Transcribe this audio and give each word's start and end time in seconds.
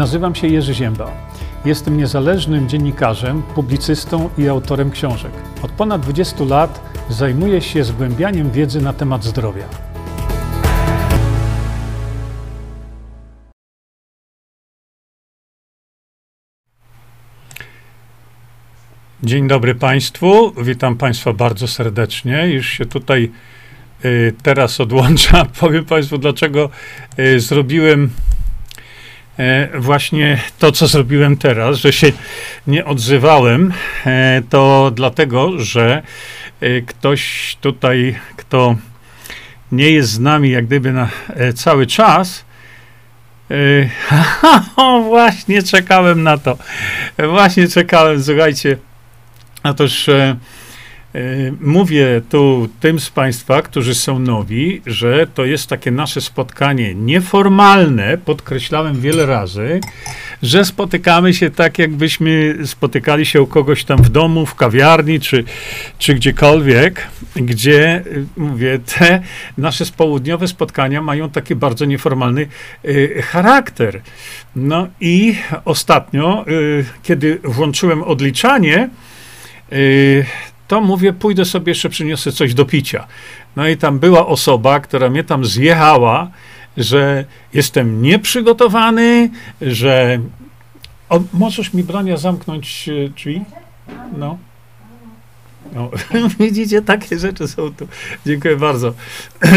Nazywam 0.00 0.34
się 0.34 0.46
Jerzy 0.46 0.74
Zięba. 0.74 1.10
Jestem 1.64 1.96
niezależnym 1.96 2.68
dziennikarzem, 2.68 3.42
publicystą 3.42 4.30
i 4.38 4.48
autorem 4.48 4.90
książek. 4.90 5.32
Od 5.62 5.70
ponad 5.70 6.02
20 6.02 6.44
lat 6.44 6.80
zajmuję 7.08 7.60
się 7.60 7.84
zgłębianiem 7.84 8.50
wiedzy 8.50 8.80
na 8.80 8.92
temat 8.92 9.24
zdrowia. 9.24 9.64
Dzień 19.22 19.48
dobry 19.48 19.74
Państwu. 19.74 20.52
Witam 20.62 20.96
Państwa 20.96 21.32
bardzo 21.32 21.68
serdecznie. 21.68 22.48
Już 22.48 22.68
się 22.68 22.86
tutaj 22.86 23.30
y, 24.04 24.34
teraz 24.42 24.80
odłączam. 24.80 25.46
Powiem 25.60 25.84
Państwu, 25.84 26.18
dlaczego 26.18 26.70
y, 27.18 27.40
zrobiłem 27.40 28.10
właśnie 29.78 30.38
to, 30.58 30.72
co 30.72 30.86
zrobiłem 30.86 31.36
teraz, 31.36 31.76
że 31.76 31.92
się 31.92 32.12
nie 32.66 32.84
odzywałem. 32.84 33.72
E, 34.06 34.42
to 34.50 34.92
dlatego, 34.94 35.58
że 35.58 36.02
y, 36.62 36.84
ktoś 36.86 37.56
tutaj, 37.60 38.18
kto 38.36 38.76
nie 39.72 39.90
jest 39.90 40.10
z 40.10 40.18
nami 40.18 40.50
jak 40.50 40.66
gdyby 40.66 40.92
na 40.92 41.08
e, 41.28 41.52
cały 41.52 41.86
czas, 41.86 42.44
właśnie 45.08 45.62
czekałem 45.62 46.22
na 46.22 46.38
to. 46.38 46.58
Właśnie 47.18 47.68
czekałem, 47.68 48.22
słuchajcie. 48.22 48.76
Otóż 49.62 50.08
e, 50.08 50.12
e, 50.12 50.36
mówię 51.60 52.20
tu 52.28 52.68
tym 52.80 53.00
z 53.00 53.10
Państwa, 53.10 53.62
którzy 53.62 53.94
są 53.94 54.18
nowi, 54.18 54.82
że 54.86 55.26
to 55.34 55.44
jest 55.44 55.66
takie 55.66 55.90
nasze 55.90 56.20
spotkanie 56.20 56.94
nieformalne, 56.94 58.18
podkreślałem 58.18 59.00
wiele 59.00 59.26
razy, 59.26 59.80
że 60.42 60.64
spotykamy 60.64 61.34
się 61.34 61.50
tak, 61.50 61.78
jakbyśmy 61.78 62.58
spotykali 62.64 63.26
się 63.26 63.42
u 63.42 63.46
kogoś 63.46 63.84
tam 63.84 64.02
w 64.02 64.08
domu, 64.08 64.46
w 64.46 64.54
kawiarni, 64.54 65.20
czy, 65.20 65.44
czy 65.98 66.14
gdziekolwiek, 66.14 67.06
gdzie, 67.36 67.96
e, 67.96 68.02
mówię, 68.36 68.78
te 68.78 69.22
nasze 69.58 69.84
południowe 69.96 70.48
spotkania 70.48 71.02
mają 71.02 71.30
taki 71.30 71.54
bardzo 71.54 71.84
nieformalny 71.84 72.46
e, 72.84 73.22
charakter. 73.22 74.00
No 74.56 74.88
i 75.00 75.34
ostatnio, 75.64 76.44
e, 76.46 76.52
kiedy 77.02 77.38
włączyłem 77.44 78.02
odliczanie, 78.02 78.88
to 80.70 80.80
mówię, 80.80 81.12
pójdę 81.12 81.44
sobie 81.44 81.70
jeszcze 81.70 81.88
przyniosę 81.88 82.32
coś 82.32 82.54
do 82.54 82.64
picia. 82.64 83.06
No 83.56 83.68
i 83.68 83.76
tam 83.76 83.98
była 83.98 84.26
osoba, 84.26 84.80
która 84.80 85.10
mnie 85.10 85.24
tam 85.24 85.44
zjechała, 85.44 86.30
że 86.76 87.24
jestem 87.54 88.02
nieprzygotowany, 88.02 89.30
że. 89.62 90.20
O, 91.08 91.20
możesz 91.32 91.72
mi, 91.74 91.84
Brania, 91.84 92.16
zamknąć 92.16 92.88
e, 92.88 93.08
drzwi? 93.08 93.42
No. 94.18 94.38
No. 95.72 95.90
Widzicie, 96.40 96.82
takie 96.82 97.18
rzeczy 97.18 97.48
są 97.48 97.74
tu. 97.74 97.88
Dziękuję 98.26 98.56
bardzo. 98.56 98.94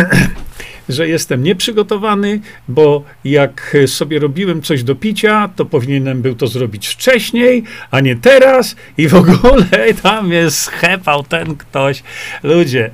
że 0.90 1.08
jestem 1.08 1.44
nieprzygotowany, 1.44 2.40
bo 2.68 3.04
jak 3.24 3.78
sobie 3.88 4.20
robiłem 4.20 4.62
coś 4.62 4.84
do 4.84 4.96
picia, 4.96 5.50
to 5.56 5.66
powinienem 5.66 6.22
był 6.22 6.36
to 6.36 6.48
zrobić 6.48 6.88
wcześniej, 6.88 7.64
a 7.92 8.00
nie 8.00 8.16
teraz 8.16 8.76
i 8.98 9.08
w 9.08 9.16
ogóle 9.16 9.94
tam 10.04 10.32
jest 10.32 10.58
schepał 10.58 11.24
ten 11.24 11.56
ktoś. 11.56 12.04
Ludzie. 12.44 12.92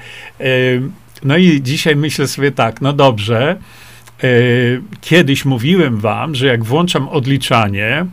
No 1.24 1.38
i 1.38 1.62
dzisiaj 1.62 1.96
myślę 1.96 2.28
sobie 2.28 2.52
tak, 2.52 2.82
no 2.82 2.94
dobrze, 2.94 3.58
kiedyś 5.02 5.46
mówiłem 5.46 5.98
wam, 5.98 6.36
że 6.36 6.48
jak 6.48 6.64
włączam 6.64 7.10
odliczanie, 7.10 8.06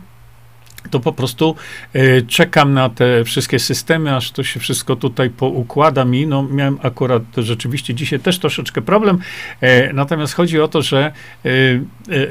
to 0.89 0.99
po 0.99 1.13
prostu 1.13 1.55
y, 1.95 2.25
czekam 2.27 2.73
na 2.73 2.89
te 2.89 3.23
wszystkie 3.23 3.59
systemy, 3.59 4.15
aż 4.15 4.31
to 4.31 4.43
się 4.43 4.59
wszystko 4.59 4.95
tutaj 4.95 5.29
poukłada 5.29 6.05
mi. 6.05 6.27
No, 6.27 6.43
miałem 6.43 6.79
akurat 6.83 7.23
rzeczywiście 7.37 7.93
dzisiaj 7.93 8.19
też 8.19 8.39
troszeczkę 8.39 8.81
problem, 8.81 9.19
y, 9.63 9.93
natomiast 9.93 10.33
chodzi 10.33 10.59
o 10.59 10.67
to, 10.67 10.81
że 10.81 11.11
y, 11.45 11.81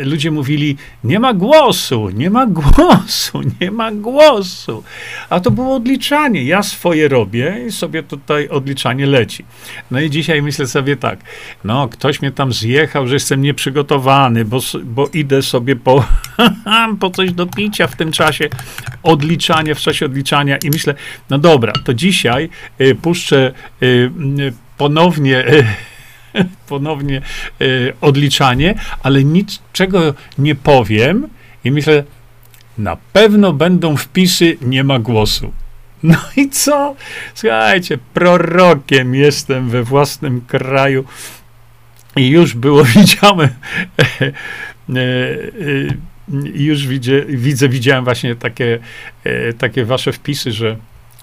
ludzie 0.04 0.30
mówili, 0.30 0.76
nie 1.04 1.20
ma 1.20 1.34
głosu, 1.34 2.10
nie 2.10 2.30
ma 2.30 2.46
głosu, 2.46 3.40
nie 3.60 3.70
ma 3.70 3.92
głosu. 3.92 4.82
A 5.30 5.40
to 5.40 5.50
było 5.50 5.76
odliczanie. 5.76 6.44
Ja 6.44 6.62
swoje 6.62 7.08
robię 7.08 7.64
i 7.68 7.72
sobie 7.72 8.02
tutaj 8.02 8.48
odliczanie 8.48 9.06
leci. 9.06 9.44
No 9.90 10.00
i 10.00 10.10
dzisiaj 10.10 10.42
myślę 10.42 10.66
sobie 10.66 10.96
tak, 10.96 11.18
no, 11.64 11.88
ktoś 11.88 12.22
mnie 12.22 12.32
tam 12.32 12.52
zjechał, 12.52 13.06
że 13.06 13.14
jestem 13.14 13.42
nieprzygotowany, 13.42 14.44
bo, 14.44 14.60
bo 14.84 15.08
idę 15.12 15.42
sobie 15.42 15.76
po, 15.76 16.04
po 17.00 17.10
coś 17.10 17.32
do 17.32 17.46
picia 17.46 17.86
w 17.86 17.96
tym 17.96 18.12
czasie 18.12 18.45
odliczanie, 19.02 19.74
w 19.74 19.78
czasie 19.78 20.06
odliczania 20.06 20.56
i 20.56 20.70
myślę, 20.70 20.94
no 21.30 21.38
dobra, 21.38 21.72
to 21.84 21.94
dzisiaj 21.94 22.48
y, 22.80 22.94
puszczę 22.94 23.52
y, 23.82 23.86
y 23.86 24.52
ponownie 24.78 25.46
y, 25.54 25.66
ponownie 26.68 27.22
odliczanie, 28.00 28.74
ale 29.02 29.24
niczego 29.24 30.14
nie 30.38 30.54
powiem 30.54 31.28
i 31.64 31.70
myślę, 31.70 32.04
na 32.78 32.96
pewno 33.12 33.52
będą 33.52 33.96
wpisy, 33.96 34.56
nie 34.60 34.84
ma 34.84 34.98
głosu. 34.98 35.52
No 36.02 36.16
i 36.36 36.50
co? 36.50 36.96
Słuchajcie, 37.34 37.98
prorokiem 38.14 39.14
jestem 39.14 39.70
we 39.70 39.82
własnym 39.82 40.40
kraju 40.40 41.04
i 42.16 42.28
już 42.28 42.54
było 42.54 42.84
widziałem 42.94 43.48
już 46.54 46.86
widzę, 46.86 47.22
widzę, 47.22 47.68
widziałem 47.68 48.04
właśnie 48.04 48.36
takie, 48.36 48.78
e, 49.24 49.52
takie 49.52 49.84
wasze 49.84 50.12
wpisy, 50.12 50.52
że 50.52 50.76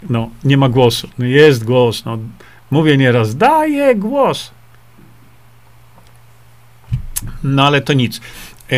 no, 0.09 0.29
nie 0.43 0.57
ma 0.57 0.69
głosu. 0.69 1.09
No 1.17 1.25
jest 1.25 1.63
głos. 1.63 2.05
No, 2.05 2.17
mówię 2.71 2.97
nieraz, 2.97 3.37
daję 3.37 3.95
głos. 3.95 4.51
No 7.43 7.67
ale 7.67 7.81
to 7.81 7.93
nic. 7.93 8.21
E, 8.71 8.75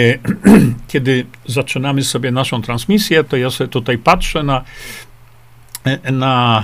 kiedy 0.87 1.25
zaczynamy 1.45 2.03
sobie 2.03 2.31
naszą 2.31 2.61
transmisję, 2.61 3.23
to 3.23 3.37
ja 3.37 3.49
sobie 3.49 3.67
tutaj 3.67 3.97
patrzę 3.97 4.43
na, 4.43 4.63
e, 5.83 6.11
na 6.11 6.63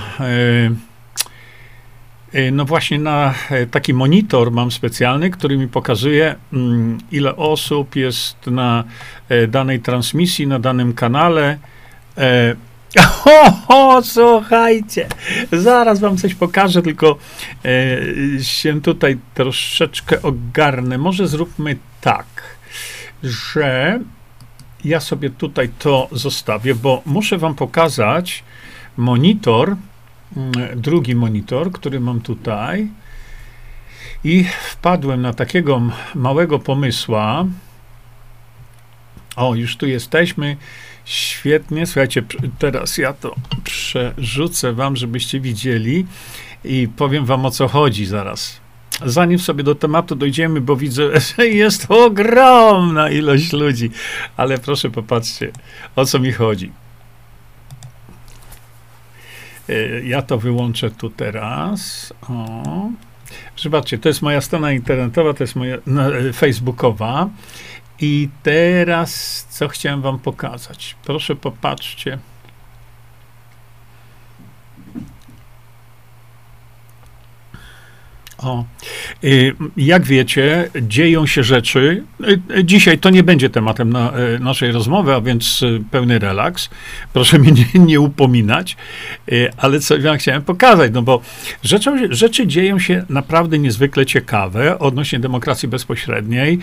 no 2.52 2.66
właśnie 2.66 3.00
na 3.00 3.34
e, 3.50 3.66
taki 3.66 3.94
monitor 3.94 4.52
mam 4.52 4.72
specjalny, 4.72 5.30
który 5.30 5.58
mi 5.58 5.68
pokazuje, 5.68 6.36
mm, 6.54 6.98
ile 7.12 7.36
osób 7.36 7.96
jest 7.96 8.48
na 8.48 8.84
e, 9.30 9.48
danej 9.48 9.80
transmisji, 9.80 10.48
na 10.48 10.60
danym 10.60 10.94
kanale. 10.94 11.58
O, 13.26 13.96
o, 13.96 14.02
słuchajcie, 14.02 15.08
zaraz 15.52 16.00
wam 16.00 16.18
coś 16.18 16.36
pokażę, 16.36 16.82
tylko 16.82 17.18
e, 17.66 18.44
się 18.44 18.82
tutaj 18.82 19.18
troszeczkę 19.34 20.22
ogarnę. 20.22 20.98
Może 20.98 21.28
zróbmy 21.28 21.78
tak, 22.02 22.26
że 23.24 24.00
ja 24.86 25.00
sobie 25.00 25.30
tutaj 25.30 25.70
to 25.80 26.10
zostawię, 26.12 26.76
bo 26.76 27.02
muszę 27.06 27.38
wam 27.38 27.56
pokazać 27.56 28.44
monitor, 28.98 29.76
drugi 30.76 31.16
monitor, 31.16 31.72
który 31.72 32.00
mam 32.00 32.22
tutaj. 32.22 32.88
I 34.24 34.46
wpadłem 34.64 35.22
na 35.22 35.34
takiego 35.34 35.82
małego 36.16 36.60
pomysła. 36.60 37.46
O, 39.36 39.56
już 39.56 39.78
tu 39.78 39.88
jesteśmy. 39.88 40.58
Świetnie. 41.06 41.86
Słuchajcie, 41.86 42.24
teraz 42.60 42.98
ja 42.98 43.14
to 43.14 43.36
przerzucę 43.64 44.74
wam, 44.74 44.96
żebyście 44.96 45.40
widzieli 45.40 46.06
i 46.64 46.88
powiem 46.98 47.26
wam 47.26 47.46
o 47.46 47.52
co 47.52 47.68
chodzi 47.68 48.06
zaraz. 48.06 48.62
Zanim 49.06 49.40
sobie 49.40 49.64
do 49.64 49.76
tematu 49.76 50.16
dojdziemy, 50.16 50.62
bo 50.62 50.76
widzę, 50.76 51.10
że 51.20 51.48
jest 51.48 51.86
ogromna 51.90 53.10
ilość 53.10 53.54
ludzi, 53.54 53.92
ale 54.38 54.58
proszę 54.58 54.90
popatrzcie, 54.90 55.52
o 55.96 56.06
co 56.06 56.20
mi 56.20 56.32
chodzi. 56.32 56.72
E, 59.72 60.04
ja 60.04 60.22
to 60.22 60.38
wyłączę 60.38 60.92
tu 60.92 61.10
teraz. 61.10 62.14
O. 62.30 62.64
Zobaczcie, 63.58 63.98
to 63.98 64.10
jest 64.10 64.22
moja 64.22 64.42
strona 64.42 64.72
internetowa, 64.72 65.34
to 65.34 65.44
jest 65.44 65.56
moja 65.56 65.78
no, 65.88 66.18
e, 66.18 66.34
facebookowa. 66.34 67.30
I 68.00 68.30
teraz 68.44 69.44
co 69.50 69.68
chciałem 69.68 70.02
wam 70.02 70.20
pokazać? 70.20 70.96
Proszę 71.06 71.36
popatrzcie. 71.36 72.18
O, 78.42 78.66
y, 79.24 79.56
jak 79.78 80.04
wiecie, 80.04 80.70
dzieją 80.82 81.28
się 81.28 81.44
rzeczy. 81.44 82.04
Y, 82.22 82.42
y, 82.58 82.66
dzisiaj 82.66 82.98
to 82.98 83.10
nie 83.10 83.24
będzie 83.24 83.50
tematem 83.50 83.90
na, 83.90 84.14
naszej 84.40 84.72
rozmowy, 84.72 85.14
a 85.14 85.22
więc 85.22 85.66
pełny 85.92 86.20
relaks. 86.20 86.70
Proszę 87.14 87.40
mnie 87.40 87.52
nie, 87.52 87.80
nie 87.86 88.00
upominać, 88.00 88.78
ale 89.58 89.80
co 89.80 89.98
ja 89.98 90.18
chciałem 90.18 90.42
pokazać, 90.42 90.92
no 90.94 91.02
bo 91.02 91.22
rzeczą, 91.64 91.98
rzeczy 92.10 92.48
dzieją 92.48 92.80
się 92.80 93.06
naprawdę 93.10 93.60
niezwykle 93.60 94.06
ciekawe 94.06 94.80
odnośnie 94.80 95.20
demokracji 95.20 95.68
bezpośredniej, 95.68 96.60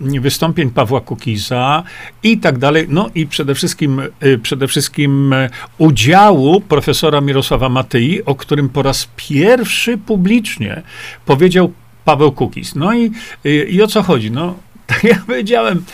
wystąpień 0.00 0.70
Pawła 0.70 1.00
Kukiza 1.00 1.82
i 2.22 2.38
tak 2.38 2.58
dalej. 2.58 2.86
No 2.88 3.10
i 3.14 3.26
przede 3.26 3.54
wszystkim, 3.54 4.02
przede 4.42 4.68
wszystkim 4.68 5.34
udziału 5.78 6.60
profesora 6.60 7.20
Mirosława 7.20 7.68
Matyi, 7.68 8.24
o 8.24 8.34
którym 8.34 8.68
po 8.68 8.82
raz 8.82 9.08
pierwszy 9.16 9.98
publicznie 9.98 10.82
powiedział 11.26 11.72
Paweł 12.04 12.32
Kukiz. 12.32 12.74
No 12.74 12.94
i, 12.94 13.10
i, 13.44 13.66
i 13.68 13.82
o 13.82 13.86
co 13.86 14.02
chodzi? 14.02 14.30
No, 14.30 14.54
tak 14.86 15.04
jak 15.04 15.24
powiedziałem, 15.24 15.84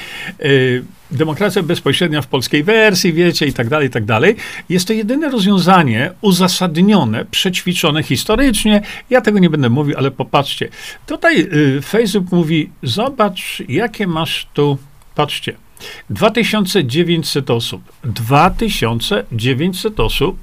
y, 0.44 0.84
demokracja 1.10 1.62
bezpośrednia 1.62 2.22
w 2.22 2.26
polskiej 2.26 2.64
wersji, 2.64 3.12
wiecie, 3.12 3.46
i 3.46 3.52
tak 3.52 3.68
dalej, 3.68 3.88
i 3.88 3.90
tak 3.90 4.04
dalej. 4.04 4.36
Jest 4.68 4.86
to 4.86 4.92
jedyne 4.92 5.30
rozwiązanie 5.30 6.10
uzasadnione, 6.20 7.24
przećwiczone 7.24 8.02
historycznie. 8.02 8.82
Ja 9.10 9.20
tego 9.20 9.38
nie 9.38 9.50
będę 9.50 9.68
mówił, 9.68 9.98
ale 9.98 10.10
popatrzcie. 10.10 10.68
Tutaj 11.06 11.40
y, 11.40 11.82
Facebook 11.82 12.32
mówi, 12.32 12.70
zobacz, 12.82 13.62
jakie 13.68 14.06
masz 14.06 14.48
tu, 14.54 14.78
patrzcie, 15.14 15.56
2900 16.10 17.50
osób. 17.50 17.82
2900 18.04 20.00
osób, 20.00 20.42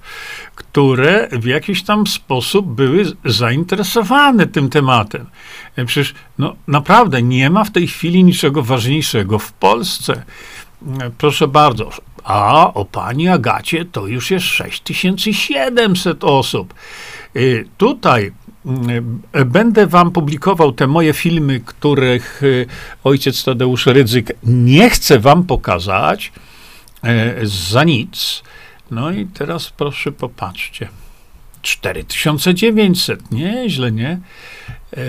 które 0.55 1.29
w 1.31 1.45
jakiś 1.45 1.83
tam 1.83 2.07
sposób 2.07 2.65
były 2.65 3.05
zainteresowane 3.25 4.47
tym 4.47 4.69
tematem. 4.69 5.25
E, 5.75 5.85
przecież 5.85 6.13
no, 6.37 6.55
naprawdę 6.67 7.21
nie 7.21 7.49
ma 7.49 7.63
w 7.63 7.71
tej 7.71 7.87
chwili 7.87 8.23
niczego 8.23 8.63
ważniejszego 8.63 9.39
w 9.39 9.53
Polsce. 9.53 10.23
E, 11.01 11.11
proszę 11.17 11.47
bardzo. 11.47 11.89
A 12.23 12.73
o 12.73 12.85
pani 12.85 13.29
Agacie 13.29 13.85
to 13.85 14.07
już 14.07 14.31
jest 14.31 14.45
6700 14.45 16.23
osób. 16.23 16.73
E, 17.35 17.39
tutaj 17.77 18.31
będę 19.45 19.87
wam 19.87 20.11
publikował 20.11 20.71
te 20.71 20.87
moje 20.87 21.13
filmy, 21.13 21.59
których 21.65 22.41
e, 22.43 22.45
ojciec 23.03 23.43
Tadeusz 23.43 23.85
Rydzyk 23.85 24.33
nie 24.43 24.89
chce 24.89 25.19
wam 25.19 25.43
pokazać 25.43 26.31
e, 27.03 27.35
za 27.43 27.83
nic. 27.83 28.43
No 28.91 29.11
i 29.11 29.25
teraz 29.25 29.69
proszę 29.69 30.11
popatrzcie. 30.11 30.87
4900, 31.61 33.31
nieźle, 33.31 33.91
nie? 33.91 34.19
E, 34.97 34.99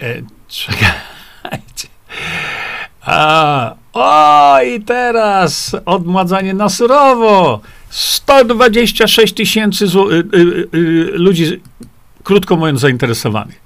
e, 0.00 0.22
czekajcie. 0.48 1.88
A, 3.00 3.74
o 3.92 4.62
i 4.62 4.80
teraz 4.82 5.76
odmładzanie 5.84 6.54
na 6.54 6.68
surowo. 6.68 7.60
126 7.90 9.34
tysięcy 9.34 9.84
y, 9.84 9.88
y, 9.88 10.68
y, 10.74 11.10
ludzi 11.14 11.60
krótko 12.24 12.56
mówiąc, 12.56 12.80
zainteresowanych. 12.80 13.60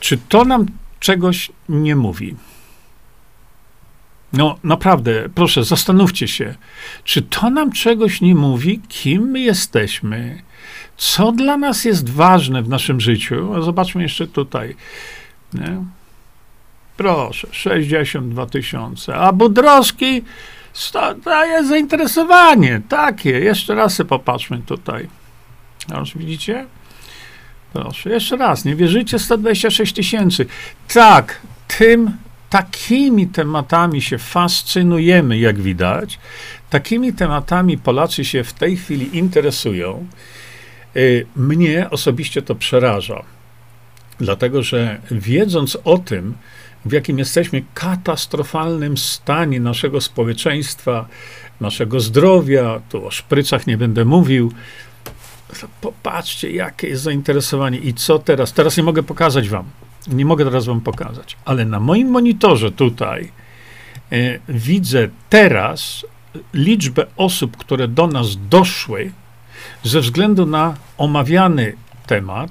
Czy 0.00 0.18
to 0.28 0.44
nam 0.44 0.66
czegoś 1.00 1.50
nie 1.68 1.96
mówi? 1.96 2.36
No 4.32 4.58
naprawdę, 4.64 5.28
proszę, 5.34 5.64
zastanówcie 5.64 6.28
się, 6.28 6.54
czy 7.04 7.22
to 7.22 7.50
nam 7.50 7.72
czegoś 7.72 8.20
nie 8.20 8.34
mówi, 8.34 8.80
kim 8.88 9.22
my 9.22 9.40
jesteśmy, 9.40 10.42
co 10.96 11.32
dla 11.32 11.56
nas 11.56 11.84
jest 11.84 12.10
ważne 12.10 12.62
w 12.62 12.68
naszym 12.68 13.00
życiu. 13.00 13.62
Zobaczmy 13.62 14.02
jeszcze 14.02 14.26
tutaj. 14.26 14.76
Nie? 15.52 15.84
Proszę, 16.96 17.48
62 17.50 18.46
tysiące. 18.46 19.14
A 19.14 19.32
Budrowski 19.32 20.22
daje 21.24 21.64
zainteresowanie. 21.64 22.82
Takie. 22.88 23.30
Jeszcze 23.30 23.74
raz 23.74 24.02
popatrzmy 24.08 24.58
tutaj. 24.58 25.08
Już 25.88 26.16
widzicie? 26.18 26.66
Proszę, 27.72 28.10
jeszcze 28.10 28.36
raz, 28.36 28.64
nie 28.64 28.76
wierzycie? 28.76 29.18
126 29.18 29.92
tysięcy. 29.92 30.46
Tak, 30.94 31.40
tym, 31.78 32.10
takimi 32.50 33.26
tematami 33.26 34.02
się 34.02 34.18
fascynujemy, 34.18 35.38
jak 35.38 35.60
widać. 35.60 36.18
Takimi 36.70 37.12
tematami 37.12 37.78
Polacy 37.78 38.24
się 38.24 38.44
w 38.44 38.52
tej 38.52 38.76
chwili 38.76 39.18
interesują. 39.18 40.06
Y, 40.96 41.26
mnie 41.36 41.90
osobiście 41.90 42.42
to 42.42 42.54
przeraża, 42.54 43.22
dlatego 44.18 44.62
że 44.62 45.00
wiedząc 45.10 45.78
o 45.84 45.98
tym, 45.98 46.34
w 46.84 46.92
jakim 46.92 47.18
jesteśmy 47.18 47.62
katastrofalnym 47.74 48.96
stanie 48.96 49.60
naszego 49.60 50.00
społeczeństwa, 50.00 51.08
naszego 51.60 52.00
zdrowia, 52.00 52.80
tu 52.88 53.06
o 53.06 53.10
szprycach 53.10 53.66
nie 53.66 53.76
będę 53.76 54.04
mówił, 54.04 54.52
popatrzcie, 55.80 56.50
jakie 56.50 56.88
jest 56.88 57.02
zainteresowanie 57.02 57.78
i 57.78 57.94
co 57.94 58.18
teraz. 58.18 58.52
Teraz 58.52 58.76
nie 58.76 58.82
mogę 58.82 59.02
pokazać 59.02 59.48
wam. 59.48 59.64
Nie 60.06 60.24
mogę 60.24 60.44
teraz 60.44 60.66
wam 60.66 60.80
pokazać, 60.80 61.36
ale 61.44 61.64
na 61.64 61.80
moim 61.80 62.08
monitorze 62.08 62.72
tutaj 62.72 63.32
e, 64.12 64.38
widzę 64.48 65.08
teraz 65.30 66.06
liczbę 66.54 67.06
osób, 67.16 67.56
które 67.56 67.88
do 67.88 68.06
nas 68.06 68.26
doszły 68.48 69.12
ze 69.82 70.00
względu 70.00 70.46
na 70.46 70.74
omawiany 70.98 71.76
temat. 72.06 72.50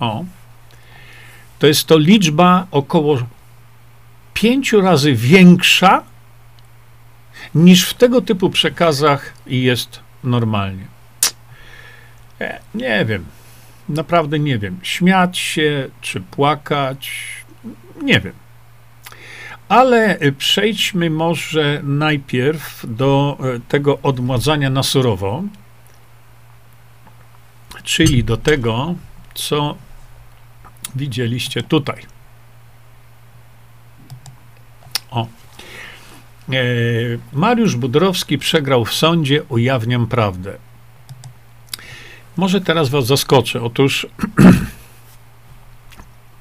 O, 0.00 0.24
to 1.58 1.66
jest 1.66 1.86
to 1.86 1.98
liczba 1.98 2.66
około 2.70 3.18
pięciu 4.34 4.80
razy 4.80 5.14
większa 5.14 6.02
niż 7.54 7.84
w 7.84 7.94
tego 7.94 8.20
typu 8.20 8.50
przekazach 8.50 9.34
jest 9.46 10.00
normalnie. 10.24 10.86
E, 12.40 12.60
nie 12.74 13.04
wiem. 13.04 13.24
Naprawdę 13.88 14.38
nie 14.38 14.58
wiem. 14.58 14.78
Śmiać 14.82 15.38
się 15.38 15.88
czy 16.00 16.20
płakać, 16.20 17.10
nie 18.02 18.20
wiem. 18.20 18.32
Ale 19.68 20.18
przejdźmy 20.38 21.10
może 21.10 21.80
najpierw 21.82 22.84
do 22.88 23.38
e, 23.40 23.60
tego 23.68 23.98
odmładzania 24.02 24.70
na 24.70 24.82
surowo, 24.82 25.42
czyli 27.82 28.24
do 28.24 28.36
tego, 28.36 28.94
co 29.34 29.76
widzieliście 30.94 31.62
tutaj. 31.62 32.02
O. 35.10 35.22
E, 35.22 35.26
Mariusz 37.32 37.76
Budrowski 37.76 38.38
przegrał 38.38 38.84
w 38.84 38.92
sądzie, 38.92 39.42
ujawniam 39.48 40.06
prawdę. 40.06 40.56
Może 42.36 42.60
teraz 42.60 42.88
was 42.88 43.06
zaskoczę. 43.06 43.62
Otóż 43.62 44.06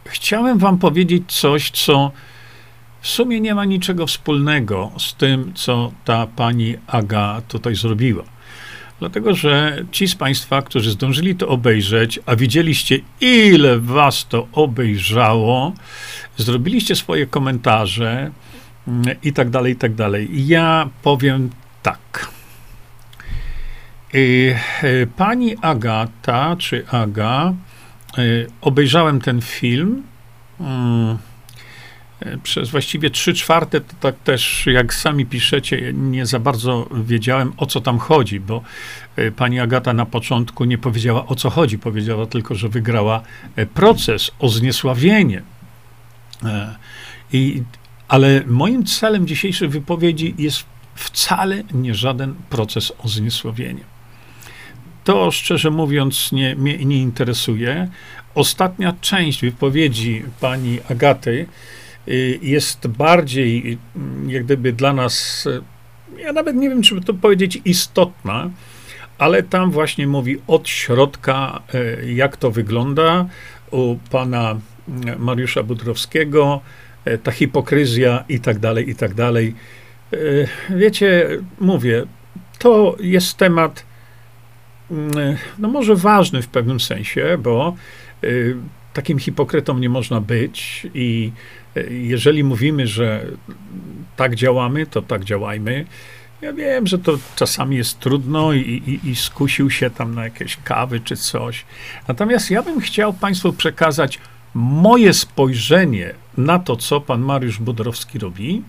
chciałem 0.06 0.58
wam 0.58 0.78
powiedzieć 0.78 1.24
coś, 1.28 1.72
co 1.72 2.12
w 3.02 3.08
sumie 3.08 3.42
nie 3.42 3.56
ma 3.56 3.66
niczego 3.66 4.08
wspólnego 4.08 4.92
z 4.98 5.14
tym, 5.14 5.54
co 5.54 5.92
ta 6.06 6.28
pani 6.28 6.76
Aga 6.88 7.42
tutaj 7.48 7.76
zrobiła. 7.76 8.24
Dlatego, 9.00 9.36
że 9.36 9.86
ci 9.92 10.08
z 10.08 10.16
Państwa, 10.16 10.62
którzy 10.62 10.92
zdążyli 10.92 11.36
to 11.36 11.48
obejrzeć, 11.48 12.20
a 12.26 12.36
widzieliście, 12.36 13.00
ile 13.22 13.80
Was 13.80 14.28
to 14.28 14.48
obejrzało, 14.52 15.74
zrobiliście 16.38 16.96
swoje 16.96 17.28
komentarze, 17.28 18.32
i 19.24 19.34
tak 19.34 19.50
dalej, 19.50 19.74
i 19.74 19.76
tak 19.76 19.96
dalej. 19.96 20.48
Ja 20.48 20.90
powiem 21.04 21.50
tak. 21.84 22.32
Y, 24.16 24.56
y, 24.84 25.08
pani 25.18 25.56
Agata, 25.62 26.56
czy 26.60 26.88
Aga, 26.88 27.54
y, 28.18 28.48
obejrzałem 28.62 29.22
ten 29.22 29.42
film. 29.42 30.04
Mm, 30.60 31.18
przez 32.44 32.70
właściwie 32.70 33.10
trzy 33.10 33.34
czwarte, 33.34 33.82
to 33.82 33.94
tak 34.00 34.16
też, 34.24 34.66
jak 34.66 34.94
sami 34.94 35.26
piszecie, 35.26 35.94
nie 35.94 36.26
za 36.26 36.40
bardzo 36.40 36.90
wiedziałem, 37.04 37.54
o 37.58 37.66
co 37.66 37.82
tam 37.82 38.00
chodzi, 38.00 38.40
bo 38.40 38.62
pani 39.36 39.60
Agata 39.60 39.94
na 39.94 40.06
początku 40.06 40.66
nie 40.66 40.78
powiedziała, 40.78 41.26
o 41.26 41.36
co 41.36 41.50
chodzi. 41.50 41.80
Powiedziała 41.80 42.26
tylko, 42.26 42.56
że 42.56 42.70
wygrała 42.70 43.22
proces 43.74 44.32
o 44.40 44.50
zniesławienie. 44.50 45.42
I 47.34 47.64
ale 48.08 48.44
moim 48.48 48.86
celem 48.86 49.28
dzisiejszej 49.28 49.68
wypowiedzi 49.68 50.36
jest 50.38 50.66
wcale 50.96 51.64
nie 51.74 51.96
żaden 51.96 52.36
proces 52.50 52.94
o 53.04 53.08
zniesławienie. 53.08 53.84
To 55.04 55.32
szczerze 55.32 55.72
mówiąc 55.72 56.32
nie, 56.32 56.56
mnie 56.56 56.78
nie 56.78 56.98
interesuje. 56.98 57.88
Ostatnia 58.36 58.94
część 59.02 59.42
wypowiedzi 59.42 60.24
pani 60.40 60.80
Agaty 60.90 61.46
y, 62.08 62.40
jest 62.42 62.88
bardziej 62.88 63.78
mm, 63.96 64.30
jak 64.30 64.44
gdyby 64.44 64.74
dla 64.74 64.94
nas, 64.94 65.46
y, 65.46 65.62
ja 66.22 66.34
nawet 66.34 66.56
nie 66.56 66.70
wiem, 66.70 66.82
czy 66.82 67.02
to 67.02 67.14
powiedzieć 67.14 67.62
istotna, 67.66 68.50
ale 69.18 69.44
tam 69.44 69.72
właśnie 69.72 70.08
mówi 70.08 70.38
od 70.48 70.70
środka, 70.70 71.62
jak 72.06 72.38
to 72.38 72.52
wygląda 72.52 73.26
u 73.72 73.98
pana 74.12 74.60
Mariusza 75.18 75.64
Budrowskiego, 75.64 76.62
ta 77.24 77.32
hipokryzja 77.32 78.24
i 78.30 78.40
tak 78.40 78.60
dalej, 78.60 78.90
i 78.90 78.96
tak 78.96 79.14
dalej. 79.14 79.56
E, 80.14 80.18
wiecie, 80.76 81.28
mówię, 81.60 82.06
to 82.60 82.96
jest 83.00 83.38
temat, 83.38 83.86
mm, 84.92 85.38
no 85.60 85.68
może 85.68 85.96
ważny 85.96 86.42
w 86.42 86.48
pewnym 86.48 86.80
sensie, 86.80 87.38
bo 87.40 87.76
takim 88.94 89.20
hipokrytą 89.20 89.80
nie 89.80 89.90
można 89.90 90.22
być 90.22 90.88
i 90.94 91.32
jeżeli 91.90 92.44
mówimy, 92.44 92.88
że 92.88 93.26
tak 94.16 94.36
działamy, 94.36 94.86
to 94.86 95.02
tak 95.02 95.24
działajmy. 95.24 95.86
Ja 96.42 96.54
wiem, 96.54 96.88
że 96.88 97.00
to 97.00 97.18
czasami 97.36 97.78
jest 97.78 98.00
trudno 98.00 98.54
i, 98.54 98.60
i, 98.60 99.10
i, 99.10 99.16
skusił 99.16 99.70
się 99.70 99.90
tam 99.90 100.16
na 100.16 100.24
jakieś 100.24 100.58
kawy 100.64 101.00
czy 101.00 101.16
coś. 101.16 101.66
Natomiast 102.08 102.52
ja 102.52 102.64
bym 102.64 102.80
chciał 102.80 103.14
Państwu 103.14 103.54
przekazać 103.54 104.20
moje 104.54 105.14
spojrzenie 105.14 106.14
na 106.38 106.60
to, 106.60 106.76
co 106.76 107.02
pan 107.02 107.22
Mariusz 107.22 107.60
Budrowski 107.60 108.20
robi 108.20 108.64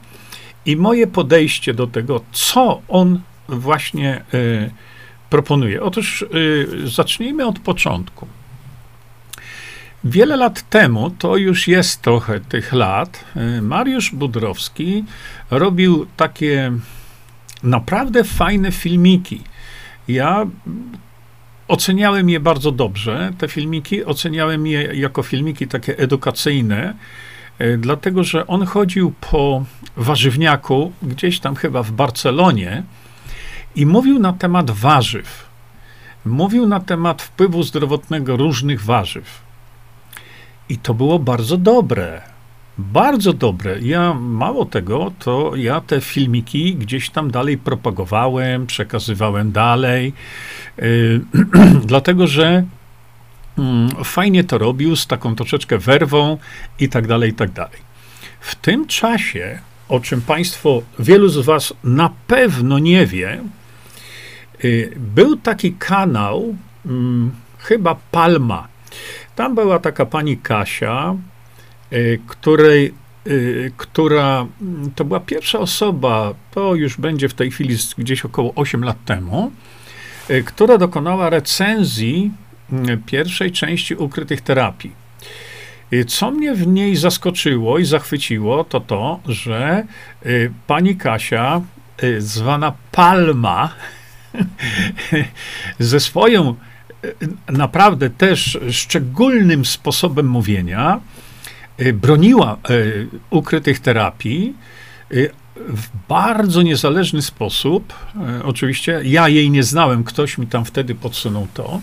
i 0.66 0.76
moje 0.76 1.06
podejście 1.06 1.74
do 1.74 1.86
tego, 1.86 2.20
co 2.32 2.82
on 2.88 3.20
właśnie 3.48 4.24
y, 4.34 4.70
proponuje. 5.30 5.82
Otóż 5.82 6.22
y, 6.22 6.88
zacznijmy 6.88 7.46
od 7.46 7.58
początku. 7.58 8.26
Wiele 10.04 10.36
lat 10.36 10.70
temu, 10.70 11.10
to 11.10 11.36
już 11.36 11.68
jest 11.68 12.02
trochę 12.02 12.40
tych 12.40 12.72
lat, 12.72 13.24
y, 13.58 13.62
Mariusz 13.62 14.10
Budrowski 14.10 15.04
robił 15.50 16.06
takie 16.16 16.72
naprawdę 17.62 18.24
fajne 18.24 18.72
filmiki. 18.72 19.40
Ja 20.08 20.46
oceniałem 21.68 22.30
je 22.30 22.40
bardzo 22.40 22.72
dobrze, 22.72 23.32
te 23.38 23.48
filmiki, 23.48 24.04
oceniałem 24.04 24.66
je 24.66 24.82
jako 24.94 25.22
filmiki 25.22 25.66
takie 25.66 25.98
edukacyjne, 25.98 26.94
dlatego 27.78 28.24
że 28.24 28.46
on 28.46 28.66
chodził 28.66 29.12
po 29.30 29.64
warzywniaku, 29.96 30.92
gdzieś 31.02 31.40
tam 31.40 31.54
chyba 31.54 31.82
w 31.82 31.92
Barcelonie, 31.92 32.82
i 33.76 33.86
mówił 33.86 34.18
na 34.18 34.32
temat 34.32 34.70
warzyw. 34.70 35.48
Mówił 36.24 36.66
na 36.66 36.80
temat 36.80 37.22
wpływu 37.22 37.62
zdrowotnego 37.62 38.36
różnych 38.36 38.84
warzyw. 38.84 39.42
I 40.68 40.78
to 40.78 40.94
było 40.94 41.18
bardzo 41.18 41.56
dobre. 41.56 42.20
Bardzo 42.78 43.32
dobre. 43.32 43.80
Ja 43.80 44.14
mało 44.14 44.64
tego, 44.64 45.12
to 45.18 45.52
ja 45.56 45.80
te 45.80 46.00
filmiki 46.00 46.76
gdzieś 46.76 47.10
tam 47.10 47.30
dalej 47.30 47.58
propagowałem, 47.58 48.66
przekazywałem 48.66 49.52
dalej, 49.52 50.12
yy, 50.78 51.20
dlatego 51.86 52.26
że 52.26 52.64
fajnie 54.04 54.44
to 54.44 54.58
robił 54.58 54.96
z 54.96 55.06
taką 55.06 55.34
troszeczkę 55.34 55.78
werwą 55.78 56.38
i 56.80 56.88
tak 56.88 57.06
dalej, 57.06 57.30
i 57.30 57.34
tak 57.34 57.50
dalej. 57.50 57.78
W 58.40 58.54
tym 58.54 58.86
czasie, 58.86 59.58
o 59.88 60.00
czym 60.00 60.20
Państwo, 60.20 60.82
wielu 60.98 61.28
z 61.28 61.38
Was 61.38 61.74
na 61.84 62.10
pewno 62.26 62.78
nie 62.78 63.06
wie, 63.06 63.40
yy, 64.62 64.92
był 64.96 65.36
taki 65.36 65.72
kanał, 65.72 66.56
mm, 66.86 67.30
chyba 67.58 67.96
Palma. 68.10 68.68
Tam 69.36 69.54
była 69.54 69.78
taka 69.78 70.06
pani 70.06 70.36
Kasia, 70.36 71.14
Y, 71.92 72.20
której, 72.26 72.94
y, 73.26 73.72
która 73.76 74.46
mm, 74.62 74.90
to 74.94 75.04
była 75.04 75.20
pierwsza 75.20 75.58
osoba, 75.58 76.34
to 76.50 76.74
już 76.74 76.96
będzie 76.96 77.28
w 77.28 77.34
tej 77.34 77.50
chwili 77.50 77.76
gdzieś 77.98 78.24
około 78.24 78.54
8 78.54 78.84
lat 78.84 79.04
temu, 79.04 79.52
y, 80.30 80.42
która 80.42 80.78
dokonała 80.78 81.30
recenzji 81.30 82.16
mm, 82.22 82.47
pierwszej 83.06 83.52
części 83.52 83.94
ukrytych 83.94 84.40
terapii. 84.40 84.92
Co 86.06 86.30
mnie 86.30 86.54
w 86.54 86.66
niej 86.66 86.96
zaskoczyło 86.96 87.78
i 87.78 87.84
zachwyciło, 87.84 88.64
to 88.64 88.80
to, 88.80 89.20
że 89.26 89.84
pani 90.66 90.96
Kasia, 90.96 91.60
zwana 92.18 92.72
Palma, 92.92 93.74
ze 95.78 96.00
swoją 96.00 96.54
naprawdę 97.48 98.10
też 98.10 98.58
szczególnym 98.70 99.64
sposobem 99.64 100.28
mówienia, 100.28 101.00
Y, 101.80 101.92
broniła 101.92 102.56
y, 102.70 103.08
ukrytych 103.30 103.80
terapii 103.80 104.54
y, 105.12 105.30
w 105.56 105.88
bardzo 106.08 106.62
niezależny 106.62 107.22
sposób. 107.22 107.94
Oczywiście 108.44 109.00
ja 109.04 109.28
jej 109.28 109.50
nie 109.50 109.62
znałem, 109.62 110.04
ktoś 110.04 110.38
mi 110.38 110.46
tam 110.46 110.64
wtedy 110.64 110.94
podsunął 110.94 111.46
to. 111.54 111.80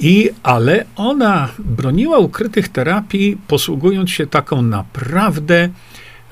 I, 0.00 0.30
ale 0.42 0.84
ona 0.96 1.48
broniła 1.58 2.18
ukrytych 2.18 2.68
terapii, 2.68 3.36
posługując 3.48 4.10
się 4.10 4.26
taką 4.26 4.62
naprawdę 4.62 5.68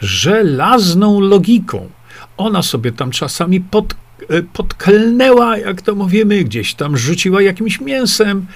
żelazną 0.01 1.21
logiką. 1.21 1.89
Ona 2.37 2.63
sobie 2.63 2.93
tam 2.93 3.11
czasami 3.11 3.61
pod, 3.61 3.95
podklnęła, 4.53 5.59
jak 5.59 5.83
to 5.83 5.95
mówimy, 5.95 6.45
gdzieś 6.45 6.75
tam 6.75 6.97
rzuciła 6.97 7.43
jakimś 7.43 7.81
mięsem, 7.81 8.47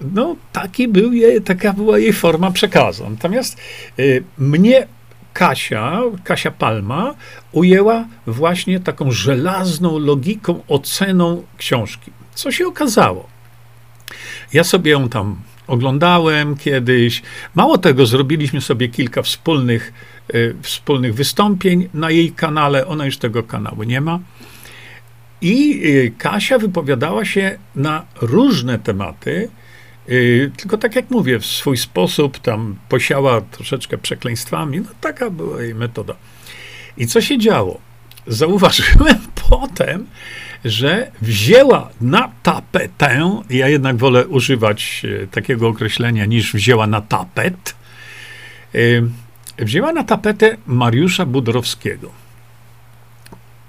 no, 0.00 0.36
taki 0.52 0.88
był 0.88 1.12
jej, 1.12 1.42
taka 1.42 1.72
była 1.72 1.98
jej 1.98 2.12
forma 2.12 2.50
przekazu. 2.50 3.10
Natomiast 3.10 3.58
y, 3.98 4.24
mnie 4.38 4.86
Kasia, 5.32 6.00
Kasia 6.24 6.50
Palma, 6.50 7.14
ujęła 7.52 8.04
właśnie 8.26 8.80
taką 8.80 9.10
żelazną 9.10 9.98
logiką, 9.98 10.62
oceną 10.68 11.42
książki. 11.56 12.10
Co 12.34 12.52
się 12.52 12.66
okazało? 12.66 13.28
Ja 14.52 14.64
sobie 14.64 14.90
ją 14.90 15.08
tam 15.08 15.36
oglądałem 15.66 16.56
kiedyś. 16.56 17.22
Mało 17.54 17.78
tego, 17.78 18.06
zrobiliśmy 18.06 18.60
sobie 18.60 18.88
kilka 18.88 19.22
wspólnych, 19.22 19.92
y, 20.34 20.56
wspólnych 20.62 21.14
wystąpień 21.14 21.88
na 21.94 22.10
jej 22.10 22.32
kanale. 22.32 22.86
Ona 22.86 23.06
już 23.06 23.18
tego 23.18 23.42
kanału 23.42 23.82
nie 23.82 24.00
ma. 24.00 24.18
I 25.40 25.80
y, 25.86 26.12
Kasia 26.18 26.58
wypowiadała 26.58 27.24
się 27.24 27.58
na 27.74 28.06
różne 28.20 28.78
tematy, 28.78 29.48
Y, 30.10 30.50
tylko 30.56 30.78
tak 30.78 30.96
jak 30.96 31.10
mówię, 31.10 31.38
w 31.38 31.46
swój 31.46 31.76
sposób 31.76 32.38
tam 32.38 32.76
posiała 32.88 33.40
troszeczkę 33.40 33.98
przekleństwami. 33.98 34.80
No 34.80 34.88
taka 35.00 35.30
była 35.30 35.62
jej 35.62 35.74
metoda. 35.74 36.14
I 36.96 37.06
co 37.06 37.20
się 37.20 37.38
działo? 37.38 37.80
Zauważyłem 38.26 39.18
potem, 39.48 40.06
że 40.64 41.10
wzięła 41.22 41.90
na 42.00 42.32
tapetę, 42.42 43.40
ja 43.50 43.68
jednak 43.68 43.96
wolę 43.96 44.26
używać 44.26 45.02
e, 45.22 45.26
takiego 45.26 45.68
określenia 45.68 46.24
niż 46.26 46.52
wzięła 46.52 46.86
na 46.86 47.00
tapet, 47.00 47.74
y, 48.74 49.02
wzięła 49.58 49.92
na 49.92 50.04
tapetę 50.04 50.56
Mariusza 50.66 51.26
Budrowskiego. 51.26 52.10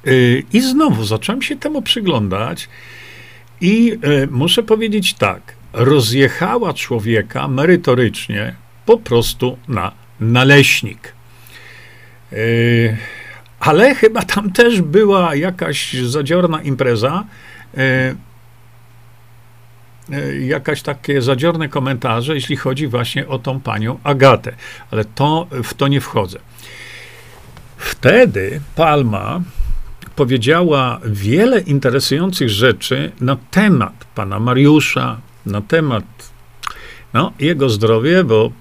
Y, 0.07 0.43
I 0.53 0.61
znowu 0.61 1.03
zacząłem 1.03 1.41
się 1.41 1.55
temu 1.55 1.81
przyglądać 1.81 2.69
i 3.61 3.91
e, 3.91 4.27
muszę 4.27 4.63
powiedzieć 4.63 5.13
tak, 5.13 5.55
rozjechała 5.73 6.73
człowieka 6.73 7.47
merytorycznie 7.47 8.55
po 8.85 8.97
prostu 8.97 9.57
na 9.67 9.91
naleśnik. 10.19 11.13
Ale 13.61 13.95
chyba 13.95 14.21
tam 14.21 14.51
też 14.51 14.81
była 14.81 15.35
jakaś 15.35 15.93
zadziorna 15.93 16.61
impreza, 16.61 17.23
yy, 17.77 17.83
yy, 20.09 20.45
jakaś 20.45 20.81
takie 20.81 21.21
zadziorne 21.21 21.69
komentarze, 21.69 22.35
jeśli 22.35 22.57
chodzi 22.57 22.87
właśnie 22.87 23.27
o 23.27 23.39
tą 23.39 23.59
panią 23.59 23.99
Agatę, 24.03 24.55
ale 24.91 25.05
to, 25.05 25.47
w 25.63 25.73
to 25.73 25.87
nie 25.87 26.01
wchodzę. 26.01 26.39
Wtedy 27.77 28.61
Palma 28.75 29.41
powiedziała 30.15 30.99
wiele 31.05 31.59
interesujących 31.59 32.49
rzeczy 32.49 33.11
na 33.21 33.37
temat 33.51 34.05
pana 34.15 34.39
Mariusza, 34.39 35.17
na 35.45 35.61
temat 35.61 36.03
no, 37.13 37.33
jego 37.39 37.69
zdrowie, 37.69 38.23
bo 38.23 38.51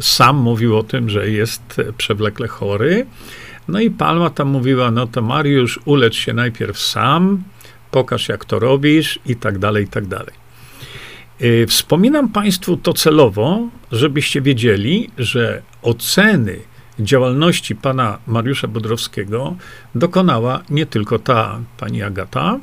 sam 0.00 0.36
mówił 0.36 0.78
o 0.78 0.82
tym, 0.82 1.10
że 1.10 1.30
jest 1.30 1.80
przewlekle 1.96 2.48
chory. 2.48 3.06
No 3.68 3.80
i 3.80 3.90
Palma 3.90 4.30
tam 4.30 4.48
mówiła, 4.48 4.90
no 4.90 5.06
to 5.06 5.22
Mariusz, 5.22 5.80
ulecz 5.84 6.16
się 6.16 6.32
najpierw 6.32 6.78
sam, 6.78 7.42
pokaż 7.90 8.28
jak 8.28 8.44
to 8.44 8.58
robisz 8.58 9.18
i 9.26 9.36
tak 9.36 9.58
dalej, 9.58 9.84
i 9.84 9.88
tak 9.88 10.06
dalej. 10.06 10.34
Y, 11.42 11.66
wspominam 11.68 12.28
Państwu 12.28 12.76
to 12.76 12.92
celowo, 12.92 13.68
żebyście 13.92 14.40
wiedzieli, 14.40 15.10
że 15.18 15.62
oceny 15.82 16.60
działalności 16.98 17.76
pana 17.76 18.18
Mariusza 18.26 18.68
Bodrowskiego 18.68 19.56
dokonała 19.94 20.62
nie 20.70 20.86
tylko 20.86 21.18
ta 21.18 21.60
pani 21.78 22.02
Agata, 22.02 22.58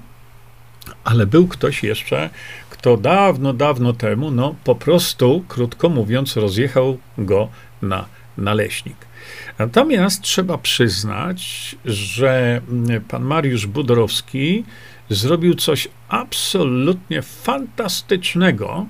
ale 1.03 1.25
był 1.25 1.47
ktoś 1.47 1.83
jeszcze, 1.83 2.29
kto 2.69 2.97
dawno, 2.97 3.53
dawno 3.53 3.93
temu, 3.93 4.31
no 4.31 4.55
po 4.63 4.75
prostu, 4.75 5.43
krótko 5.47 5.89
mówiąc, 5.89 6.35
rozjechał 6.35 6.97
go 7.17 7.49
na 7.81 8.05
naleśnik. 8.37 9.10
Natomiast 9.59 10.21
trzeba 10.21 10.57
przyznać, 10.57 11.75
że 11.85 12.61
pan 13.07 13.23
Mariusz 13.23 13.67
Budorowski 13.67 14.63
zrobił 15.09 15.55
coś 15.55 15.87
absolutnie 16.09 17.21
fantastycznego, 17.21 18.85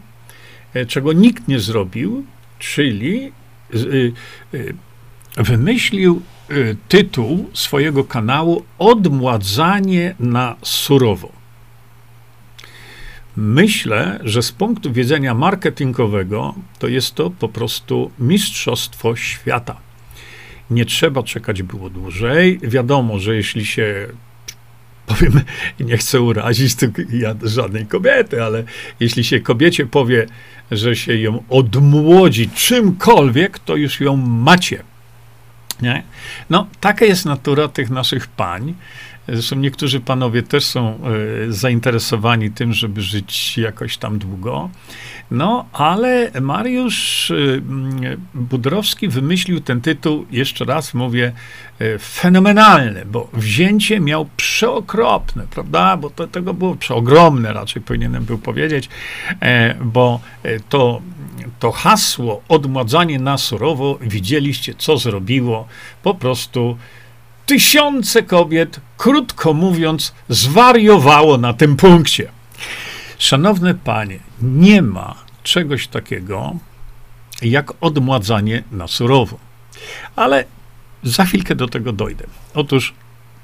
e, 0.73 0.85
czego 0.85 1.13
nikt 1.13 1.47
nie 1.47 1.59
zrobił, 1.59 2.25
czyli 2.59 3.31
y, 3.75 4.13
y, 4.53 4.73
wymyślił 5.37 6.21
y, 6.51 6.75
tytuł 6.87 7.49
swojego 7.53 8.03
kanału 8.03 8.63
Odmładzanie 8.79 10.15
na 10.19 10.55
surowo. 10.61 11.31
Myślę, 13.35 14.19
że 14.23 14.41
z 14.41 14.51
punktu 14.51 14.91
widzenia 14.93 15.33
marketingowego 15.33 16.55
to 16.79 16.87
jest 16.87 17.15
to 17.15 17.29
po 17.29 17.49
prostu 17.49 18.11
mistrzostwo 18.19 19.15
świata. 19.15 19.90
Nie 20.71 20.85
trzeba 20.85 21.23
czekać 21.23 21.63
było 21.63 21.89
dłużej. 21.89 22.59
Wiadomo, 22.63 23.19
że 23.19 23.35
jeśli 23.35 23.65
się 23.65 24.07
powiem, 25.05 25.41
nie 25.79 25.97
chcę 25.97 26.21
urazić 26.21 26.75
ja, 27.13 27.35
żadnej 27.43 27.85
kobiety, 27.85 28.43
ale 28.43 28.63
jeśli 28.99 29.23
się 29.23 29.39
kobiecie 29.39 29.85
powie, 29.85 30.27
że 30.71 30.95
się 30.95 31.15
ją 31.15 31.43
odmłodzi 31.49 32.49
czymkolwiek, 32.49 33.59
to 33.59 33.75
już 33.75 34.01
ją 34.01 34.15
macie. 34.17 34.83
Nie? 35.81 36.03
No, 36.49 36.67
taka 36.79 37.05
jest 37.05 37.25
natura 37.25 37.67
tych 37.67 37.89
naszych 37.89 38.27
pań. 38.27 38.73
Zresztą 39.31 39.55
niektórzy 39.55 39.99
panowie 39.99 40.43
też 40.43 40.65
są 40.65 40.99
y, 41.47 41.53
zainteresowani 41.53 42.51
tym, 42.51 42.73
żeby 42.73 43.01
żyć 43.01 43.57
jakoś 43.57 43.97
tam 43.97 44.19
długo. 44.19 44.69
No, 45.31 45.65
ale 45.73 46.31
Mariusz 46.41 47.31
y, 47.31 47.61
Budrowski 48.33 49.07
wymyślił 49.07 49.61
ten 49.61 49.81
tytuł, 49.81 50.25
jeszcze 50.31 50.65
raz 50.65 50.93
mówię, 50.93 51.31
y, 51.81 51.99
fenomenalny, 51.99 53.05
bo 53.05 53.29
wzięcie 53.33 53.99
miał 53.99 54.29
przeokropne, 54.37 55.47
prawda? 55.49 55.97
Bo 55.97 56.09
to, 56.09 56.27
tego 56.27 56.53
było 56.53 56.75
przeogromne, 56.75 57.53
raczej 57.53 57.81
powinienem 57.81 58.25
był 58.25 58.37
powiedzieć, 58.37 58.89
e, 59.41 59.75
bo 59.81 60.19
e, 60.43 60.59
to, 60.59 61.01
to 61.59 61.71
hasło 61.71 62.41
odmładzanie 62.47 63.19
na 63.19 63.37
surowo, 63.37 63.97
widzieliście, 64.01 64.73
co 64.77 64.97
zrobiło, 64.97 65.67
po 66.03 66.15
prostu 66.15 66.77
tysiące 67.45 68.23
kobiet, 68.23 68.79
krótko 68.97 69.53
mówiąc, 69.53 70.13
zwariowało 70.29 71.37
na 71.37 71.53
tym 71.53 71.75
punkcie. 71.75 72.31
Szanowne 73.17 73.73
panie, 73.73 74.19
nie 74.41 74.81
ma 74.81 75.15
czegoś 75.43 75.87
takiego 75.87 76.55
jak 77.41 77.73
odmładzanie 77.81 78.63
na 78.71 78.87
surowo. 78.87 79.39
Ale 80.15 80.45
za 81.03 81.25
chwilkę 81.25 81.55
do 81.55 81.67
tego 81.67 81.93
dojdę. 81.93 82.25
Otóż, 82.53 82.93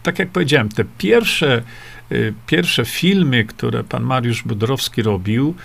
tak 0.03 0.19
jak 0.19 0.29
powiedziałem, 0.29 0.69
te 0.69 0.85
pierwsze, 0.97 1.61
y, 2.11 2.33
pierwsze 2.47 2.85
filmy, 2.85 3.45
które 3.45 3.83
pan 3.83 4.03
Mariusz 4.03 4.43
Budrowski 4.43 5.01
robił, 5.01 5.55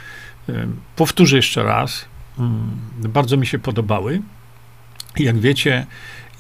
y, 0.49 0.69
powtórzę 0.97 1.37
jeszcze 1.37 1.63
raz, 1.63 2.05
y, 3.05 3.09
bardzo 3.09 3.37
mi 3.37 3.47
się 3.47 3.59
podobały. 3.59 4.23
Jak 5.19 5.39
wiecie, 5.39 5.87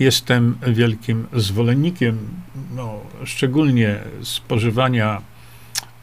jestem 0.00 0.58
wielkim 0.66 1.26
zwolennikiem, 1.32 2.28
no, 2.74 3.00
szczególnie 3.24 3.98
spożywania 4.22 5.22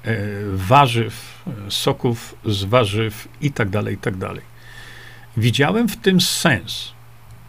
e, 0.03 0.17
warzyw, 0.53 1.43
soków 1.69 2.35
z 2.45 2.63
warzyw 2.63 3.27
i 3.41 3.51
tak 3.51 3.69
dalej, 3.69 3.95
i 3.95 3.97
tak 3.97 4.17
dalej. 4.17 4.41
Widziałem 5.37 5.89
w 5.89 5.97
tym 5.97 6.21
sens. 6.21 6.93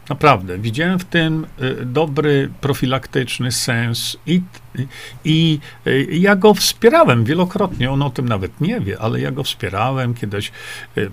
Naprawdę, 0.08 0.58
widziałem 0.58 0.98
w 0.98 1.04
tym 1.04 1.46
e, 1.58 1.84
dobry, 1.84 2.50
profilaktyczny 2.60 3.52
sens 3.52 4.16
i, 4.26 4.42
i, 5.24 5.58
e, 5.86 6.02
ja 6.02 6.36
go 6.36 6.54
wspierałem 6.54 7.24
wielokrotnie. 7.24 7.90
On 7.90 8.02
o 8.02 8.10
tym 8.10 8.28
nawet 8.28 8.60
nie 8.60 8.80
wie, 8.80 8.98
ale 8.98 9.20
ja 9.20 9.30
go 9.30 9.42
wspierałem. 9.42 10.14
Kiedyś 10.14 10.52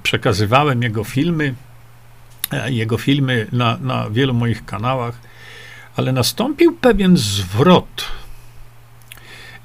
przekazywałem 0.04 0.84
jego 0.84 1.04
filmy 1.04 1.54
E, 1.54 1.67
jego 2.68 2.98
filmy 2.98 3.48
na, 3.52 3.78
na 3.78 4.10
wielu 4.10 4.34
moich 4.34 4.66
kanałach, 4.66 5.20
ale 5.96 6.12
nastąpił 6.12 6.76
pewien 6.76 7.18
zwrot 7.18 8.06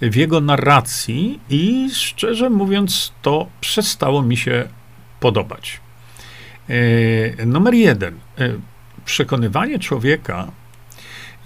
w 0.00 0.14
jego 0.14 0.40
narracji 0.40 1.40
i 1.50 1.90
szczerze 1.92 2.50
mówiąc, 2.50 3.12
to 3.22 3.46
przestało 3.60 4.22
mi 4.22 4.36
się 4.36 4.68
podobać. 5.20 5.80
E, 7.38 7.46
numer 7.46 7.74
jeden. 7.74 8.14
E, 8.38 8.48
przekonywanie 9.04 9.78
człowieka, 9.78 10.50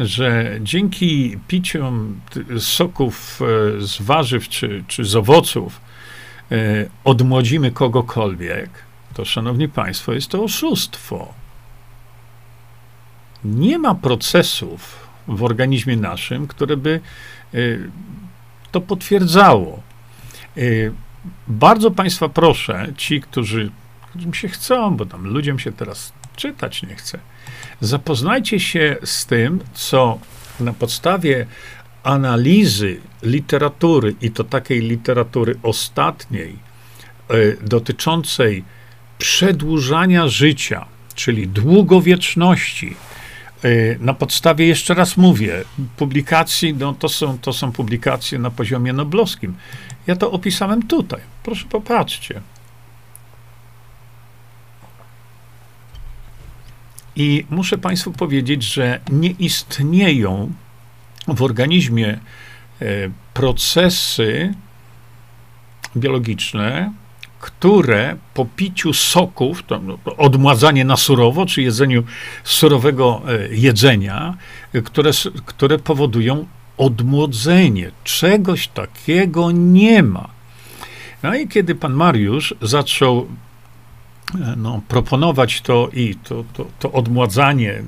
że 0.00 0.58
dzięki 0.60 1.38
piciom 1.48 2.20
soków 2.58 3.40
z 3.78 4.02
warzyw 4.02 4.48
czy, 4.48 4.84
czy 4.88 5.04
z 5.04 5.16
owoców 5.16 5.80
odmłodzimy 7.04 7.70
kogokolwiek, 7.70 8.70
to, 9.16 9.24
szanowni 9.24 9.68
państwo, 9.68 10.12
jest 10.12 10.28
to 10.28 10.44
oszustwo. 10.44 11.34
Nie 13.44 13.78
ma 13.78 13.94
procesów 13.94 15.08
w 15.28 15.42
organizmie 15.42 15.96
naszym, 15.96 16.46
które 16.46 16.76
by 16.76 17.00
y, 17.54 17.90
to 18.72 18.80
potwierdzało. 18.80 19.82
Y, 20.56 20.92
bardzo 21.48 21.90
państwa 21.90 22.28
proszę, 22.28 22.92
ci, 22.96 23.20
którzy, 23.20 23.70
którym 24.08 24.34
się 24.34 24.48
chcą, 24.48 24.96
bo 24.96 25.06
tam 25.06 25.24
ludziom 25.26 25.58
się 25.58 25.72
teraz 25.72 26.12
czytać 26.36 26.82
nie 26.82 26.94
chce, 26.94 27.18
zapoznajcie 27.80 28.60
się 28.60 28.96
z 29.04 29.26
tym, 29.26 29.60
co 29.74 30.18
na 30.60 30.72
podstawie 30.72 31.46
analizy 32.02 33.00
literatury, 33.22 34.14
i 34.20 34.30
to 34.30 34.44
takiej 34.44 34.80
literatury 34.80 35.58
ostatniej, 35.62 36.58
y, 37.30 37.56
dotyczącej 37.62 38.64
przedłużania 39.18 40.28
życia, 40.28 40.86
czyli 41.14 41.48
długowieczności, 41.48 42.96
y, 43.64 43.98
na 44.00 44.14
podstawie, 44.14 44.66
jeszcze 44.66 44.94
raz 44.94 45.16
mówię, 45.16 45.64
publikacji, 45.96 46.74
no 46.74 46.94
to 46.94 47.08
są, 47.08 47.38
to 47.38 47.52
są 47.52 47.72
publikacje 47.72 48.38
na 48.38 48.50
poziomie 48.50 48.92
noblowskim. 48.92 49.54
Ja 50.06 50.16
to 50.16 50.32
opisałem 50.32 50.82
tutaj. 50.82 51.20
Proszę 51.42 51.66
popatrzcie. 51.70 52.40
I 57.16 57.44
muszę 57.50 57.78
Państwu 57.78 58.12
powiedzieć, 58.12 58.62
że 58.62 59.00
nie 59.12 59.30
istnieją 59.30 60.52
w 61.28 61.42
organizmie 61.42 62.08
e, 62.08 62.18
procesy 63.34 64.54
biologiczne, 65.96 66.92
które 67.40 68.16
po 68.34 68.44
piciu 68.44 68.92
soków, 68.92 69.62
to 69.62 69.78
no, 69.78 69.98
odmładzanie 70.16 70.84
na 70.84 70.96
surowo, 70.96 71.46
czy 71.46 71.62
jedzeniu 71.62 72.04
surowego 72.44 73.22
e, 73.28 73.54
jedzenia, 73.54 74.36
e, 74.72 74.82
które, 74.82 75.10
które 75.46 75.78
powodują 75.78 76.46
odmłodzenie. 76.76 77.90
Czegoś 78.04 78.68
takiego 78.68 79.50
nie 79.50 80.02
ma. 80.02 80.28
No 81.22 81.34
i 81.34 81.48
kiedy 81.48 81.74
pan 81.74 81.92
Mariusz 81.92 82.54
zaczął 82.62 83.26
e, 84.34 84.54
no, 84.56 84.82
proponować 84.88 85.60
to 85.60 85.88
i 85.92 86.14
to, 86.14 86.44
to, 86.52 86.66
to 86.78 86.92
odmładzanie 86.92 87.82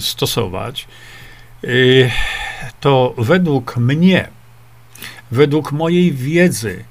stosować, 0.00 0.88
to 2.80 3.14
według 3.18 3.76
mnie, 3.76 4.28
według 5.30 5.72
mojej 5.72 6.12
wiedzy, 6.12 6.84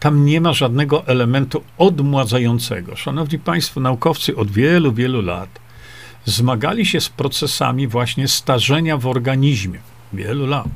tam 0.00 0.24
nie 0.24 0.40
ma 0.40 0.52
żadnego 0.52 1.06
elementu 1.06 1.64
odmładzającego. 1.78 2.96
Szanowni 2.96 3.38
Państwo, 3.38 3.80
naukowcy 3.80 4.36
od 4.36 4.50
wielu, 4.50 4.92
wielu 4.92 5.22
lat 5.22 5.48
zmagali 6.24 6.86
się 6.86 7.00
z 7.00 7.08
procesami 7.08 7.88
właśnie 7.88 8.28
starzenia 8.28 8.96
w 8.96 9.06
organizmie. 9.06 9.78
Wielu 10.12 10.46
lat. 10.46 10.68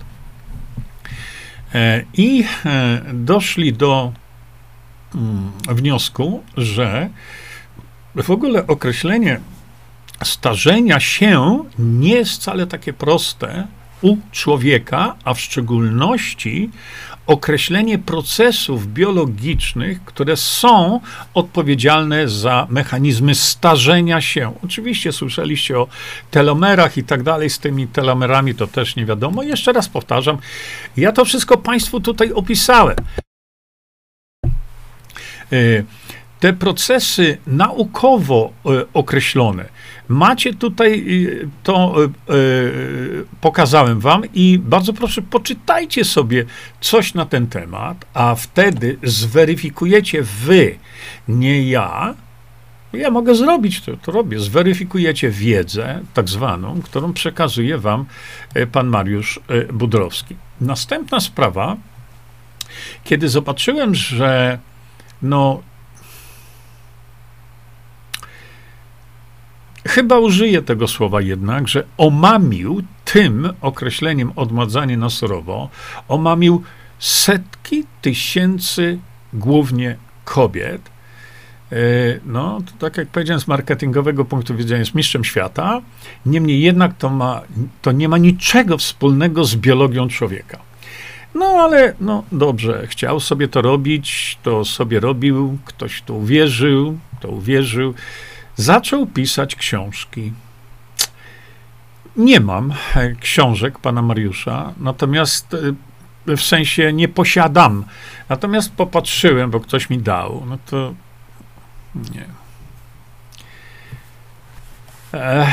E, 1.75 2.05
I 2.15 2.45
e, 2.67 3.03
doszli 3.13 3.73
do 3.73 4.13
mm, 5.15 5.53
wniosku, 5.69 6.43
że 6.57 7.11
w 8.17 8.31
ogóle 8.31 8.67
określenie 8.67 9.41
starzenia 10.25 11.01
się 11.01 11.65
nie 11.79 12.15
jest 12.15 12.33
wcale 12.33 12.67
takie 12.67 12.93
proste 12.93 13.67
u 14.03 14.17
człowieka, 14.33 15.15
a 15.25 15.35
w 15.35 15.41
szczególności 15.41 16.71
określenie 17.33 17.99
procesów 17.99 18.87
biologicznych, 18.87 20.05
które 20.05 20.37
są 20.37 21.01
odpowiedzialne 21.35 22.29
za 22.29 22.67
mechanizmy 22.71 23.35
starzenia 23.35 24.21
się. 24.21 24.53
Oczywiście 24.65 25.13
słyszeliście 25.13 25.79
o 25.79 25.89
telomerach 26.31 26.97
i 26.97 27.05
tak 27.05 27.23
dalej, 27.23 27.51
z 27.51 27.59
tymi 27.59 27.87
telomerami 27.87 28.55
to 28.55 28.67
też 28.67 28.97
nie 28.97 29.07
wiadomo. 29.07 29.43
Jeszcze 29.43 29.73
raz 29.73 29.89
powtarzam, 29.89 30.39
ja 30.97 31.13
to 31.13 31.25
wszystko 31.25 31.57
Państwu 31.57 32.01
tutaj 32.01 32.33
opisałem. 32.33 32.97
E, 35.53 35.59
te 36.41 36.53
procesy 36.53 37.39
naukowo 37.47 38.53
określone. 38.95 39.69
Macie 40.09 40.55
tutaj 40.55 41.07
to, 41.63 41.95
pokazałem 43.41 44.01
wam 44.01 44.23
i 44.35 44.59
bardzo 44.59 44.93
proszę, 44.93 45.23
poczytajcie 45.23 46.05
sobie 46.05 46.45
coś 46.81 47.15
na 47.15 47.27
ten 47.27 47.47
temat, 47.47 48.05
a 48.15 48.35
wtedy 48.35 48.99
zweryfikujecie 49.03 50.23
wy, 50.23 50.79
nie 51.29 51.69
ja, 51.69 52.15
ja 52.93 53.11
mogę 53.11 53.35
zrobić 53.35 53.81
to, 53.81 53.97
to 53.97 54.13
robię. 54.13 54.41
Zweryfikujecie 54.41 55.31
wiedzę, 55.31 56.01
tak 56.15 56.29
zwaną, 56.29 56.83
którą 56.83 57.13
przekazuje 57.13 57.79
wam 57.79 58.05
pan 58.73 58.87
Mariusz 58.87 59.41
Budrowski. 59.73 60.37
Następna 60.61 61.21
sprawa, 61.21 61.77
kiedy 63.05 63.29
zobaczyłem, 63.29 63.95
że 63.95 64.59
no, 65.23 65.63
chyba 69.95 70.19
użyję 70.19 70.63
tego 70.63 70.89
słowa 70.89 71.21
jednak, 71.21 71.69
że 71.69 71.85
omamił 71.97 72.83
tym 73.05 73.53
określeniem 73.61 74.33
odmładzanie 74.37 74.97
na 74.97 75.11
surowo, 75.11 75.69
omamił 76.09 76.63
setki 76.99 77.85
tysięcy 78.03 78.99
głównie 79.33 79.97
kobiet, 80.25 80.93
E, 81.73 81.77
no, 82.27 82.61
to 82.67 82.73
tak 82.79 82.97
jak 82.97 83.09
powiedziałem, 83.09 83.41
z 83.41 83.49
marketingowego 83.49 84.25
punktu 84.25 84.55
widzenia 84.57 84.79
jest 84.79 84.95
mistrzem 84.95 85.25
świata. 85.25 85.83
Niemniej 86.27 86.61
jednak 86.61 86.97
to, 86.99 87.11
ma, 87.11 87.43
to 87.83 87.93
nie 87.93 88.09
ma 88.09 88.19
niczego 88.19 88.79
wspólnego 88.79 89.45
z 89.45 89.57
biologią 89.57 90.09
człowieka. 90.09 90.59
No 91.35 91.47
ale 91.47 91.95
no 92.01 92.25
dobrze, 92.33 92.87
chciał 92.87 93.21
sobie 93.21 93.49
to 93.49 93.63
robić, 93.63 94.39
to 94.43 94.65
sobie 94.65 95.01
robił, 95.01 95.59
ktoś 95.65 96.03
to 96.03 96.15
uwierzył, 96.15 96.99
to 97.21 97.29
uwierzył. 97.29 97.95
Zaczął 98.57 99.07
pisać 99.07 99.57
książki. 99.57 100.33
Nie 102.17 102.41
mam 102.41 102.75
e, 102.95 103.15
książek 103.15 103.79
pana 103.79 104.03
Mariusza, 104.03 104.73
natomiast 104.81 105.55
e, 105.55 106.37
w 106.37 106.41
sensie 106.41 106.93
nie 106.93 107.09
posiadam. 107.09 107.85
Natomiast 108.29 108.73
popatrzyłem, 108.73 109.51
bo 109.51 109.61
ktoś 109.61 109.91
mi 109.91 109.99
dał, 109.99 110.43
no 110.49 110.59
to 110.67 110.95
nie. 111.95 112.25
Ech, 115.13 115.49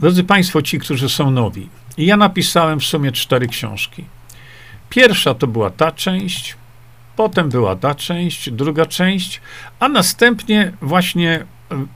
drodzy 0.00 0.24
Państwo, 0.24 0.62
ci, 0.62 0.78
którzy 0.78 1.08
są 1.08 1.30
nowi, 1.30 1.68
ja 1.98 2.16
napisałem 2.16 2.80
w 2.80 2.84
sumie 2.84 3.12
cztery 3.12 3.48
książki. 3.48 4.04
Pierwsza 4.88 5.34
to 5.34 5.46
była 5.46 5.70
ta 5.70 5.92
część, 5.92 6.56
potem 7.16 7.48
była 7.48 7.76
ta 7.76 7.94
część, 7.94 8.50
druga 8.50 8.86
część, 8.86 9.40
a 9.80 9.88
następnie 9.88 10.72
właśnie 10.82 11.44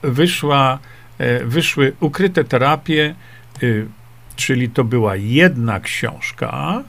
wyszła, 0.01 0.79
e, 1.17 1.45
wyszły 1.45 1.93
ukryte 1.99 2.43
terapie, 2.43 3.15
y, 3.63 3.87
czyli 4.35 4.69
to 4.69 4.83
była 4.83 5.15
jedna 5.15 5.79
książka, 5.79 6.83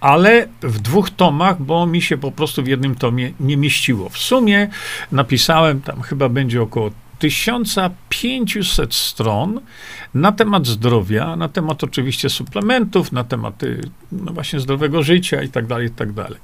ale 0.00 0.48
w 0.62 0.80
dwóch 0.80 1.10
tomach, 1.10 1.62
bo 1.62 1.86
mi 1.86 2.02
się 2.02 2.18
po 2.18 2.32
prostu 2.32 2.62
w 2.62 2.66
jednym 2.66 2.94
tomie 2.94 3.32
nie 3.40 3.56
mieściło. 3.56 4.08
W 4.08 4.18
sumie 4.18 4.68
napisałem, 5.12 5.80
tam 5.80 6.02
chyba 6.02 6.28
będzie 6.28 6.62
około 6.62 6.90
1500 7.18 8.94
stron 8.94 9.60
na 10.14 10.32
temat 10.32 10.66
zdrowia, 10.66 11.36
na 11.36 11.48
temat 11.48 11.84
oczywiście 11.84 12.28
suplementów, 12.28 13.12
na 13.12 13.24
temat 13.24 13.62
no 14.12 14.32
właśnie 14.32 14.60
zdrowego 14.60 15.02
życia 15.02 15.42
i 15.42 15.48
tak 15.48 15.66
dalej, 15.66 15.86
i 15.86 15.90
tak 15.90 16.12
dalej. 16.12 16.38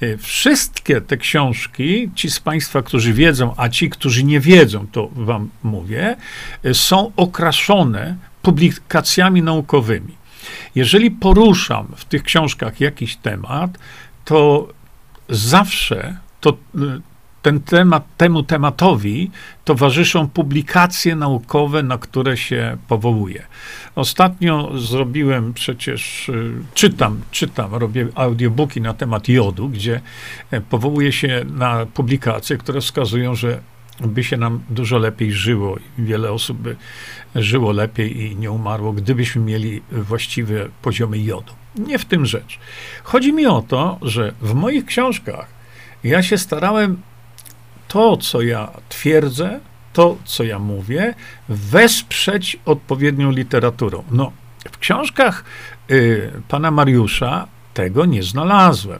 E, 0.00 0.16
wszystkie 0.16 1.00
te 1.00 1.16
książki, 1.16 2.10
ci 2.14 2.30
z 2.30 2.40
Państwa, 2.40 2.82
którzy 2.82 3.12
wiedzą, 3.12 3.54
a 3.56 3.68
ci, 3.68 3.90
którzy 3.90 4.24
nie 4.24 4.40
wiedzą, 4.40 4.86
to 4.92 5.08
Wam 5.12 5.50
mówię, 5.62 6.16
e, 6.64 6.74
są 6.74 7.12
okraszone 7.16 8.16
publikacjami 8.42 9.42
naukowymi. 9.42 10.20
Jeżeli 10.74 11.10
poruszam 11.10 11.86
w 11.96 12.04
tych 12.04 12.22
książkach 12.22 12.80
jakiś 12.80 13.16
temat, 13.16 13.78
to 14.24 14.68
zawsze 15.28 16.16
to, 16.40 16.50
y, 16.50 16.56
ten 17.42 17.60
temat, 17.60 18.04
temu 18.16 18.42
tematowi 18.42 19.30
towarzyszą 19.64 20.28
publikacje 20.28 21.16
naukowe, 21.16 21.82
na 21.82 21.98
które 21.98 22.36
się 22.36 22.76
powołuję. 22.88 23.42
Ostatnio 23.94 24.78
zrobiłem 24.78 25.54
przecież, 25.54 26.28
y, 26.28 26.52
czytam, 26.74 27.20
czytam, 27.30 27.74
robię 27.74 28.08
audiobooki 28.14 28.80
na 28.80 28.94
temat 28.94 29.28
jodu, 29.28 29.68
gdzie 29.68 30.00
e, 30.50 30.60
powołuję 30.60 31.12
się 31.12 31.44
na 31.54 31.86
publikacje, 31.86 32.56
które 32.56 32.80
wskazują, 32.80 33.34
że 33.34 33.60
by 34.00 34.24
się 34.24 34.36
nam 34.36 34.60
dużo 34.70 34.98
lepiej 34.98 35.32
żyło 35.32 35.76
wiele 35.98 36.32
osób 36.32 36.58
by 36.58 36.76
żyło 37.34 37.72
lepiej 37.72 38.20
i 38.20 38.36
nie 38.36 38.50
umarło, 38.50 38.92
gdybyśmy 38.92 39.42
mieli 39.42 39.82
właściwe 39.92 40.68
poziomy 40.82 41.18
jodu. 41.18 41.52
Nie 41.76 41.98
w 41.98 42.04
tym 42.04 42.26
rzecz. 42.26 42.58
Chodzi 43.02 43.32
mi 43.32 43.46
o 43.46 43.62
to, 43.68 43.98
że 44.02 44.32
w 44.40 44.54
moich 44.54 44.84
książkach 44.84 45.46
ja 46.04 46.22
się 46.22 46.38
starałem 46.38 47.02
to, 47.90 48.16
co 48.16 48.42
ja 48.42 48.70
twierdzę, 48.88 49.60
to, 49.92 50.16
co 50.24 50.44
ja 50.44 50.58
mówię, 50.58 51.14
wesprzeć 51.48 52.58
odpowiednią 52.64 53.30
literaturą. 53.30 54.04
No, 54.10 54.32
w 54.72 54.78
książkach 54.78 55.44
y, 55.90 56.30
pana 56.48 56.70
Mariusza 56.70 57.46
tego 57.74 58.04
nie 58.04 58.22
znalazłem. 58.22 58.98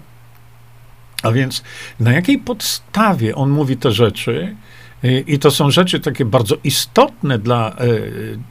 A 1.23 1.33
więc 1.33 1.63
na 2.01 2.13
jakiej 2.13 2.39
podstawie 2.39 3.35
on 3.35 3.51
mówi 3.51 3.77
te 3.77 3.93
rzeczy, 3.93 4.57
i 5.27 5.39
to 5.39 5.51
są 5.51 5.71
rzeczy 5.71 6.01
takie 6.01 6.25
bardzo 6.25 6.57
istotne 6.65 7.39
dla 7.39 7.71
e, 7.71 7.75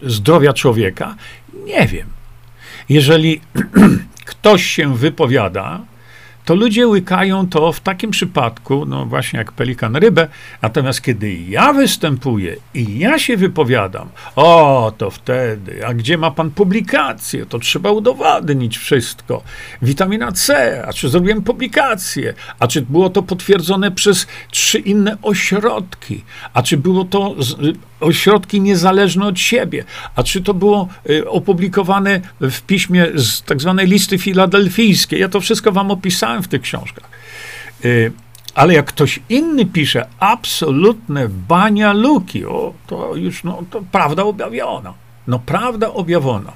zdrowia 0.10 0.54
człowieka, 0.54 1.16
nie 1.66 1.88
wiem. 1.88 2.08
Jeżeli 2.90 3.42
ktoś 4.26 4.66
się 4.66 4.98
wypowiada, 4.98 5.82
to 6.50 6.56
ludzie 6.56 6.88
łykają 6.88 7.50
to 7.50 7.72
w 7.72 7.80
takim 7.80 8.12
przypadku, 8.12 8.86
no 8.86 9.06
właśnie 9.06 9.40
jak 9.40 9.52
pelikan 9.52 9.96
rybę, 9.96 10.28
natomiast 10.62 11.02
kiedy 11.02 11.34
ja 11.34 11.74
występuję 11.74 12.56
i 12.74 13.00
ja 13.00 13.20
się 13.20 13.38
wypowiadam, 13.38 14.10
o, 14.36 14.92
to 14.98 15.12
wtedy, 15.12 15.86
a 15.88 15.94
gdzie 15.94 16.18
ma 16.18 16.32
pan 16.32 16.52
publikację, 16.52 17.46
to 17.46 17.60
trzeba 17.60 17.92
udowodnić 17.92 18.78
wszystko. 18.78 19.44
Witamina 19.82 20.32
C, 20.32 20.84
a 20.88 20.94
czy 20.94 21.10
zrobiłem 21.10 21.42
publikację, 21.42 22.34
a 22.60 22.68
czy 22.68 22.82
było 22.82 23.10
to 23.10 23.24
potwierdzone 23.24 23.92
przez 23.92 24.28
trzy 24.52 24.80
inne 24.80 25.18
ośrodki, 25.22 26.24
a 26.54 26.64
czy 26.64 26.78
było 26.78 27.06
to 27.06 27.36
ośrodki 28.00 28.62
niezależne 28.62 29.26
od 29.26 29.40
siebie. 29.40 29.84
A 30.16 30.24
czy 30.24 30.42
to 30.42 30.54
było 30.54 30.88
y, 31.10 31.30
opublikowane 31.30 32.22
w 32.42 32.62
piśmie 32.62 33.08
z 33.16 33.42
tak 33.42 33.62
zwanej 33.62 33.88
listy 33.88 34.18
filadelfijskiej? 34.18 35.20
Ja 35.20 35.30
to 35.30 35.42
wszystko 35.42 35.72
wam 35.72 35.92
opisałem 35.92 36.44
w 36.44 36.48
tych 36.48 36.62
książkach. 36.62 37.10
Y, 37.86 38.12
ale 38.56 38.74
jak 38.74 38.86
ktoś 38.86 39.20
inny 39.30 39.66
pisze 39.66 40.08
absolutne 40.20 41.30
bania 41.30 41.94
luki, 41.94 42.46
o, 42.46 42.74
to 42.88 43.16
już 43.16 43.44
no, 43.44 43.64
to 43.70 43.82
prawda 43.92 44.24
objawiona. 44.24 44.94
No 45.28 45.40
prawda 45.40 45.94
objawiona. 45.94 46.54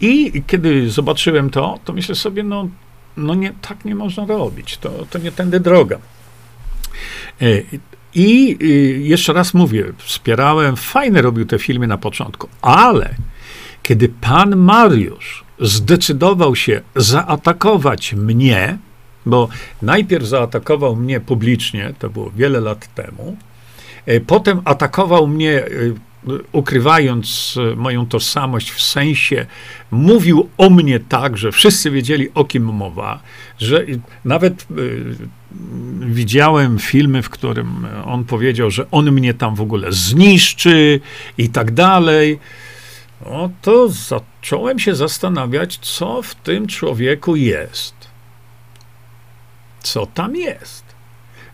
I 0.00 0.42
kiedy 0.46 0.90
zobaczyłem 0.90 1.50
to, 1.50 1.78
to 1.84 1.92
myślę 1.92 2.14
sobie, 2.14 2.42
no, 2.42 2.68
no 3.16 3.34
nie, 3.34 3.52
tak 3.68 3.84
nie 3.84 3.94
można 3.94 4.26
robić. 4.26 4.78
To, 4.78 4.90
to 5.10 5.18
nie 5.18 5.32
tędy 5.32 5.60
droga. 5.60 5.98
I 8.14 8.58
y, 8.62 8.66
jeszcze 9.02 9.32
raz 9.32 9.54
mówię, 9.54 9.92
wspierałem, 9.98 10.76
fajne 10.76 11.22
robił 11.22 11.46
te 11.46 11.58
filmy 11.58 11.86
na 11.86 11.98
początku, 11.98 12.48
ale 12.62 13.14
kiedy 13.82 14.08
pan 14.08 14.56
Mariusz 14.56 15.44
zdecydował 15.60 16.56
się 16.56 16.80
zaatakować 16.96 18.14
mnie, 18.14 18.78
bo 19.26 19.48
najpierw 19.82 20.26
zaatakował 20.26 20.96
mnie 20.96 21.20
publicznie, 21.20 21.94
to 21.98 22.10
było 22.10 22.30
wiele 22.30 22.60
lat 22.60 22.94
temu, 22.94 23.36
e, 24.06 24.20
potem 24.20 24.60
atakował 24.64 25.26
mnie 25.26 25.66
y, 25.66 25.94
ukrywając 26.52 27.58
moją 27.76 28.06
tożsamość, 28.06 28.70
w 28.70 28.82
sensie 28.82 29.46
mówił 29.90 30.48
o 30.58 30.70
mnie 30.70 31.00
tak, 31.00 31.36
że 31.36 31.52
wszyscy 31.52 31.90
wiedzieli, 31.90 32.28
o 32.34 32.44
kim 32.44 32.64
mowa, 32.64 33.20
że 33.58 33.84
nawet 34.24 34.66
widziałem 36.00 36.78
filmy, 36.78 37.22
w 37.22 37.30
którym 37.30 37.86
on 38.04 38.24
powiedział, 38.24 38.70
że 38.70 38.90
on 38.90 39.12
mnie 39.12 39.34
tam 39.34 39.54
w 39.54 39.60
ogóle 39.60 39.92
zniszczy 39.92 41.00
i 41.38 41.48
tak 41.48 41.70
dalej. 41.70 42.38
No 43.26 43.50
to 43.62 43.88
zacząłem 43.88 44.78
się 44.78 44.94
zastanawiać, 44.94 45.78
co 45.78 46.22
w 46.22 46.34
tym 46.34 46.66
człowieku 46.66 47.36
jest. 47.36 47.94
Co 49.80 50.06
tam 50.06 50.36
jest? 50.36 50.84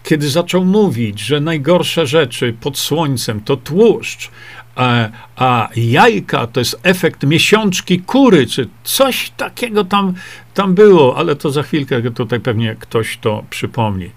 Kiedy 0.09 0.29
zaczął 0.29 0.65
mówić, 0.65 1.21
że 1.21 1.41
najgorsze 1.41 2.07
rzeczy 2.07 2.55
pod 2.61 2.79
słońcem 2.79 3.41
to 3.41 3.57
tłuszcz, 3.57 4.31
a, 4.77 5.09
a 5.37 5.69
jajka 5.77 6.47
to 6.47 6.61
jest 6.61 6.81
efekt 6.83 7.23
miesiączki 7.23 8.01
kury, 8.01 8.47
czy 8.47 8.69
coś 8.85 9.31
takiego 9.37 9.85
tam, 9.85 10.15
tam 10.55 10.75
było, 10.75 11.17
ale 11.17 11.37
to 11.37 11.51
za 11.51 11.63
chwilkę 11.63 12.11
tutaj 12.11 12.41
pewnie 12.41 12.77
ktoś 12.81 13.19
to 13.19 13.45
przypomni. 13.51 14.11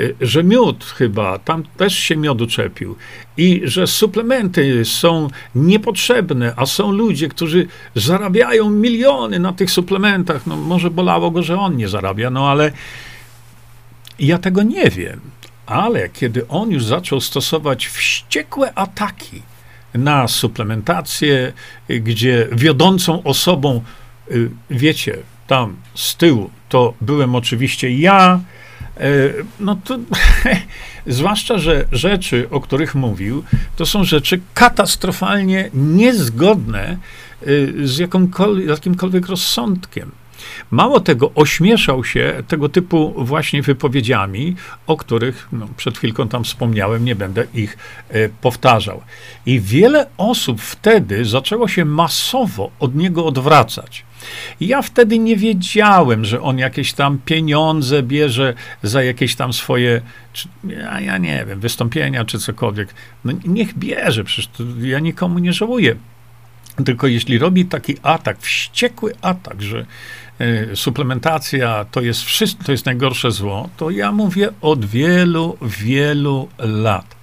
y, 0.00 0.14
że 0.20 0.44
miód 0.44 0.84
chyba, 0.84 1.38
tam 1.38 1.62
też 1.76 1.98
się 1.98 2.16
miodu 2.16 2.46
czepił 2.46 2.96
i 3.36 3.60
że 3.64 3.86
suplementy 3.86 4.84
są 4.84 5.28
niepotrzebne, 5.54 6.52
a 6.56 6.66
są 6.66 6.92
ludzie, 6.92 7.28
którzy 7.28 7.66
zarabiają 7.94 8.70
miliony 8.70 9.38
na 9.38 9.52
tych 9.52 9.70
suplementach. 9.70 10.46
No 10.46 10.56
może 10.56 10.90
bolało 10.90 11.30
go, 11.30 11.42
że 11.42 11.58
on 11.58 11.76
nie 11.76 11.88
zarabia, 11.88 12.30
no 12.30 12.50
ale 12.50 12.72
ja 14.26 14.38
tego 14.38 14.62
nie 14.62 14.90
wiem. 14.90 15.20
Ale 15.66 16.08
kiedy 16.08 16.48
on 16.48 16.70
już 16.70 16.84
zaczął 16.84 17.20
stosować 17.20 17.86
wściekłe 17.86 18.74
ataki 18.74 19.42
na 19.94 20.28
suplementację, 20.28 21.52
gdzie 21.88 22.48
wiodącą 22.52 23.22
osobą, 23.22 23.82
y, 24.30 24.50
wiecie, 24.70 25.18
tam 25.46 25.76
z 25.94 26.16
tyłu, 26.16 26.50
to 26.68 26.94
byłem 27.00 27.34
oczywiście 27.34 27.90
ja, 27.90 28.40
e, 28.96 29.08
no 29.60 29.76
to 29.84 29.98
zwłaszcza, 31.06 31.58
że 31.58 31.84
rzeczy, 31.92 32.46
o 32.50 32.60
których 32.60 32.94
mówił, 32.94 33.44
to 33.76 33.86
są 33.86 34.04
rzeczy 34.04 34.40
katastrofalnie 34.54 35.70
niezgodne 35.74 36.96
y, 37.46 37.88
z 37.88 37.98
jakimkolwiek 38.66 39.26
rozsądkiem. 39.28 40.21
Mało 40.70 41.00
tego, 41.00 41.30
ośmieszał 41.34 42.04
się 42.04 42.42
tego 42.48 42.68
typu 42.68 43.14
właśnie 43.16 43.62
wypowiedziami, 43.62 44.56
o 44.86 44.96
których 44.96 45.48
no, 45.52 45.68
przed 45.76 45.98
chwilką 45.98 46.28
tam 46.28 46.44
wspomniałem, 46.44 47.04
nie 47.04 47.16
będę 47.16 47.46
ich 47.54 47.78
e, 48.08 48.28
powtarzał. 48.28 49.02
I 49.46 49.60
wiele 49.60 50.06
osób 50.16 50.60
wtedy 50.60 51.24
zaczęło 51.24 51.68
się 51.68 51.84
masowo 51.84 52.70
od 52.80 52.94
niego 52.94 53.26
odwracać. 53.26 54.04
Ja 54.60 54.82
wtedy 54.82 55.18
nie 55.18 55.36
wiedziałem, 55.36 56.24
że 56.24 56.40
on 56.40 56.58
jakieś 56.58 56.92
tam 56.92 57.18
pieniądze 57.24 58.02
bierze 58.02 58.54
za 58.82 59.02
jakieś 59.02 59.34
tam 59.34 59.52
swoje, 59.52 60.00
czy, 60.32 60.48
ja, 60.64 61.00
ja 61.00 61.18
nie 61.18 61.44
wiem, 61.48 61.60
wystąpienia 61.60 62.24
czy 62.24 62.38
cokolwiek. 62.38 62.94
No 63.24 63.32
niech 63.44 63.78
bierze, 63.78 64.24
przecież 64.24 64.50
ja 64.80 64.98
nikomu 64.98 65.38
nie 65.38 65.52
żałuję. 65.52 65.96
Tylko 66.84 67.06
jeśli 67.06 67.38
robi 67.38 67.64
taki 67.64 67.96
atak, 68.02 68.40
wściekły 68.40 69.14
atak, 69.22 69.62
że 69.62 69.86
suplementacja 70.74 71.84
to 71.90 72.00
jest 72.00 72.22
wszystko, 72.22 72.64
to 72.64 72.72
jest 72.72 72.86
najgorsze 72.86 73.30
zło, 73.30 73.68
to 73.76 73.90
ja 73.90 74.12
mówię 74.12 74.48
od 74.60 74.84
wielu, 74.84 75.58
wielu 75.62 76.48
lat. 76.58 77.16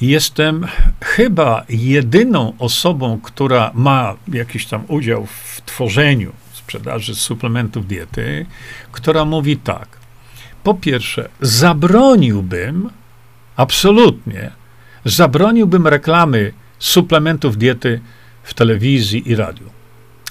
Jestem 0.00 0.66
chyba 1.04 1.64
jedyną 1.68 2.52
osobą, 2.58 3.20
która 3.22 3.70
ma 3.74 4.14
jakiś 4.28 4.66
tam 4.66 4.84
udział 4.88 5.26
w 5.26 5.62
tworzeniu 5.66 6.32
sprzedaży 6.52 7.14
suplementów 7.14 7.86
diety, 7.86 8.46
która 8.92 9.24
mówi 9.24 9.56
tak. 9.56 9.88
Po 10.62 10.74
pierwsze, 10.74 11.28
zabroniłbym, 11.40 12.90
absolutnie, 13.56 14.50
zabroniłbym 15.04 15.86
reklamy 15.86 16.52
suplementów 16.78 17.56
diety 17.56 18.00
w 18.42 18.54
telewizji 18.54 19.30
i 19.30 19.34
radiu. 19.34 19.79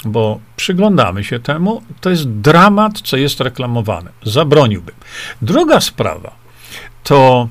Bo 0.05 0.39
przyglądamy 0.55 1.23
się 1.23 1.39
temu, 1.39 1.81
to 2.01 2.09
jest 2.09 2.29
dramat, 2.29 3.01
co 3.01 3.17
jest 3.17 3.39
reklamowane. 3.39 4.11
Zabroniłbym. 4.23 4.95
Druga 5.41 5.81
sprawa 5.81 6.35
to, 7.03 7.49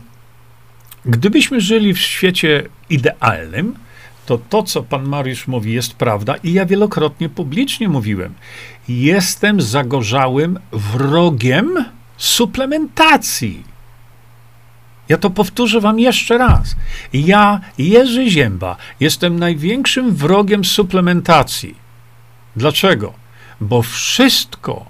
gdybyśmy 1.04 1.60
żyli 1.60 1.94
w 1.94 1.98
świecie 1.98 2.68
idealnym, 2.90 3.74
to 4.26 4.38
to, 4.38 4.62
co 4.62 4.82
pan 4.82 5.08
Mariusz 5.08 5.48
mówi, 5.48 5.72
jest 5.72 5.94
prawda 5.94 6.34
i 6.36 6.52
ja 6.52 6.66
wielokrotnie 6.66 7.28
publicznie 7.28 7.88
mówiłem. 7.88 8.34
Jestem 8.88 9.60
zagorzałym 9.60 10.58
wrogiem 10.72 11.84
suplementacji. 12.16 13.64
Ja 15.08 15.18
to 15.18 15.30
powtórzę 15.30 15.80
wam 15.80 15.98
jeszcze 15.98 16.38
raz. 16.38 16.76
Ja, 17.12 17.60
Jerzy 17.78 18.30
Zięba, 18.30 18.76
jestem 19.00 19.38
największym 19.38 20.14
wrogiem 20.14 20.64
suplementacji. 20.64 21.87
Dlaczego? 22.58 23.12
Bo 23.60 23.82
wszystko, 23.82 24.86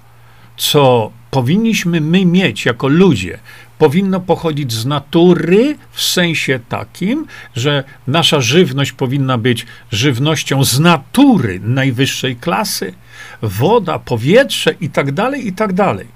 co 0.56 1.10
powinniśmy 1.30 2.00
my 2.00 2.24
mieć 2.24 2.64
jako 2.66 2.88
ludzie, 2.88 3.38
powinno 3.78 4.20
pochodzić 4.20 4.72
z 4.72 4.86
natury 4.86 5.76
w 5.90 6.02
sensie 6.02 6.60
takim, 6.68 7.26
że 7.56 7.84
nasza 8.06 8.40
żywność 8.40 8.92
powinna 8.92 9.38
być 9.38 9.66
żywnością 9.92 10.64
z 10.64 10.80
natury 10.80 11.60
najwyższej 11.62 12.36
klasy, 12.36 12.94
woda, 13.42 13.98
powietrze 13.98 14.74
i 14.80 14.90
tak 14.90 15.12
dalej, 15.12 15.46
i 15.46 15.52
tak 15.52 15.72
dalej 15.72 16.06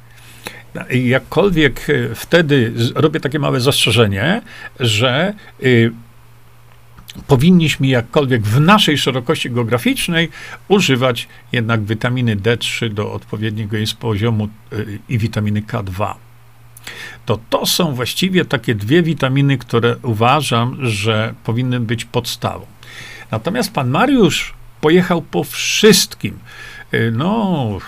jakkolwiek 0.90 1.90
e, 1.90 2.14
wtedy 2.14 2.72
robię 2.94 3.20
takie 3.20 3.38
małe 3.38 3.60
zastrzeżenie, 3.60 4.42
że 4.80 5.34
y, 5.62 5.92
powinniśmy 7.26 7.86
jakkolwiek 7.86 8.42
w 8.42 8.60
naszej 8.60 8.98
szerokości 8.98 9.50
geograficznej 9.50 10.28
używać 10.68 11.28
jednak 11.52 11.84
witaminy 11.84 12.36
D3 12.36 12.88
do 12.88 13.12
odpowiedniego 13.12 13.76
jej 13.76 13.86
poziomu 14.00 14.48
y, 14.72 14.98
i 15.08 15.18
witaminy 15.18 15.62
K2. 15.62 16.14
To 17.26 17.38
to 17.50 17.66
są 17.66 17.94
właściwie 17.94 18.44
takie 18.44 18.74
dwie 18.74 19.02
witaminy, 19.02 19.58
które 19.58 19.96
uważam, 20.02 20.86
że 20.86 21.34
powinny 21.44 21.80
być 21.80 22.04
podstawą. 22.04 22.66
Natomiast 23.30 23.72
pan 23.72 23.90
Mariusz 23.90 24.54
pojechał 24.80 25.22
po 25.22 25.44
wszystkim. 25.44 26.38
Y, 26.94 27.12
no, 27.16 27.78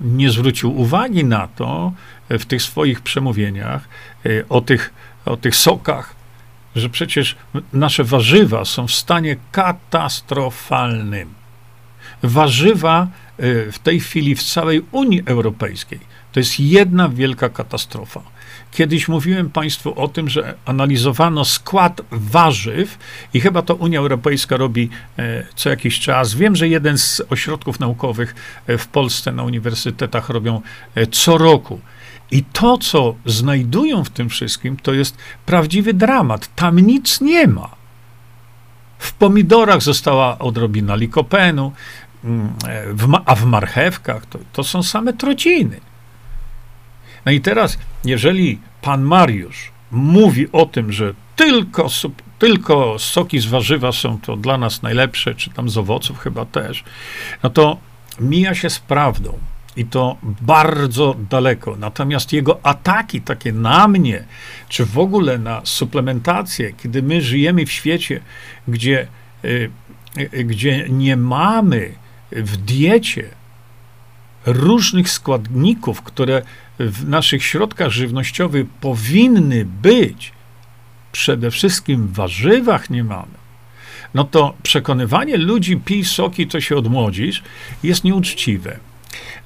nie 0.00 0.30
zwrócił 0.30 0.80
uwagi 0.80 1.24
na 1.24 1.48
to 1.48 1.92
w 2.28 2.44
tych 2.44 2.62
swoich 2.62 3.00
przemówieniach, 3.00 3.88
o 4.48 4.60
tych, 4.60 4.92
o 5.24 5.36
tych 5.36 5.56
sokach, 5.56 6.17
że 6.78 6.88
przecież 6.88 7.36
nasze 7.72 8.04
warzywa 8.04 8.64
są 8.64 8.86
w 8.86 8.92
stanie 8.92 9.36
katastrofalnym. 9.52 11.34
Warzywa 12.22 13.02
e, 13.02 13.72
w 13.72 13.78
tej 13.78 14.00
chwili 14.00 14.34
w 14.34 14.42
całej 14.42 14.82
Unii 14.92 15.22
Europejskiej 15.26 16.00
to 16.32 16.40
jest 16.40 16.60
jedna 16.60 17.08
wielka 17.08 17.48
katastrofa. 17.48 18.22
Kiedyś 18.70 19.08
mówiłem 19.08 19.50
Państwu 19.50 20.00
o 20.00 20.08
tym, 20.08 20.28
że 20.28 20.54
analizowano 20.64 21.44
skład 21.44 22.00
warzyw 22.10 22.98
i 23.34 23.40
chyba 23.40 23.62
to 23.62 23.74
Unia 23.74 23.98
Europejska 23.98 24.56
robi 24.56 24.90
e, 25.18 25.46
co 25.54 25.70
jakiś 25.70 26.00
czas. 26.00 26.34
Wiem, 26.34 26.56
że 26.56 26.68
jeden 26.68 26.98
z 26.98 27.22
ośrodków 27.30 27.80
naukowych 27.80 28.34
e, 28.66 28.78
w 28.78 28.86
Polsce 28.86 29.32
na 29.32 29.42
uniwersytetach 29.42 30.28
robią 30.28 30.62
co 31.10 31.38
roku. 31.38 31.80
I 32.30 32.44
to, 32.44 32.78
co 32.78 33.14
znajdują 33.26 34.04
w 34.04 34.10
tym 34.10 34.28
wszystkim, 34.28 34.76
to 34.76 34.92
jest 34.92 35.16
prawdziwy 35.46 35.94
dramat. 35.94 36.54
Tam 36.54 36.80
nic 36.80 37.20
nie 37.20 37.46
ma. 37.46 37.70
W 38.98 39.12
pomidorach 39.12 39.82
została 39.82 40.38
odrobina 40.38 40.94
likopenu, 40.94 41.72
mm, 42.24 42.52
a 43.26 43.34
w 43.34 43.44
marchewkach 43.44 44.26
to, 44.26 44.38
to 44.52 44.64
są 44.64 44.82
same 44.82 45.12
trociny. 45.12 45.80
No 47.26 47.32
i 47.32 47.40
teraz, 47.40 47.78
jeżeli 48.04 48.58
pan 48.82 49.02
Mariusz 49.02 49.72
mówi 49.90 50.52
o 50.52 50.66
tym, 50.66 50.92
że 50.92 51.14
tylko, 51.36 51.88
tylko 52.38 52.98
soki 52.98 53.38
z 53.38 53.46
warzywa 53.46 53.92
są 53.92 54.18
to 54.20 54.36
dla 54.36 54.58
nas 54.58 54.82
najlepsze, 54.82 55.34
czy 55.34 55.50
tam 55.50 55.68
z 55.68 55.78
owoców 55.78 56.18
chyba 56.18 56.44
też, 56.44 56.84
no 57.42 57.50
to 57.50 57.78
mija 58.20 58.54
się 58.54 58.70
z 58.70 58.78
prawdą. 58.78 59.38
I 59.78 59.84
to 59.84 60.16
bardzo 60.40 61.16
daleko. 61.30 61.76
Natomiast 61.76 62.32
jego 62.32 62.66
ataki 62.66 63.20
takie 63.20 63.52
na 63.52 63.88
mnie, 63.88 64.24
czy 64.68 64.84
w 64.84 64.98
ogóle 64.98 65.38
na 65.38 65.60
suplementację, 65.64 66.72
kiedy 66.72 67.02
my 67.02 67.22
żyjemy 67.22 67.66
w 67.66 67.72
świecie, 67.72 68.20
gdzie, 68.68 69.06
y, 69.44 69.70
y, 70.18 70.44
gdzie 70.44 70.88
nie 70.88 71.16
mamy 71.16 71.92
w 72.32 72.56
diecie 72.56 73.28
różnych 74.46 75.10
składników, 75.10 76.02
które 76.02 76.42
w 76.78 77.08
naszych 77.08 77.44
środkach 77.44 77.90
żywnościowych 77.90 78.66
powinny 78.80 79.64
być, 79.64 80.32
przede 81.12 81.50
wszystkim 81.50 82.06
w 82.06 82.12
warzywach 82.12 82.90
nie 82.90 83.04
mamy, 83.04 83.38
no 84.14 84.24
to 84.24 84.54
przekonywanie 84.62 85.36
ludzi, 85.36 85.76
pij 85.76 86.04
soki, 86.04 86.46
to 86.46 86.60
się 86.60 86.76
odmłodzisz, 86.76 87.42
jest 87.82 88.04
nieuczciwe. 88.04 88.78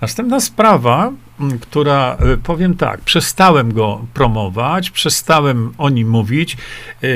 Następna 0.00 0.40
sprawa, 0.40 1.12
która 1.60 2.16
e, 2.20 2.36
powiem 2.36 2.76
tak, 2.76 3.00
przestałem 3.00 3.74
go 3.74 4.06
promować, 4.14 4.90
przestałem 4.90 5.74
o 5.78 5.90
nim 5.90 6.10
mówić. 6.10 6.56
E, 7.02 7.06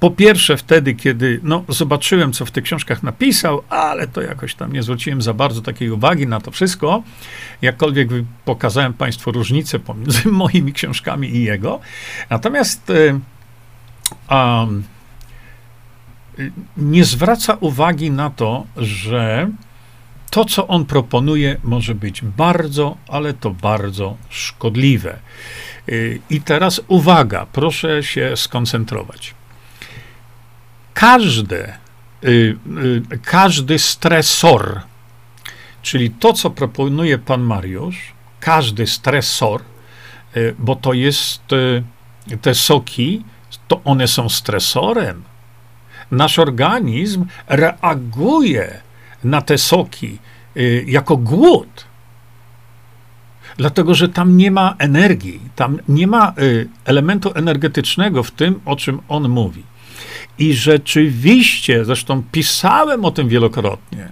po 0.00 0.10
pierwsze, 0.10 0.56
wtedy, 0.56 0.94
kiedy 0.94 1.40
no, 1.42 1.64
zobaczyłem, 1.68 2.32
co 2.32 2.46
w 2.46 2.50
tych 2.50 2.64
książkach 2.64 3.02
napisał, 3.02 3.62
ale 3.68 4.08
to 4.08 4.22
jakoś 4.22 4.54
tam 4.54 4.72
nie 4.72 4.82
zwróciłem 4.82 5.22
za 5.22 5.34
bardzo 5.34 5.62
takiej 5.62 5.90
uwagi 5.90 6.26
na 6.26 6.40
to 6.40 6.50
wszystko. 6.50 7.02
Jakkolwiek 7.62 8.08
pokazałem 8.44 8.92
Państwu 8.92 9.32
różnicę 9.32 9.78
pomiędzy 9.78 10.28
moimi 10.42 10.72
książkami 10.72 11.36
i 11.36 11.42
jego. 11.42 11.80
Natomiast 12.30 12.92
um, 14.30 14.82
nie 16.76 17.04
zwraca 17.04 17.56
uwagi 17.60 18.10
na 18.10 18.30
to, 18.30 18.66
że 18.76 19.50
to, 20.34 20.44
co 20.44 20.66
on 20.66 20.84
proponuje, 20.84 21.56
może 21.64 21.94
być 21.94 22.22
bardzo, 22.22 22.96
ale 23.08 23.34
to 23.34 23.50
bardzo 23.50 24.16
szkodliwe. 24.28 25.18
Y, 25.88 26.20
I 26.30 26.40
teraz 26.40 26.80
uwaga, 26.88 27.46
proszę 27.52 28.02
się 28.02 28.36
skoncentrować. 28.36 29.34
Każde, 30.94 31.78
y, 32.24 32.56
każdy 33.22 33.78
stresor, 33.78 34.80
czyli 35.82 36.10
to, 36.10 36.32
co 36.32 36.50
proponuje 36.50 37.18
pan 37.18 37.42
Mariusz, 37.42 38.12
każdy 38.40 38.86
stresor, 38.86 39.62
bo 40.58 40.76
to 40.76 40.92
jest 40.92 41.42
te 42.42 42.54
soki, 42.54 43.24
to 43.68 43.80
one 43.84 44.08
są 44.08 44.28
stresorem. 44.28 45.22
Nasz 46.10 46.38
organizm 46.38 47.24
reaguje 47.48 48.83
na 49.24 49.42
te 49.42 49.58
soki 49.58 50.18
y, 50.56 50.84
jako 50.88 51.16
głód. 51.16 51.84
Dlatego, 53.56 53.94
że 53.94 54.08
tam 54.08 54.36
nie 54.36 54.50
ma 54.50 54.74
energii, 54.78 55.40
tam 55.56 55.78
nie 55.88 56.06
ma 56.06 56.32
y, 56.38 56.68
elementu 56.84 57.32
energetycznego 57.34 58.22
w 58.22 58.30
tym, 58.30 58.60
o 58.64 58.76
czym 58.76 59.00
on 59.08 59.28
mówi. 59.28 59.62
I 60.38 60.54
rzeczywiście, 60.54 61.84
zresztą 61.84 62.22
pisałem 62.32 63.04
o 63.04 63.10
tym 63.10 63.28
wielokrotnie, 63.28 64.08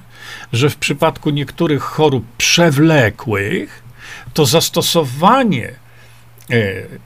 że 0.52 0.70
w 0.70 0.76
przypadku 0.76 1.30
niektórych 1.30 1.82
chorób 1.82 2.24
przewlekłych, 2.38 3.82
to 4.34 4.46
zastosowanie 4.46 5.70
y, 6.50 7.00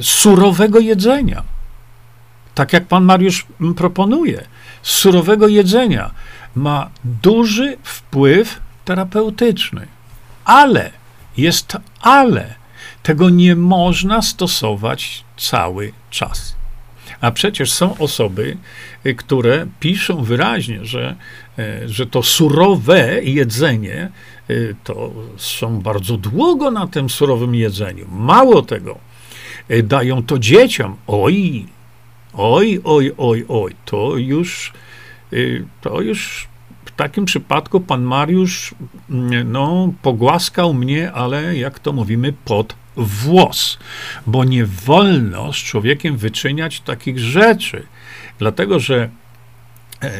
surowego 0.00 0.78
jedzenia, 0.78 1.42
tak 2.54 2.72
jak 2.72 2.86
pan 2.86 3.04
Mariusz 3.04 3.46
proponuje, 3.76 4.44
surowego 4.82 5.48
jedzenia, 5.48 6.10
ma 6.54 6.90
duży 7.04 7.76
wpływ 7.82 8.60
terapeutyczny. 8.84 9.86
Ale, 10.44 10.90
jest 11.36 11.76
ale, 12.00 12.54
tego 13.02 13.30
nie 13.30 13.56
można 13.56 14.22
stosować 14.22 15.24
cały 15.36 15.92
czas. 16.10 16.56
A 17.20 17.30
przecież 17.30 17.72
są 17.72 17.98
osoby, 17.98 18.56
y, 19.06 19.14
które 19.14 19.66
piszą 19.80 20.24
wyraźnie, 20.24 20.84
że, 20.84 21.16
y, 21.58 21.88
że 21.88 22.06
to 22.06 22.22
surowe 22.22 23.24
jedzenie 23.24 24.10
y, 24.50 24.76
to 24.84 25.12
są 25.36 25.80
bardzo 25.80 26.16
długo 26.16 26.70
na 26.70 26.86
tym 26.86 27.10
surowym 27.10 27.54
jedzeniu. 27.54 28.06
Mało 28.10 28.62
tego, 28.62 28.98
dają 29.82 30.22
to 30.22 30.38
dzieciom. 30.38 30.96
Oj, 31.06 31.66
oj, 32.32 32.80
oj, 32.84 33.12
oj, 33.18 33.44
oj, 33.48 33.74
to 33.84 34.16
już 34.16 34.72
to 35.80 36.00
już 36.00 36.48
w 36.84 36.90
takim 36.90 37.24
przypadku 37.24 37.80
pan 37.80 38.02
Mariusz 38.02 38.74
mm, 39.10 39.52
no, 39.52 39.92
pogłaskał 40.02 40.74
mnie, 40.74 41.12
ale 41.12 41.56
jak 41.56 41.78
to 41.78 41.92
mówimy, 41.92 42.32
pod 42.44 42.76
włos, 42.96 43.78
bo 44.26 44.44
nie 44.44 44.66
wolno 44.66 45.52
z 45.52 45.56
człowiekiem 45.56 46.16
wyczyniać 46.16 46.80
takich 46.80 47.18
rzeczy, 47.18 47.86
dlatego 48.38 48.80
że 48.80 49.08
e, 50.02 50.10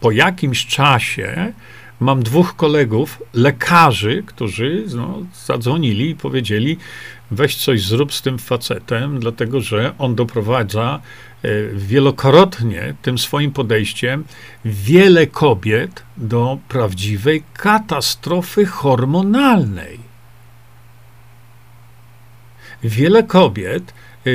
po 0.00 0.10
jakimś 0.10 0.66
czasie 0.66 1.52
mam 2.00 2.22
dwóch 2.22 2.56
kolegów, 2.56 3.22
lekarzy, 3.34 4.22
którzy 4.26 4.84
no, 4.94 5.18
zadzwonili 5.46 6.10
i 6.10 6.16
powiedzieli: 6.16 6.78
weź 7.34 7.56
coś 7.56 7.82
zrób 7.82 8.14
z 8.14 8.22
tym 8.22 8.38
facetem, 8.38 9.20
dlatego 9.20 9.60
że 9.60 9.92
on 9.98 10.14
doprowadza 10.14 11.00
e, 11.42 11.48
wielokrotnie 11.74 12.94
tym 13.02 13.18
swoim 13.18 13.52
podejściem 13.52 14.24
wiele 14.64 15.26
kobiet 15.26 16.02
do 16.16 16.58
prawdziwej 16.68 17.42
katastrofy 17.52 18.66
hormonalnej. 18.66 19.98
Wiele 22.82 23.22
kobiet, 23.22 23.94
e, 24.26 24.30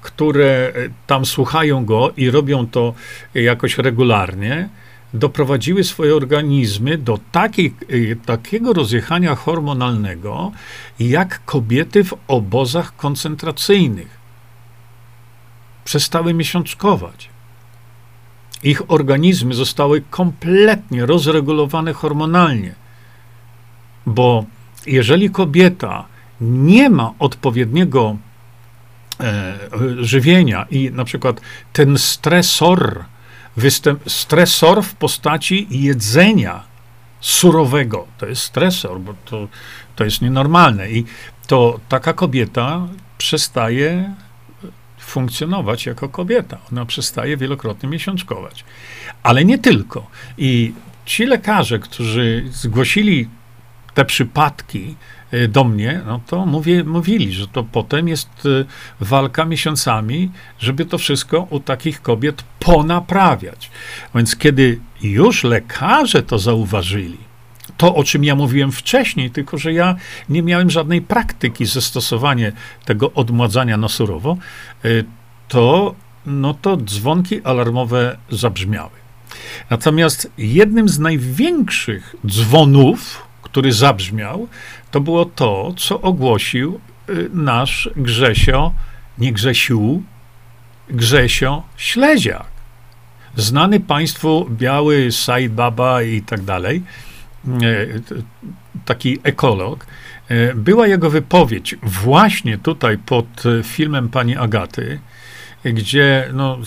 które 0.00 0.72
tam 1.06 1.26
słuchają 1.26 1.84
go 1.84 2.12
i 2.16 2.30
robią 2.30 2.66
to 2.66 2.94
jakoś 3.34 3.78
regularnie, 3.78 4.68
doprowadziły 5.14 5.84
swoje 5.84 6.16
organizmy 6.16 6.98
do 6.98 7.18
takiej, 7.32 7.74
y, 7.90 8.16
takiego 8.26 8.72
rozjechania 8.72 9.34
hormonalnego, 9.34 10.52
jak 11.00 11.44
kobiety 11.44 12.04
w 12.04 12.14
obozach 12.28 12.96
koncentracyjnych. 12.96 14.18
Przestały 15.84 16.34
miesiączkować. 16.34 17.28
Ich 18.62 18.90
organizmy 18.90 19.54
zostały 19.54 20.02
kompletnie 20.10 21.06
rozregulowane 21.06 21.92
hormonalnie, 21.92 22.74
bo 24.06 24.44
jeżeli 24.86 25.30
kobieta 25.30 26.04
nie 26.40 26.90
ma 26.90 27.12
odpowiedniego 27.18 28.16
e, 29.20 29.58
żywienia 30.00 30.66
i 30.70 30.90
na 30.90 31.04
przykład 31.04 31.40
ten 31.72 31.98
stresor, 31.98 33.04
występ, 33.58 34.10
stresor 34.10 34.82
w 34.82 34.94
postaci 34.94 35.66
jedzenia 35.70 36.64
surowego. 37.20 38.06
To 38.18 38.26
jest 38.26 38.42
stresor, 38.42 39.00
bo 39.00 39.14
to, 39.24 39.48
to 39.96 40.04
jest 40.04 40.22
nienormalne. 40.22 40.90
I 40.90 41.04
to 41.46 41.80
taka 41.88 42.12
kobieta 42.12 42.88
przestaje 43.18 44.14
funkcjonować 44.98 45.86
jako 45.86 46.08
kobieta. 46.08 46.58
Ona 46.72 46.86
przestaje 46.86 47.36
wielokrotnie 47.36 47.88
miesiączkować. 47.88 48.64
Ale 49.22 49.44
nie 49.44 49.58
tylko. 49.58 50.06
I 50.38 50.72
ci 51.06 51.26
lekarze, 51.26 51.78
którzy 51.78 52.44
zgłosili 52.50 53.28
te 53.94 54.04
przypadki, 54.04 54.96
do 55.48 55.64
mnie, 55.64 56.00
no 56.06 56.20
to 56.26 56.46
mówię, 56.46 56.84
mówili, 56.84 57.32
że 57.32 57.48
to 57.48 57.64
potem 57.64 58.08
jest 58.08 58.46
y, 58.46 58.64
walka 59.00 59.44
miesiącami, 59.44 60.30
żeby 60.58 60.84
to 60.84 60.98
wszystko 60.98 61.46
u 61.50 61.60
takich 61.60 62.02
kobiet 62.02 62.44
ponaprawiać. 62.58 63.70
Więc 64.14 64.36
kiedy 64.36 64.80
już 65.02 65.44
lekarze 65.44 66.22
to 66.22 66.38
zauważyli, 66.38 67.18
to, 67.76 67.94
o 67.94 68.04
czym 68.04 68.24
ja 68.24 68.34
mówiłem 68.34 68.72
wcześniej, 68.72 69.30
tylko 69.30 69.58
że 69.58 69.72
ja 69.72 69.96
nie 70.28 70.42
miałem 70.42 70.70
żadnej 70.70 71.02
praktyki 71.02 71.66
zastosowania 71.66 72.52
tego 72.84 73.12
odmładzania 73.12 73.76
na 73.76 73.88
surowo, 73.88 74.36
y, 74.84 75.04
to, 75.48 75.94
no 76.26 76.54
to 76.54 76.76
dzwonki 76.76 77.42
alarmowe 77.42 78.18
zabrzmiały. 78.30 78.90
Natomiast 79.70 80.30
jednym 80.38 80.88
z 80.88 80.98
największych 80.98 82.16
dzwonów, 82.26 83.27
który 83.50 83.72
zabrzmiał, 83.72 84.48
to 84.90 85.00
było 85.00 85.24
to, 85.24 85.74
co 85.76 86.00
ogłosił 86.00 86.80
y, 87.10 87.30
nasz 87.32 87.90
Grzesio, 87.96 88.72
nie 89.18 89.32
Grzesiu, 89.32 90.02
Grzesio 90.90 91.62
Śleziak. 91.76 92.46
Znany 93.36 93.80
państwu 93.80 94.46
biały 94.50 95.12
Said 95.12 95.52
Baba 95.52 96.02
i 96.02 96.22
tak 96.22 96.42
dalej, 96.42 96.82
y, 97.62 98.02
taki 98.84 99.18
ekolog. 99.22 99.86
Y, 100.30 100.52
była 100.54 100.86
jego 100.86 101.10
wypowiedź 101.10 101.76
właśnie 101.82 102.58
tutaj 102.58 102.98
pod 102.98 103.26
filmem 103.64 104.08
pani 104.08 104.36
Agaty, 104.36 105.00
gdzie 105.64 106.30
no, 106.32 106.58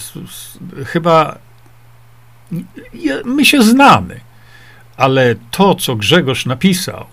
chyba 0.86 1.38
my 3.26 3.46
się 3.46 3.63
znamy, 3.63 4.20
ale 5.02 5.36
to, 5.52 5.76
co 5.76 5.96
Grzegorz 5.96 6.46
napisał, 6.46 7.06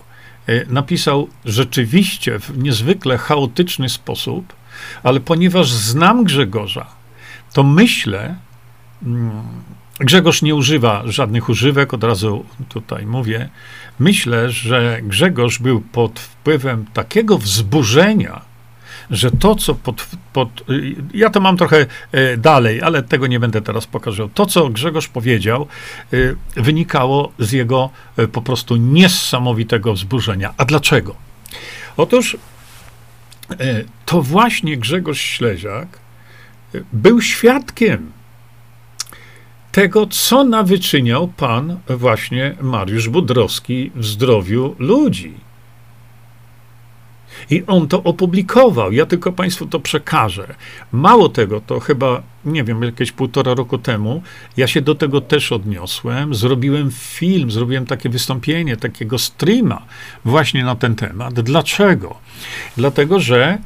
E, 0.49 0.65
napisał 0.65 1.27
rzeczywiście 1.45 2.39
w 2.39 2.57
niezwykle 2.57 3.17
chaotyczny 3.17 3.89
sposób, 3.89 4.53
ale 5.03 5.19
ponieważ 5.19 5.71
znam 5.71 6.23
Grzegorza, 6.23 6.85
to 7.53 7.63
myślę, 7.63 8.35
mm, 9.03 9.41
Grzegorz 9.99 10.41
nie 10.41 10.55
używa 10.55 11.03
żadnych 11.05 11.49
używek, 11.49 11.93
od 11.93 12.03
razu 12.03 12.45
tutaj 12.69 13.05
mówię. 13.05 13.49
Myślę, 13.99 14.49
że 14.49 14.99
Grzegorz 15.03 15.59
był 15.59 15.81
pod 15.81 16.19
wpływem 16.19 16.85
takiego 16.93 17.37
wzburzenia, 17.37 18.41
że 19.11 19.31
to, 19.31 19.55
co 19.55 19.75
pod, 19.75 20.07
pod, 20.33 20.49
Ja 21.13 21.29
to 21.29 21.39
mam 21.39 21.57
trochę 21.57 21.85
e, 22.11 22.37
dalej, 22.37 22.81
ale 22.81 23.03
tego 23.03 23.27
nie 23.27 23.39
będę 23.39 23.61
teraz 23.61 23.87
pokazał. 23.87 24.29
To, 24.29 24.45
co 24.45 24.69
Grzegorz 24.69 25.07
powiedział, 25.07 25.67
e, 26.13 26.61
wynikało 26.61 27.31
z 27.39 27.51
jego 27.51 27.89
e, 28.17 28.27
po 28.27 28.41
prostu 28.41 28.75
niesamowitego 28.75 29.93
wzburzenia. 29.93 30.53
A 30.57 30.65
dlaczego? 30.65 31.15
Otóż 31.97 32.37
to 34.05 34.21
właśnie 34.21 34.77
Grzegorz 34.77 35.21
Śleziak 35.21 35.87
był 36.93 37.21
świadkiem 37.21 38.11
tego, 39.71 40.07
co 40.07 40.43
nawyczyniał 40.43 41.27
pan 41.27 41.79
właśnie 41.89 42.55
Mariusz 42.61 43.09
Budrowski 43.09 43.91
w 43.95 44.05
zdrowiu 44.05 44.75
ludzi 44.79 45.33
I 47.49 47.63
on 47.67 47.87
to 47.87 48.03
opublikował. 48.03 48.91
Ja 48.91 49.05
tylko 49.05 49.31
Państwu 49.31 49.65
to 49.65 49.79
przekażę. 49.79 50.55
Mało 50.91 51.29
tego, 51.29 51.61
to 51.61 51.79
chyba, 51.79 52.21
nie 52.45 52.63
wiem, 52.63 52.83
jakieś 52.83 53.11
półtora 53.11 53.53
roku 53.53 53.77
temu, 53.77 54.21
ja 54.57 54.67
się 54.67 54.81
do 54.81 54.95
tego 54.95 55.21
też 55.21 55.51
odniosłem. 55.51 56.35
Zrobiłem 56.35 56.91
film, 56.91 57.51
zrobiłem 57.51 57.85
takie 57.85 58.09
wystąpienie, 58.09 58.77
takiego 58.77 59.17
streama 59.17 59.81
właśnie 60.25 60.63
na 60.63 60.75
ten 60.75 60.95
temat. 60.95 61.33
Dlaczego? 61.33 62.15
Dlatego, 62.77 63.19
że 63.19 63.57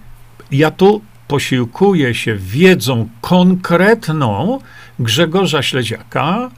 ja 0.52 0.72
tu 0.72 1.02
posiłkuję 1.28 2.16
się 2.16 2.36
wiedzą 2.36 3.10
konkretną 3.22 4.60
Grzegorza 5.00 5.64
Śledziaka, 5.64 6.52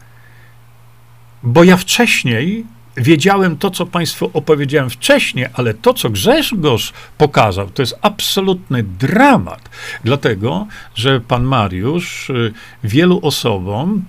bo 1.43 1.63
ja 1.63 1.77
wcześniej 1.77 2.65
wiedziałem 2.97 3.57
to, 3.57 3.69
co 3.71 3.85
Państwu 3.85 4.31
opowiedziałem 4.33 4.89
wcześniej, 4.89 5.45
ale 5.53 5.73
to, 5.73 5.93
co 5.93 6.09
Grzegorz 6.09 6.93
pokazał, 7.17 7.69
to 7.69 7.81
jest 7.81 7.95
absolutny 8.01 8.83
dramat. 8.83 9.69
Dlatego, 10.03 10.67
że 10.95 11.21
pan 11.21 11.43
Mariusz 11.43 12.29
y, 12.29 12.53
wielu 12.83 13.19
osobom 13.23 14.05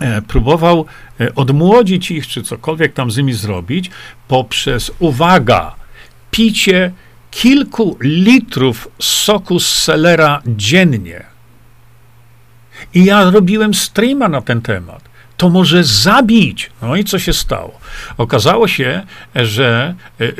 e, 0.00 0.22
próbował 0.22 0.86
e, 1.20 1.34
odmłodzić 1.34 2.10
ich, 2.10 2.26
czy 2.26 2.42
cokolwiek 2.42 2.92
tam 2.92 3.10
z 3.10 3.16
nimi 3.16 3.32
zrobić, 3.32 3.90
poprzez, 4.28 4.90
uwaga, 4.98 5.74
picie 6.30 6.92
kilku 7.30 7.96
litrów 8.00 8.88
soku 9.00 9.60
z 9.60 9.74
selera 9.74 10.42
dziennie. 10.46 11.24
I 12.94 13.04
ja 13.04 13.30
robiłem 13.30 13.74
streama 13.74 14.28
na 14.28 14.40
ten 14.40 14.62
temat 14.62 15.05
to 15.36 15.50
może 15.50 15.84
zabić. 15.84 16.70
No 16.82 16.96
i 16.96 17.04
co 17.04 17.18
się 17.18 17.32
stało? 17.32 17.80
Okazało 18.16 18.68
się, 18.68 19.02
że 19.34 19.94
e, 20.20 20.24
e, 20.24 20.32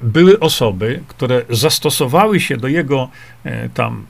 były 0.00 0.40
osoby, 0.40 1.02
które 1.08 1.42
zastosowały 1.50 2.40
się 2.40 2.56
do 2.56 2.68
jego 2.68 3.08
e, 3.44 3.68
tam 3.68 4.06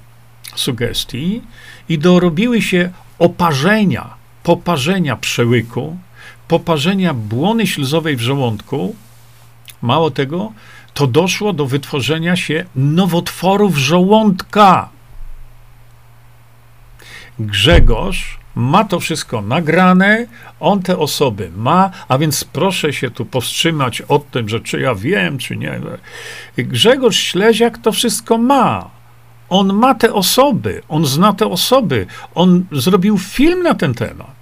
sugestii 0.54 1.42
i 1.88 1.98
dorobiły 1.98 2.62
się 2.62 2.90
oparzenia, 3.18 4.14
poparzenia 4.42 5.16
przełyku, 5.16 5.96
poparzenia 6.48 7.14
błony 7.14 7.66
śluzowej 7.66 8.16
w 8.16 8.20
żołądku. 8.20 8.96
Mało 9.82 10.10
tego, 10.10 10.52
to 10.94 11.06
doszło 11.06 11.52
do 11.52 11.66
wytworzenia 11.66 12.36
się 12.36 12.64
nowotworów 12.76 13.76
żołądka. 13.76 14.88
Grzegorz 17.38 18.39
ma 18.54 18.84
to 18.84 19.00
wszystko 19.00 19.42
nagrane, 19.42 20.26
on 20.60 20.82
te 20.82 20.98
osoby 20.98 21.50
ma, 21.56 21.90
a 22.08 22.18
więc 22.18 22.44
proszę 22.44 22.92
się 22.92 23.10
tu 23.10 23.26
powstrzymać 23.26 24.02
od 24.02 24.30
tym, 24.30 24.48
że 24.48 24.60
czy 24.60 24.80
ja 24.80 24.94
wiem, 24.94 25.38
czy 25.38 25.56
nie. 25.56 25.80
Grzegorz 26.58 27.16
Śleziak 27.16 27.78
to 27.78 27.92
wszystko 27.92 28.38
ma. 28.38 28.90
On 29.48 29.72
ma 29.72 29.94
te 29.94 30.12
osoby, 30.12 30.82
on 30.88 31.06
zna 31.06 31.32
te 31.32 31.46
osoby, 31.46 32.06
on 32.34 32.64
zrobił 32.72 33.18
film 33.18 33.62
na 33.62 33.74
ten 33.74 33.94
temat. 33.94 34.40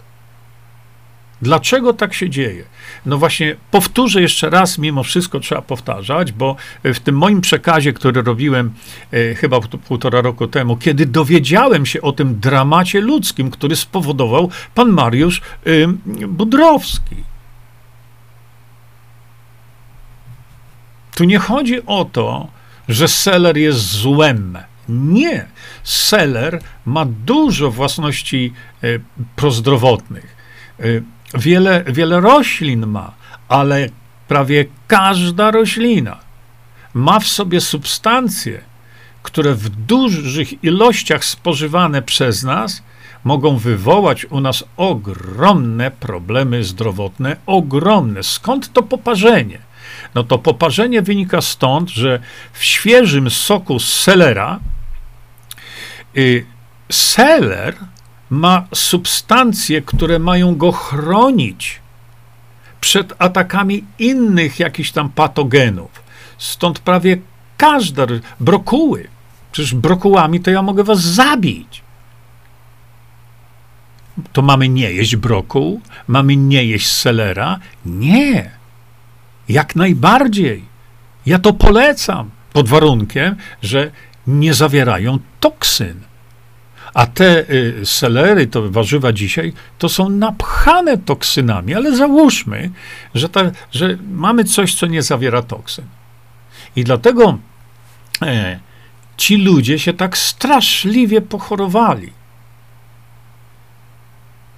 Dlaczego 1.42 1.92
tak 1.92 2.14
się 2.14 2.30
dzieje? 2.30 2.64
No 3.07 3.18
właśnie, 3.18 3.57
powtórzę 3.70 4.22
jeszcze 4.22 4.51
raz, 4.51 4.78
mimo 4.78 5.03
wszystko 5.03 5.40
trzeba 5.40 5.62
powtarzać, 5.62 6.32
bo 6.32 6.57
w 6.84 7.01
tym 7.01 7.18
moim 7.18 7.40
przekazie, 7.40 7.92
który 7.92 8.22
robiłem 8.22 8.72
e, 9.12 9.34
chyba 9.34 9.61
półtora 9.61 10.20
roku 10.20 10.46
temu, 10.46 10.76
kiedy 10.76 11.07
dowiedziałem 11.07 11.86
się 11.86 12.03
o 12.03 12.12
tym 12.12 12.40
dramacie 12.40 13.01
ludzkim, 13.01 13.51
który 13.51 13.76
spowodował 13.76 14.51
pan 14.74 14.88
Mariusz 14.88 15.40
e, 15.40 15.70
Budrowski. 16.28 17.16
Tu 21.14 21.24
nie 21.24 21.38
chodzi 21.38 21.86
o 21.86 22.05
to, 22.05 22.49
że 22.88 23.09
seller 23.09 23.57
jest 23.57 23.78
złem. 23.78 24.59
Nie. 24.88 25.46
Seller 25.84 26.61
ma 26.86 27.05
dużo 27.05 27.70
własności 27.70 28.53
e, 28.82 28.86
prozdrowotnych. 29.36 30.36
Wiele, 31.35 31.85
wiele 31.87 32.20
roślin 32.20 32.87
ma, 32.87 33.12
ale 33.49 33.89
prawie 34.29 34.64
każda 34.87 35.51
roślina 35.51 36.18
ma 36.95 37.20
w 37.20 37.26
sobie 37.26 37.61
substancje, 37.61 38.61
które 39.22 39.55
w 39.55 39.68
dużych 39.68 40.64
ilościach 40.64 41.24
spożywane 41.24 42.03
przez 42.03 42.43
nas 42.43 42.83
mogą 43.24 43.57
wywołać 43.57 44.26
u 44.31 44.41
nas 44.41 44.64
ogromne 44.76 45.91
problemy 45.91 46.64
zdrowotne, 46.64 47.37
ogromne. 47.47 48.22
Skąd 48.22 48.72
to 48.72 48.83
poparzenie? 48.83 49.59
No 50.14 50.24
to 50.24 50.39
poparzenie 50.39 51.03
wynika 51.03 51.41
stąd, 51.41 51.91
że 51.91 52.20
w 52.53 52.64
świeżym 52.64 53.31
soku 53.31 53.79
z 53.79 53.93
selera 53.93 54.61
y, 56.16 56.47
seler 56.91 57.74
ma 58.31 58.66
substancje, 58.74 59.83
które 59.83 60.18
mają 60.18 60.57
go 60.57 60.72
chronić 60.72 61.81
przed 62.81 63.14
atakami 63.18 63.85
innych 63.99 64.61
jakichś 64.61 64.91
tam 64.91 65.09
patogenów. 65.09 65.91
Stąd 66.39 66.79
prawie 66.79 67.18
każda, 67.57 68.07
brokuły, 68.41 69.09
przecież 69.53 69.74
brokułami 69.74 70.41
to 70.41 70.51
ja 70.51 70.62
mogę 70.62 70.85
was 70.85 71.01
zabić. 71.01 71.83
To 74.33 74.43
mamy 74.43 74.68
nie 74.68 74.93
jeść 74.93 75.16
brokuł? 75.16 75.81
Mamy 76.09 76.37
nie 76.37 76.64
jeść 76.64 76.87
selera? 76.87 77.59
Nie. 77.87 78.51
Jak 79.49 79.76
najbardziej. 79.76 80.64
Ja 81.26 81.39
to 81.39 81.53
polecam 81.53 82.31
pod 82.53 82.68
warunkiem, 82.68 83.37
że 83.62 83.91
nie 84.26 84.55
zawierają 84.55 85.18
toksyn. 85.41 86.07
A 86.95 87.07
te 87.07 87.51
y, 87.51 87.86
selery, 87.86 88.47
to 88.47 88.70
warzywa 88.70 89.12
dzisiaj, 89.12 89.53
to 89.78 89.89
są 89.89 90.09
napchane 90.09 90.99
toksynami, 90.99 91.74
ale 91.74 91.97
załóżmy, 91.97 92.70
że, 93.14 93.28
ta, 93.28 93.41
że 93.72 93.99
mamy 94.11 94.45
coś, 94.45 94.74
co 94.74 94.86
nie 94.86 95.03
zawiera 95.03 95.43
toksyn. 95.43 95.84
I 96.76 96.84
dlatego 96.84 97.39
e, 98.22 98.61
ci 99.16 99.36
ludzie 99.36 99.78
się 99.78 99.93
tak 99.93 100.18
straszliwie 100.18 101.20
pochorowali. 101.20 102.12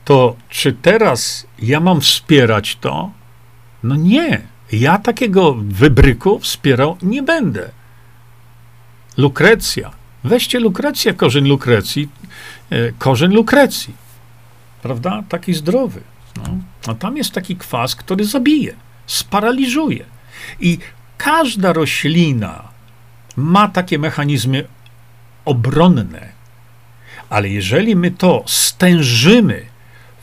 To 0.05 0.37
czy 0.49 0.73
teraz 0.73 1.47
ja 1.59 1.81
mam 1.81 2.01
wspierać 2.01 2.77
to? 2.77 3.11
No 3.83 3.97
nie. 3.97 4.43
Ja 4.73 4.99
takiego 4.99 5.55
wybryku 5.59 6.39
wspierał 6.39 6.97
nie 7.03 7.23
będę. 7.23 7.71
Lukrecja 9.17 10.00
Weźcie 10.25 10.61
lukrecję, 10.61 11.15
korzeń 11.15 11.49
lukrecji, 11.49 12.09
e, 12.71 12.93
korzeń 12.93 13.33
lukrecji, 13.33 13.95
prawda? 14.83 15.23
Taki 15.29 15.55
zdrowy. 15.55 16.01
No. 16.37 16.43
A 16.87 16.95
tam 16.95 17.17
jest 17.17 17.33
taki 17.33 17.57
kwas, 17.57 17.97
który 17.97 18.25
zabije, 18.25 18.75
sparaliżuje. 19.07 20.05
I 20.61 20.79
każda 21.19 21.73
roślina 21.73 22.69
ma 23.37 23.69
takie 23.69 23.99
mechanizmy 23.99 24.65
obronne, 25.45 26.29
ale 27.31 27.49
jeżeli 27.49 27.97
my 27.97 28.11
to 28.11 28.45
stężymy 28.47 29.67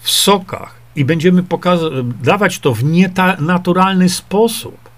w 0.02 0.10
sokach 0.10 0.76
i 0.96 1.06
będziemy 1.06 1.44
dawać 2.24 2.60
to 2.60 2.74
w 2.74 2.84
nienaturalny 2.84 4.10
sposób, 4.10 4.90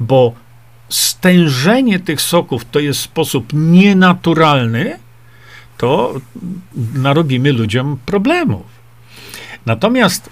bo 0.00 0.34
stężenie 0.92 1.98
tych 1.98 2.20
soków 2.20 2.64
to 2.64 2.80
jest 2.80 3.00
sposób 3.00 3.52
nienaturalny, 3.52 4.98
to 5.78 6.14
narobimy 6.94 7.52
ludziom 7.52 7.98
problemów. 8.06 8.66
Natomiast, 9.66 10.30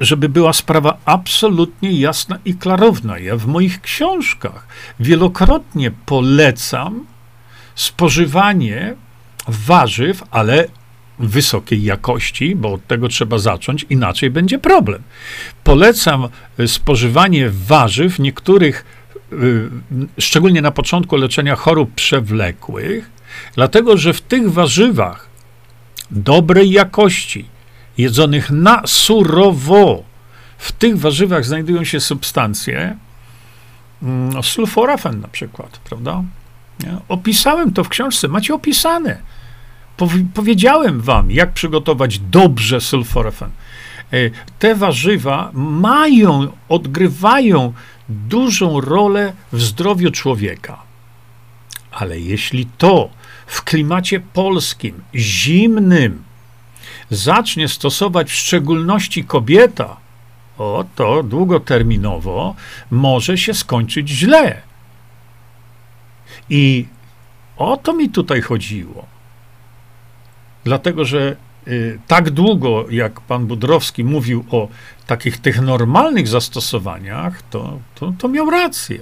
żeby 0.00 0.28
była 0.28 0.52
sprawa 0.52 0.98
absolutnie 1.04 1.92
jasna 1.92 2.38
i 2.44 2.54
klarowna, 2.54 3.18
ja 3.18 3.36
w 3.36 3.46
moich 3.46 3.80
książkach 3.80 4.66
wielokrotnie 5.00 5.90
polecam 6.06 7.06
spożywanie 7.74 8.94
warzyw, 9.48 10.22
ale 10.30 10.66
wysokiej 11.18 11.82
jakości, 11.82 12.56
bo 12.56 12.72
od 12.72 12.86
tego 12.86 13.08
trzeba 13.08 13.38
zacząć, 13.38 13.86
inaczej 13.90 14.30
będzie 14.30 14.58
problem. 14.58 15.02
Polecam 15.64 16.28
spożywanie 16.66 17.50
warzyw 17.50 18.18
niektórych 18.18 18.84
szczególnie 20.18 20.62
na 20.62 20.70
początku 20.70 21.16
leczenia 21.16 21.56
chorób 21.56 21.94
przewlekłych, 21.94 23.10
dlatego 23.54 23.96
że 23.96 24.12
w 24.12 24.20
tych 24.20 24.52
warzywach 24.52 25.28
dobrej 26.10 26.70
jakości, 26.70 27.44
jedzonych 27.98 28.50
na 28.50 28.82
surowo, 28.86 30.02
w 30.58 30.72
tych 30.72 30.98
warzywach 30.98 31.44
znajdują 31.44 31.84
się 31.84 32.00
substancje, 32.00 32.96
no, 34.02 34.42
sulforafen 34.42 35.20
na 35.20 35.28
przykład, 35.28 35.78
prawda? 35.78 36.22
Nie? 36.80 36.96
Opisałem 37.08 37.72
to 37.72 37.84
w 37.84 37.88
książce, 37.88 38.28
macie 38.28 38.54
opisane. 38.54 39.18
powiedziałem 40.34 41.00
wam, 41.00 41.30
jak 41.30 41.52
przygotować 41.52 42.18
dobrze 42.18 42.80
sulforafen. 42.80 43.50
te 44.58 44.74
warzywa 44.74 45.50
mają, 45.54 46.48
odgrywają 46.68 47.72
dużą 48.08 48.80
rolę 48.80 49.32
w 49.52 49.62
zdrowiu 49.62 50.10
człowieka. 50.10 50.82
Ale 51.90 52.20
jeśli 52.20 52.66
to 52.78 53.10
w 53.46 53.62
klimacie 53.62 54.20
polskim, 54.20 55.02
zimnym, 55.14 56.22
zacznie 57.10 57.68
stosować 57.68 58.30
w 58.30 58.34
szczególności 58.34 59.24
kobieta, 59.24 59.96
o 60.58 60.84
to 60.94 61.22
długoterminowo 61.22 62.54
może 62.90 63.38
się 63.38 63.54
skończyć 63.54 64.08
źle. 64.08 64.62
I 66.50 66.86
o 67.56 67.76
to 67.76 67.92
mi 67.92 68.10
tutaj 68.10 68.42
chodziło. 68.42 69.06
Dlatego, 70.64 71.04
że 71.04 71.36
y, 71.68 71.98
tak 72.06 72.30
długo, 72.30 72.86
jak 72.90 73.20
pan 73.20 73.46
Budrowski 73.46 74.04
mówił 74.04 74.44
o 74.50 74.68
takich 75.06 75.38
tych 75.38 75.60
normalnych 75.60 76.28
zastosowaniach, 76.28 77.42
to, 77.42 77.78
to, 77.94 78.12
to 78.18 78.28
miał 78.28 78.50
rację. 78.50 78.98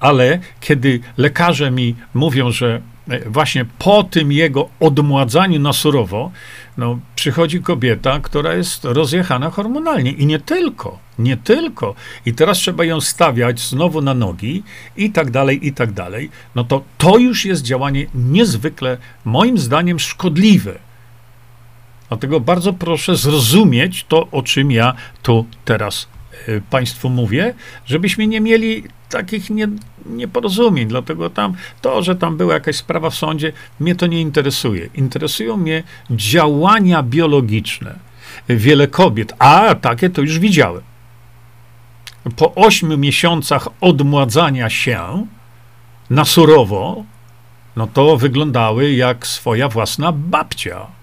Ale 0.00 0.38
kiedy 0.60 1.00
lekarze 1.16 1.70
mi 1.70 1.94
mówią, 2.14 2.50
że 2.50 2.80
e, 3.08 3.30
właśnie 3.30 3.64
po 3.78 4.02
tym 4.02 4.32
jego 4.32 4.68
odmładzaniu 4.80 5.60
na 5.60 5.72
surowo, 5.72 6.30
no, 6.76 6.98
przychodzi 7.16 7.60
kobieta, 7.60 8.20
która 8.20 8.54
jest 8.54 8.84
rozjechana 8.84 9.50
hormonalnie 9.50 10.10
i 10.10 10.26
nie 10.26 10.38
tylko, 10.38 10.98
nie 11.18 11.36
tylko. 11.36 11.94
I 12.26 12.34
teraz 12.34 12.58
trzeba 12.58 12.84
ją 12.84 13.00
stawiać 13.00 13.60
znowu 13.60 14.02
na 14.02 14.14
nogi 14.14 14.62
i 14.96 15.10
tak 15.10 15.30
dalej, 15.30 15.66
i 15.66 15.72
tak 15.72 15.92
dalej. 15.92 16.30
No 16.54 16.64
to 16.64 16.82
to 16.98 17.18
już 17.18 17.44
jest 17.44 17.62
działanie 17.62 18.06
niezwykle, 18.14 18.98
moim 19.24 19.58
zdaniem, 19.58 19.98
szkodliwe. 19.98 20.91
Dlatego 22.12 22.40
bardzo 22.40 22.72
proszę 22.72 23.16
zrozumieć 23.16 24.04
to, 24.08 24.28
o 24.30 24.42
czym 24.42 24.70
ja 24.70 24.94
tu 25.22 25.46
teraz 25.64 26.08
y, 26.48 26.62
Państwu 26.70 27.10
mówię, 27.10 27.54
żebyśmy 27.86 28.26
nie 28.26 28.40
mieli 28.40 28.84
takich 29.08 29.50
nie, 29.50 29.68
nieporozumień. 30.06 30.88
Dlatego 30.88 31.30
tam 31.30 31.54
to, 31.80 32.02
że 32.02 32.16
tam 32.16 32.36
była 32.36 32.54
jakaś 32.54 32.76
sprawa 32.76 33.10
w 33.10 33.14
sądzie, 33.14 33.52
mnie 33.80 33.94
to 33.94 34.06
nie 34.06 34.20
interesuje. 34.20 34.88
Interesują 34.94 35.56
mnie 35.56 35.82
działania 36.10 37.02
biologiczne. 37.02 37.98
Wiele 38.48 38.86
kobiet, 38.86 39.32
a 39.38 39.74
takie 39.74 40.10
to 40.10 40.20
już 40.20 40.38
widziałem. 40.38 40.82
Po 42.36 42.54
ośmiu 42.54 42.98
miesiącach 42.98 43.68
odmładzania 43.80 44.70
się 44.70 45.26
na 46.10 46.24
surowo, 46.24 47.04
no 47.76 47.86
to 47.86 48.16
wyglądały 48.16 48.92
jak 48.92 49.26
swoja 49.26 49.68
własna 49.68 50.12
babcia. 50.12 51.01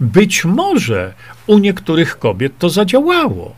Być 0.00 0.44
może 0.44 1.14
u 1.46 1.58
niektórych 1.58 2.18
kobiet 2.18 2.58
to 2.58 2.70
zadziałało 2.70 3.54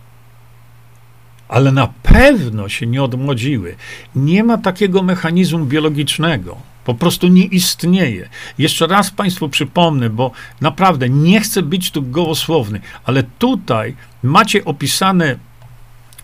ale 1.49 1.73
na 1.73 1.89
pewno 2.03 2.69
się 2.69 2.87
nie 2.87 3.03
odmłodziły. 3.03 3.77
Nie 4.17 4.45
ma 4.45 4.59
takiego 4.59 5.03
mechanizmu 5.03 5.65
biologicznego. 5.65 6.57
Po 6.85 6.95
prostu 6.95 7.29
nie 7.29 7.45
istnieje. 7.45 8.29
Jeszcze 8.59 8.87
raz 8.87 9.11
Państwu 9.11 9.49
przypomnę, 9.49 10.11
bo 10.11 10.31
naprawdę 10.61 11.09
nie 11.09 11.41
chcę 11.41 11.63
być 11.63 11.91
tu 11.91 12.03
gołosłowny, 12.03 12.81
ale 13.05 13.23
tutaj 13.23 13.97
macie 14.23 14.65
opisane 14.65 15.37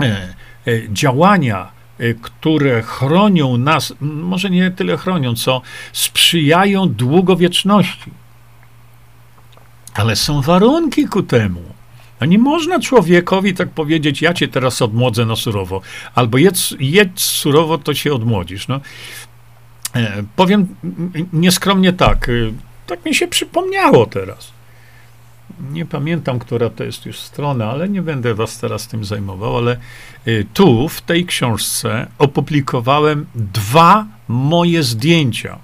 e, 0.00 0.04
e, 0.04 0.34
działania, 0.92 1.68
e, 1.98 2.14
które 2.14 2.82
chronią 2.82 3.56
nas, 3.56 3.94
może 4.00 4.50
nie 4.50 4.70
tyle 4.70 4.96
chronią, 4.96 5.34
co 5.34 5.62
sprzyjają 5.92 6.88
długowieczności. 6.88 8.10
Ale 9.94 10.16
są 10.16 10.42
warunki 10.42 11.08
ku 11.08 11.22
temu. 11.22 11.60
No 12.20 12.26
nie 12.26 12.38
można 12.38 12.80
człowiekowi 12.80 13.54
tak 13.54 13.68
powiedzieć, 13.68 14.22
ja 14.22 14.34
cię 14.34 14.48
teraz 14.48 14.82
odmłodzę 14.82 15.26
na 15.26 15.36
surowo, 15.36 15.80
albo 16.14 16.38
jedz, 16.38 16.74
jedz 16.80 17.20
surowo, 17.20 17.78
to 17.78 17.94
się 17.94 18.14
odmłodzisz. 18.14 18.68
No. 18.68 18.80
E, 19.94 20.24
powiem 20.36 20.66
nieskromnie 21.32 21.92
tak, 21.92 22.28
e, 22.28 22.32
tak 22.86 23.04
mi 23.04 23.14
się 23.14 23.28
przypomniało 23.28 24.06
teraz. 24.06 24.52
Nie 25.72 25.86
pamiętam, 25.86 26.38
która 26.38 26.70
to 26.70 26.84
jest 26.84 27.06
już 27.06 27.18
strona, 27.18 27.70
ale 27.70 27.88
nie 27.88 28.02
będę 28.02 28.34
was 28.34 28.58
teraz 28.58 28.88
tym 28.88 29.04
zajmował, 29.04 29.56
ale 29.56 29.72
e, 29.72 30.44
tu, 30.54 30.88
w 30.88 31.00
tej 31.00 31.26
książce, 31.26 32.06
opublikowałem 32.18 33.26
dwa 33.34 34.06
moje 34.28 34.82
zdjęcia 34.82 35.58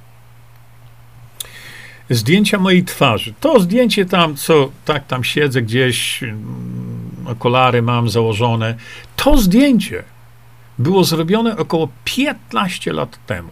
zdjęcia 2.10 2.58
mojej 2.58 2.84
twarzy. 2.84 3.34
To 3.40 3.60
zdjęcie 3.60 4.06
tam, 4.06 4.36
co 4.36 4.70
tak 4.84 5.06
tam 5.06 5.24
siedzę 5.24 5.62
gdzieś, 5.62 6.22
mm, 6.22 7.10
okulary 7.26 7.82
mam 7.82 8.08
założone, 8.08 8.74
to 9.16 9.38
zdjęcie 9.38 10.02
było 10.78 11.04
zrobione 11.04 11.56
około 11.56 11.88
15 12.04 12.92
lat 12.92 13.26
temu. 13.26 13.50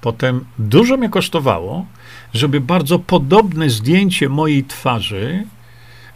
Potem 0.00 0.44
dużo 0.58 0.96
mnie 0.96 1.08
kosztowało, 1.08 1.86
żeby 2.34 2.60
bardzo 2.60 2.98
podobne 2.98 3.70
zdjęcie 3.70 4.28
mojej 4.28 4.64
twarzy 4.64 5.44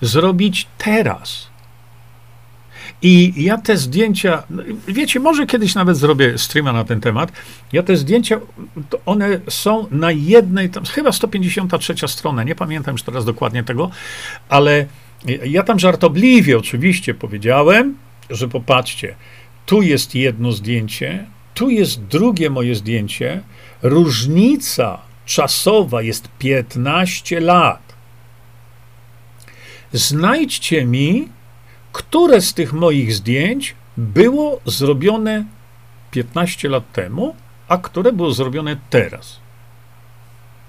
zrobić 0.00 0.66
teraz. 0.78 1.48
I 3.02 3.32
ja 3.36 3.58
te 3.58 3.76
zdjęcia, 3.76 4.42
no, 4.50 4.62
wiecie, 4.88 5.20
może 5.20 5.46
kiedyś 5.46 5.74
nawet 5.74 5.96
zrobię 5.96 6.38
streama 6.38 6.72
na 6.72 6.84
ten 6.84 7.00
temat. 7.00 7.32
Ja 7.72 7.82
te 7.82 7.96
zdjęcia, 7.96 8.40
one 9.06 9.40
są 9.48 9.86
na 9.90 10.12
jednej, 10.12 10.70
tam 10.70 10.84
chyba 10.84 11.12
153 11.12 11.94
strona, 12.08 12.42
nie 12.42 12.54
pamiętam 12.54 12.94
już 12.94 13.02
teraz 13.02 13.24
dokładnie 13.24 13.64
tego, 13.64 13.90
ale 14.48 14.86
ja 15.44 15.62
tam 15.62 15.78
żartobliwie 15.78 16.58
oczywiście 16.58 17.14
powiedziałem, 17.14 17.96
że 18.30 18.48
popatrzcie, 18.48 19.14
tu 19.66 19.82
jest 19.82 20.14
jedno 20.14 20.52
zdjęcie, 20.52 21.26
tu 21.54 21.70
jest 21.70 22.02
drugie 22.02 22.50
moje 22.50 22.74
zdjęcie, 22.74 23.42
różnica 23.82 24.98
czasowa 25.24 26.02
jest 26.02 26.28
15 26.38 27.40
lat. 27.40 27.94
Znajdźcie 29.92 30.84
mi 30.84 31.28
które 31.96 32.40
z 32.40 32.54
tych 32.54 32.72
moich 32.72 33.14
zdjęć 33.14 33.74
było 33.96 34.60
zrobione 34.66 35.44
15 36.10 36.68
lat 36.68 36.92
temu, 36.92 37.36
a 37.68 37.78
które 37.78 38.12
było 38.12 38.32
zrobione 38.32 38.76
teraz. 38.90 39.40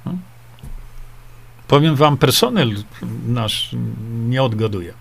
No. 0.06 0.16
Powiem 1.68 1.96
wam, 1.96 2.18
personel 2.18 2.76
nasz 3.28 3.76
nie 4.28 4.44
odgaduje. 4.44 4.94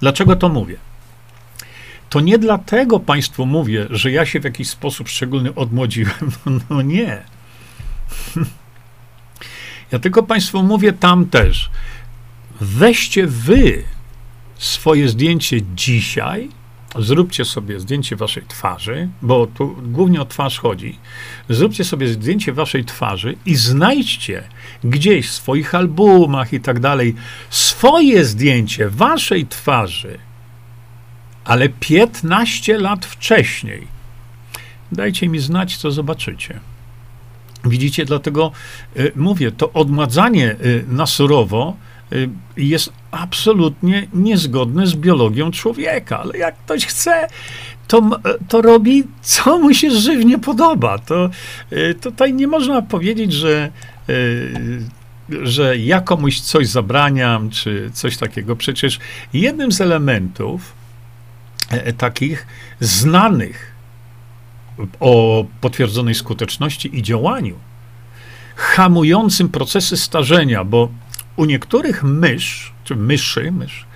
Dlaczego 0.00 0.36
to 0.36 0.48
mówię? 0.48 0.76
To 2.10 2.20
nie 2.20 2.38
dlatego 2.38 3.00
Państwu 3.00 3.46
mówię, 3.46 3.86
że 3.90 4.10
ja 4.10 4.26
się 4.26 4.40
w 4.40 4.44
jakiś 4.44 4.68
sposób 4.68 5.08
szczególny 5.08 5.54
odmłodziłem. 5.54 6.32
No 6.70 6.82
nie. 6.82 7.22
Ja 9.92 9.98
tylko 9.98 10.22
Państwu 10.22 10.62
mówię 10.62 10.92
tam 10.92 11.26
też, 11.26 11.70
weźcie 12.62 13.26
wy 13.26 13.82
swoje 14.58 15.08
zdjęcie 15.08 15.60
dzisiaj, 15.74 16.48
zróbcie 16.98 17.44
sobie 17.44 17.80
zdjęcie 17.80 18.16
waszej 18.16 18.42
twarzy, 18.48 19.08
bo 19.22 19.46
tu 19.46 19.76
głównie 19.82 20.20
o 20.20 20.24
twarz 20.24 20.58
chodzi. 20.58 20.98
Zróbcie 21.48 21.84
sobie 21.84 22.08
zdjęcie 22.08 22.52
waszej 22.52 22.84
twarzy 22.84 23.36
i 23.46 23.54
znajdźcie 23.54 24.42
gdzieś 24.84 25.28
w 25.28 25.32
swoich 25.32 25.74
albumach 25.74 26.52
i 26.52 26.60
tak 26.60 26.80
dalej 26.80 27.14
swoje 27.50 28.24
zdjęcie 28.24 28.88
waszej 28.88 29.46
twarzy, 29.46 30.18
ale 31.44 31.68
15 31.68 32.78
lat 32.78 33.06
wcześniej. 33.06 33.86
Dajcie 34.92 35.28
mi 35.28 35.38
znać, 35.38 35.76
co 35.76 35.90
zobaczycie. 35.90 36.60
Widzicie, 37.64 38.04
dlatego 38.04 38.52
y, 38.96 39.12
mówię, 39.16 39.52
to 39.52 39.72
odmładzanie 39.72 40.56
y, 40.64 40.84
na 40.88 41.06
surowo 41.06 41.76
jest 42.56 42.92
absolutnie 43.10 44.06
niezgodne 44.12 44.86
z 44.86 44.94
biologią 44.94 45.50
człowieka. 45.50 46.18
Ale 46.18 46.38
jak 46.38 46.56
ktoś 46.56 46.86
chce, 46.86 47.28
to, 47.88 48.10
to 48.48 48.62
robi, 48.62 49.04
co 49.22 49.58
mu 49.58 49.74
się 49.74 49.90
żywnie 49.90 50.38
podoba. 50.38 50.98
To 50.98 51.30
y, 51.72 51.94
tutaj 51.94 52.34
nie 52.34 52.46
można 52.46 52.82
powiedzieć, 52.82 53.32
że, 53.32 53.70
y, 54.08 54.82
że 55.42 55.78
ja 55.78 56.00
komuś 56.00 56.40
coś 56.40 56.68
zabraniam, 56.68 57.50
czy 57.50 57.90
coś 57.94 58.16
takiego. 58.16 58.56
Przecież 58.56 58.98
jednym 59.32 59.72
z 59.72 59.80
elementów 59.80 60.72
e, 61.70 61.92
takich 61.92 62.46
znanych 62.80 63.72
o 65.00 65.44
potwierdzonej 65.60 66.14
skuteczności 66.14 66.98
i 66.98 67.02
działaniu, 67.02 67.54
hamującym 68.56 69.48
procesy 69.48 69.96
starzenia, 69.96 70.64
bo 70.64 70.88
u 71.36 71.44
niektórych 71.44 72.02
mysz, 72.02 72.72
czy 72.84 72.96
myszy, 72.96 73.52
mysz, 73.52 73.86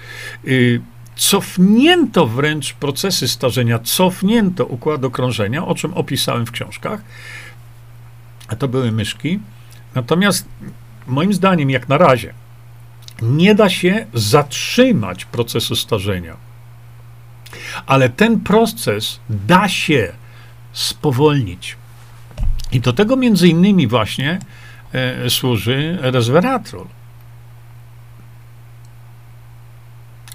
yy, 0.44 0.80
cofnięto 1.16 2.26
wręcz 2.26 2.72
procesy 2.72 3.28
starzenia, 3.28 3.78
cofnięto 3.78 4.66
układ 4.66 5.04
okrążenia, 5.04 5.66
o 5.66 5.74
czym 5.74 5.94
opisałem 5.94 6.46
w 6.46 6.50
książkach, 6.50 7.00
a 8.48 8.56
to 8.56 8.68
były 8.68 8.92
myszki. 8.92 9.40
Natomiast 9.94 10.48
moim 11.06 11.32
zdaniem, 11.32 11.70
jak 11.70 11.88
na 11.88 11.98
razie, 11.98 12.34
nie 13.22 13.54
da 13.54 13.70
się 13.70 14.06
zatrzymać 14.14 15.24
procesu 15.24 15.76
starzenia. 15.76 16.36
Ale 17.86 18.08
ten 18.08 18.40
proces 18.40 19.20
da 19.30 19.68
się 19.68 20.12
spowolnić. 20.72 21.76
I 22.72 22.80
do 22.80 22.92
tego 22.92 23.16
między 23.16 23.48
innymi 23.48 23.86
właśnie 23.86 24.38
e, 24.92 25.30
służy 25.30 25.98
resveratrol. 26.00 26.86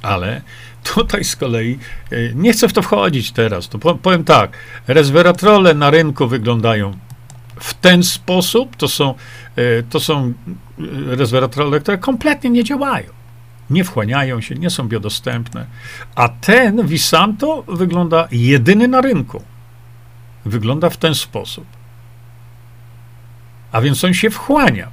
Ale 0.02 0.42
tutaj 0.84 1.24
z 1.24 1.36
kolei, 1.36 1.80
e, 2.12 2.34
nie 2.34 2.54
chcę 2.54 2.68
w 2.68 2.74
to 2.74 2.82
wchodzić 2.82 3.32
teraz, 3.32 3.70
to 3.70 3.80
powiem 3.80 4.24
tak, 4.24 4.58
resveratrole 4.88 5.74
na 5.74 5.90
rynku 5.90 6.28
wyglądają 6.28 6.98
w 7.60 7.74
ten 7.74 8.04
sposób, 8.04 8.76
to 8.76 8.88
są, 8.88 9.14
e, 9.56 9.84
to 9.90 10.00
są 10.00 10.34
e, 10.80 11.16
resveratrole, 11.16 11.80
które 11.80 11.98
kompletnie 11.98 12.50
nie 12.50 12.64
działają. 12.64 13.10
Nie 13.70 13.84
wchłaniają 13.84 14.42
się, 14.42 14.56
nie 14.56 14.70
są 14.70 14.88
biodostępne. 14.88 15.66
A 16.16 16.30
ten 16.30 16.88
Visanto 16.88 17.64
wygląda 17.68 18.28
jedyny 18.32 18.88
na 18.88 19.02
rynku. 19.02 19.44
Wygląda 20.46 20.90
w 20.90 20.98
ten 20.98 21.16
sposób. 21.16 21.66
A 23.72 23.82
więc 23.82 24.04
on 24.04 24.14
się 24.14 24.30
wchłania. 24.30 24.88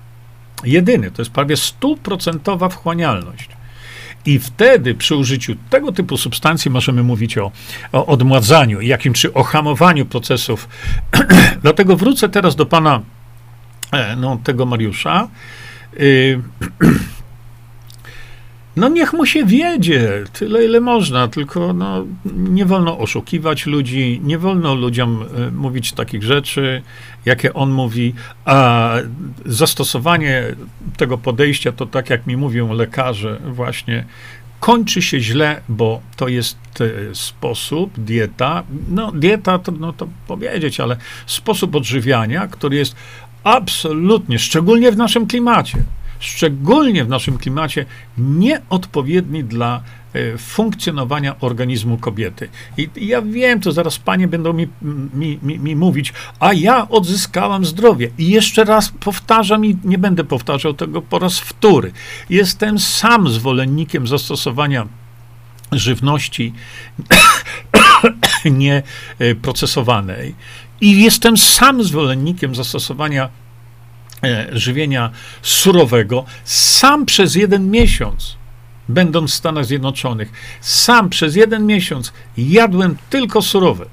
Jedyny, 0.64 1.10
to 1.10 1.22
jest 1.22 1.30
prawie 1.30 1.56
stuprocentowa 1.56 2.68
wchłanialność. 2.68 3.57
I 4.28 4.38
wtedy 4.38 4.94
przy 4.94 5.16
użyciu 5.16 5.56
tego 5.70 5.92
typu 5.92 6.16
substancji 6.16 6.70
możemy 6.70 7.02
mówić 7.02 7.38
o, 7.38 7.52
o 7.92 8.06
odmładzaniu, 8.06 8.80
jakim 8.80 9.12
czy 9.12 9.34
o 9.34 9.42
hamowaniu 9.42 10.06
procesów. 10.06 10.68
Dlatego 11.62 11.96
wrócę 11.96 12.28
teraz 12.28 12.56
do 12.56 12.66
pana, 12.66 13.00
e, 13.92 14.16
no, 14.16 14.38
tego 14.44 14.66
Mariusza. 14.66 15.28
Y 16.00 16.40
No 18.78 18.88
niech 18.88 19.12
mu 19.12 19.26
się 19.26 19.44
wiedzie, 19.44 20.24
tyle 20.32 20.64
ile 20.64 20.80
można, 20.80 21.28
tylko 21.28 21.72
no, 21.72 22.04
nie 22.34 22.66
wolno 22.66 22.98
oszukiwać 22.98 23.66
ludzi, 23.66 24.20
nie 24.24 24.38
wolno 24.38 24.74
ludziom 24.74 25.24
y, 25.48 25.52
mówić 25.52 25.92
takich 25.92 26.22
rzeczy, 26.22 26.82
jakie 27.24 27.54
on 27.54 27.70
mówi, 27.70 28.14
a 28.44 28.90
zastosowanie 29.46 30.42
tego 30.96 31.18
podejścia 31.18 31.72
to 31.72 31.86
tak 31.86 32.10
jak 32.10 32.26
mi 32.26 32.36
mówią 32.36 32.72
lekarze 32.72 33.40
właśnie, 33.46 34.04
kończy 34.60 35.02
się 35.02 35.20
źle, 35.20 35.60
bo 35.68 36.00
to 36.16 36.28
jest 36.28 36.58
y, 36.80 37.10
sposób, 37.12 37.90
dieta, 37.96 38.64
no 38.88 39.12
dieta 39.12 39.58
trudno 39.58 39.92
to 39.92 40.08
powiedzieć, 40.26 40.80
ale 40.80 40.96
sposób 41.26 41.74
odżywiania, 41.74 42.46
który 42.46 42.76
jest 42.76 42.96
absolutnie, 43.44 44.38
szczególnie 44.38 44.92
w 44.92 44.96
naszym 44.96 45.26
klimacie, 45.26 45.78
szczególnie 46.18 47.04
w 47.04 47.08
naszym 47.08 47.38
klimacie, 47.38 47.86
nieodpowiedni 48.18 49.44
dla 49.44 49.82
e, 50.12 50.38
funkcjonowania 50.38 51.40
organizmu 51.40 51.98
kobiety. 51.98 52.48
I, 52.76 52.88
ja 52.96 53.22
wiem, 53.22 53.60
to 53.60 53.72
zaraz 53.72 53.98
panie 53.98 54.28
będą 54.28 54.52
mi, 54.52 54.68
mi, 55.14 55.38
mi, 55.42 55.58
mi, 55.58 55.76
mówić, 55.76 56.12
a 56.40 56.52
ja 56.52 56.88
odzyskałam 56.88 57.64
zdrowie. 57.64 58.10
I 58.18 58.30
jeszcze 58.30 58.64
raz 58.64 58.92
powtarzam 59.00 59.64
i 59.64 59.76
nie 59.84 59.98
będę 59.98 60.24
powtarzał 60.24 60.74
tego 60.74 61.02
po 61.02 61.18
raz 61.18 61.38
wtóry. 61.38 61.92
Jestem 62.30 62.78
sam 62.78 63.28
zwolennikiem 63.28 64.06
zastosowania 64.06 64.86
żywności 65.72 66.52
nieprocesowanej 68.44 70.34
i 70.80 71.02
jestem 71.02 71.36
sam 71.36 71.84
zwolennikiem 71.84 72.54
zastosowania 72.54 73.28
żywienia 74.52 75.10
surowego, 75.42 76.24
sam 76.44 77.06
przez 77.06 77.34
jeden 77.34 77.70
miesiąc, 77.70 78.36
będąc 78.88 79.30
w 79.30 79.34
Stanach 79.34 79.64
Zjednoczonych, 79.64 80.32
sam 80.60 81.08
przez 81.08 81.36
jeden 81.36 81.66
miesiąc 81.66 82.12
jadłem 82.36 82.96
tylko 83.10 83.42
surowe. 83.42 83.86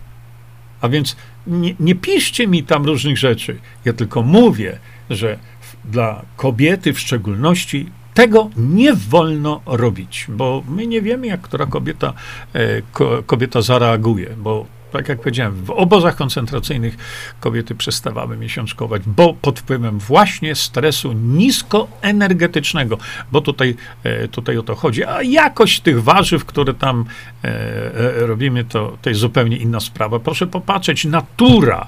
A 0.82 0.90
więc 0.90 1.16
nie, 1.48 1.76
nie 1.80 1.96
piszcie 1.96 2.48
mi 2.48 2.64
tam 2.64 2.86
różnych 2.86 3.18
rzeczy. 3.18 3.58
Ja 3.86 3.94
tylko 3.94 4.22
mówię, 4.22 4.80
że 5.10 5.40
dla 5.86 6.22
kobiety 6.38 6.94
w 6.94 7.00
szczególności 7.00 7.90
tego 8.14 8.50
nie 8.58 8.94
wolno 8.94 9.62
robić, 9.66 10.26
bo 10.30 10.64
my 10.70 10.88
nie 10.88 11.02
wiemy, 11.02 11.28
jak 11.28 11.42
która 11.42 11.66
kobieta, 11.66 12.14
e, 12.54 12.82
kobieta 13.26 13.62
zareaguje, 13.62 14.30
bo 14.38 14.66
tak 14.92 15.10
jak 15.10 15.20
powiedziałem, 15.22 15.56
w 15.66 15.70
obozach 15.70 16.16
koncentracyjnych 16.16 16.98
kobiety 17.40 17.76
przestawały 17.76 18.38
miesiączkować, 18.38 19.02
bo 19.06 19.34
pod 19.34 19.60
wpływem 19.60 20.00
właśnie 20.00 20.56
stresu 20.56 21.14
niskoenergetycznego, 21.14 22.98
bo 23.32 23.42
tutaj, 23.42 23.76
e, 24.04 24.28
tutaj 24.28 24.58
o 24.58 24.64
to 24.64 24.76
chodzi. 24.76 25.04
A 25.04 25.22
jakość 25.22 25.80
tych 25.80 26.04
warzyw, 26.04 26.46
które 26.46 26.74
tam 26.74 27.06
e, 27.44 27.48
e, 27.48 28.28
robimy, 28.28 28.64
to, 28.64 28.98
to 29.02 29.10
jest 29.10 29.22
zupełnie 29.22 29.58
inna 29.58 29.80
sprawa. 29.80 30.20
Proszę 30.20 30.48
popatrzeć, 30.48 31.06
natura. 31.06 31.88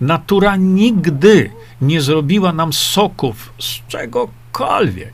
Natura 0.00 0.56
nigdy 0.56 1.50
nie 1.80 2.00
zrobiła 2.00 2.52
nam 2.52 2.72
soków 2.72 3.52
z 3.58 3.86
czegokolwiek. 3.88 5.12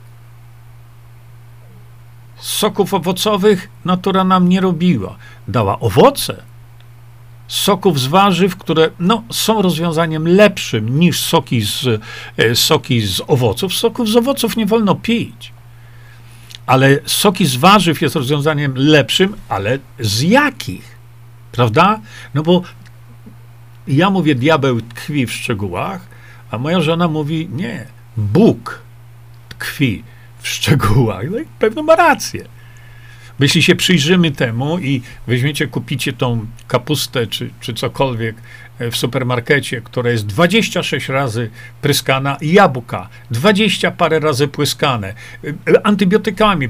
Soków 2.37 2.93
owocowych 2.93 3.69
natura 3.85 4.23
nam 4.23 4.49
nie 4.49 4.61
robiła. 4.61 5.15
Dała 5.47 5.79
owoce, 5.79 6.43
soków 7.53 7.99
z 7.99 8.07
warzyw, 8.07 8.55
które 8.55 8.89
no, 8.99 9.23
są 9.31 9.61
rozwiązaniem 9.61 10.27
lepszym 10.27 10.99
niż 10.99 11.21
soki 11.21 11.61
z, 11.61 12.01
e, 12.37 12.55
soki 12.55 13.01
z 13.01 13.21
owoców. 13.27 13.73
Soków 13.73 14.09
z 14.09 14.15
owoców 14.15 14.57
nie 14.57 14.65
wolno 14.65 14.95
pić. 14.95 15.53
Ale 16.65 16.99
soki 17.05 17.45
z 17.45 17.55
warzyw 17.55 18.01
jest 18.01 18.15
rozwiązaniem 18.15 18.73
lepszym, 18.75 19.35
ale 19.49 19.79
z 19.99 20.21
jakich? 20.21 20.97
Prawda? 21.51 21.99
No 22.33 22.43
bo 22.43 22.61
ja 23.87 24.09
mówię, 24.09 24.35
diabeł 24.35 24.81
tkwi 24.81 25.25
w 25.25 25.31
szczegółach, 25.31 26.07
a 26.51 26.57
moja 26.57 26.81
żona 26.81 27.07
mówi, 27.07 27.49
nie, 27.51 27.85
Bóg 28.17 28.81
tkwi 29.49 30.03
w 30.39 30.47
szczegółach. 30.47 31.25
No 31.31 31.39
i 31.39 31.45
pewno 31.59 31.83
ma 31.83 31.95
rację. 31.95 32.45
Bo 33.39 33.45
jeśli 33.45 33.63
się 33.63 33.75
przyjrzymy 33.75 34.31
temu 34.31 34.79
i 34.79 35.01
weźmiecie, 35.27 35.67
kupicie 35.67 36.13
tą 36.13 36.45
kapustę 36.67 37.27
czy, 37.27 37.49
czy 37.59 37.73
cokolwiek 37.73 38.35
e, 38.79 38.91
w 38.91 38.97
supermarkecie, 38.97 39.81
która 39.81 40.11
jest 40.11 40.25
26 40.25 41.09
razy 41.09 41.49
pryskana, 41.81 42.37
jabłka 42.41 43.09
20 43.31 43.91
parę 43.91 44.19
razy 44.19 44.47
płyskane, 44.47 45.13
e, 45.43 45.85
antybiotykami 45.85 46.69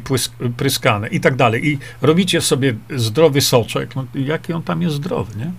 pryskane 0.58 1.08
i 1.08 1.20
tak 1.20 1.36
dalej, 1.36 1.68
i 1.68 1.78
robicie 2.02 2.42
sobie 2.42 2.74
zdrowy 2.96 3.42
soczek, 3.42 3.96
no 3.96 4.06
jaki 4.16 4.54
on 4.54 4.64
tam 4.64 4.82
jest 4.82 4.96
zdrowy, 4.96 5.40
nie? 5.40 5.52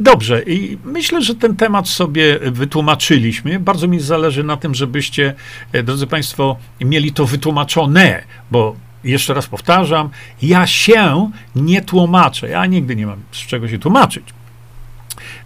Dobrze, 0.00 0.42
i 0.42 0.78
myślę, 0.84 1.22
że 1.22 1.34
ten 1.34 1.56
temat 1.56 1.88
sobie 1.88 2.38
wytłumaczyliśmy. 2.38 3.60
Bardzo 3.60 3.88
mi 3.88 4.00
zależy 4.00 4.44
na 4.44 4.56
tym, 4.56 4.74
żebyście, 4.74 5.34
e, 5.72 5.82
drodzy 5.82 6.06
Państwo, 6.06 6.56
mieli 6.80 7.12
to 7.12 7.26
wytłumaczone, 7.26 8.22
bo 8.50 8.76
jeszcze 9.10 9.34
raz 9.34 9.46
powtarzam, 9.46 10.10
ja 10.42 10.66
się 10.66 11.30
nie 11.54 11.82
tłumaczę. 11.82 12.48
Ja 12.48 12.66
nigdy 12.66 12.96
nie 12.96 13.06
mam 13.06 13.22
z 13.32 13.36
czego 13.36 13.68
się 13.68 13.78
tłumaczyć. 13.78 14.24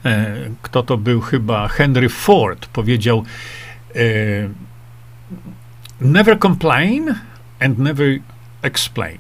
E, 0.05 0.37
kto 0.63 0.83
to 0.83 0.97
był? 0.97 1.21
Chyba 1.21 1.69
Henry 1.69 2.09
Ford 2.09 2.67
powiedział: 2.67 3.25
e, 3.95 3.99
Never 6.01 6.39
complain 6.39 7.15
and 7.61 7.79
never 7.79 8.19
explain. 8.63 9.19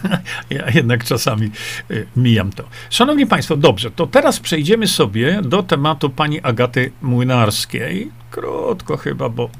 ja 0.50 0.70
jednak 0.74 1.04
czasami 1.04 1.50
e, 1.90 1.94
mijam 2.16 2.52
to. 2.52 2.64
Szanowni 2.90 3.26
Państwo, 3.26 3.56
dobrze, 3.56 3.90
to 3.90 4.06
teraz 4.06 4.40
przejdziemy 4.40 4.86
sobie 4.86 5.42
do 5.42 5.62
tematu 5.62 6.10
pani 6.10 6.40
Agaty 6.40 6.92
Młynarskiej. 7.02 8.10
Krótko 8.30 8.96
chyba, 8.96 9.28
bo. 9.28 9.50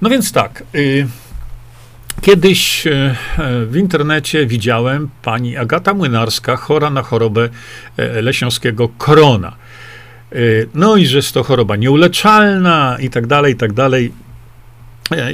No 0.00 0.10
więc 0.10 0.32
tak. 0.32 0.62
Y 0.74 1.06
Kiedyś 2.20 2.86
e, 2.86 3.16
w 3.66 3.76
internecie 3.76 4.46
widziałem 4.46 5.08
pani 5.22 5.56
Agata 5.56 5.94
Młynarska, 5.94 6.56
chora 6.56 6.90
na 6.90 7.02
chorobę 7.02 7.48
e, 7.96 8.22
leśniowskiego 8.22 8.88
korona. 8.88 9.56
E, 10.32 10.36
no 10.74 10.96
i 10.96 11.06
że 11.06 11.16
jest 11.16 11.34
to 11.34 11.42
choroba 11.42 11.76
nieuleczalna 11.76 12.96
i 13.00 13.10
tak 13.10 13.26
dalej, 13.26 13.52
i 13.52 13.56
tak 13.56 13.72
dalej. 13.72 14.12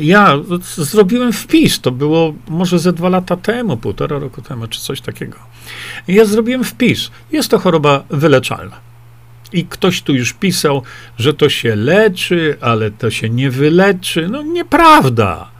Ja 0.01 0.39
zrobiłem 0.77 1.33
wpis, 1.33 1.81
to 1.81 1.91
było 1.91 2.35
może 2.49 2.79
ze 2.79 2.93
dwa 2.93 3.09
lata 3.09 3.37
temu, 3.37 3.77
półtora 3.77 4.19
roku 4.19 4.43
temu, 4.43 4.67
czy 4.67 4.81
coś 4.81 5.01
takiego. 5.01 5.39
Ja 6.09 6.25
zrobiłem 6.25 6.65
wpis. 6.65 7.11
Jest 7.33 7.51
to 7.51 7.59
choroba 7.59 8.05
wyleczalna. 8.11 8.77
I 9.53 9.65
ktoś 9.65 10.03
tu 10.03 10.15
już 10.15 10.33
pisał, 10.33 10.83
że 11.19 11.35
to 11.35 11.49
się 11.49 11.77
leczy, 11.77 12.57
ale 12.61 12.91
to 12.91 13.11
się 13.11 13.31
nie 13.31 13.51
wyleczy. 13.51 14.29
No 14.29 14.43
nieprawda. 14.43 15.52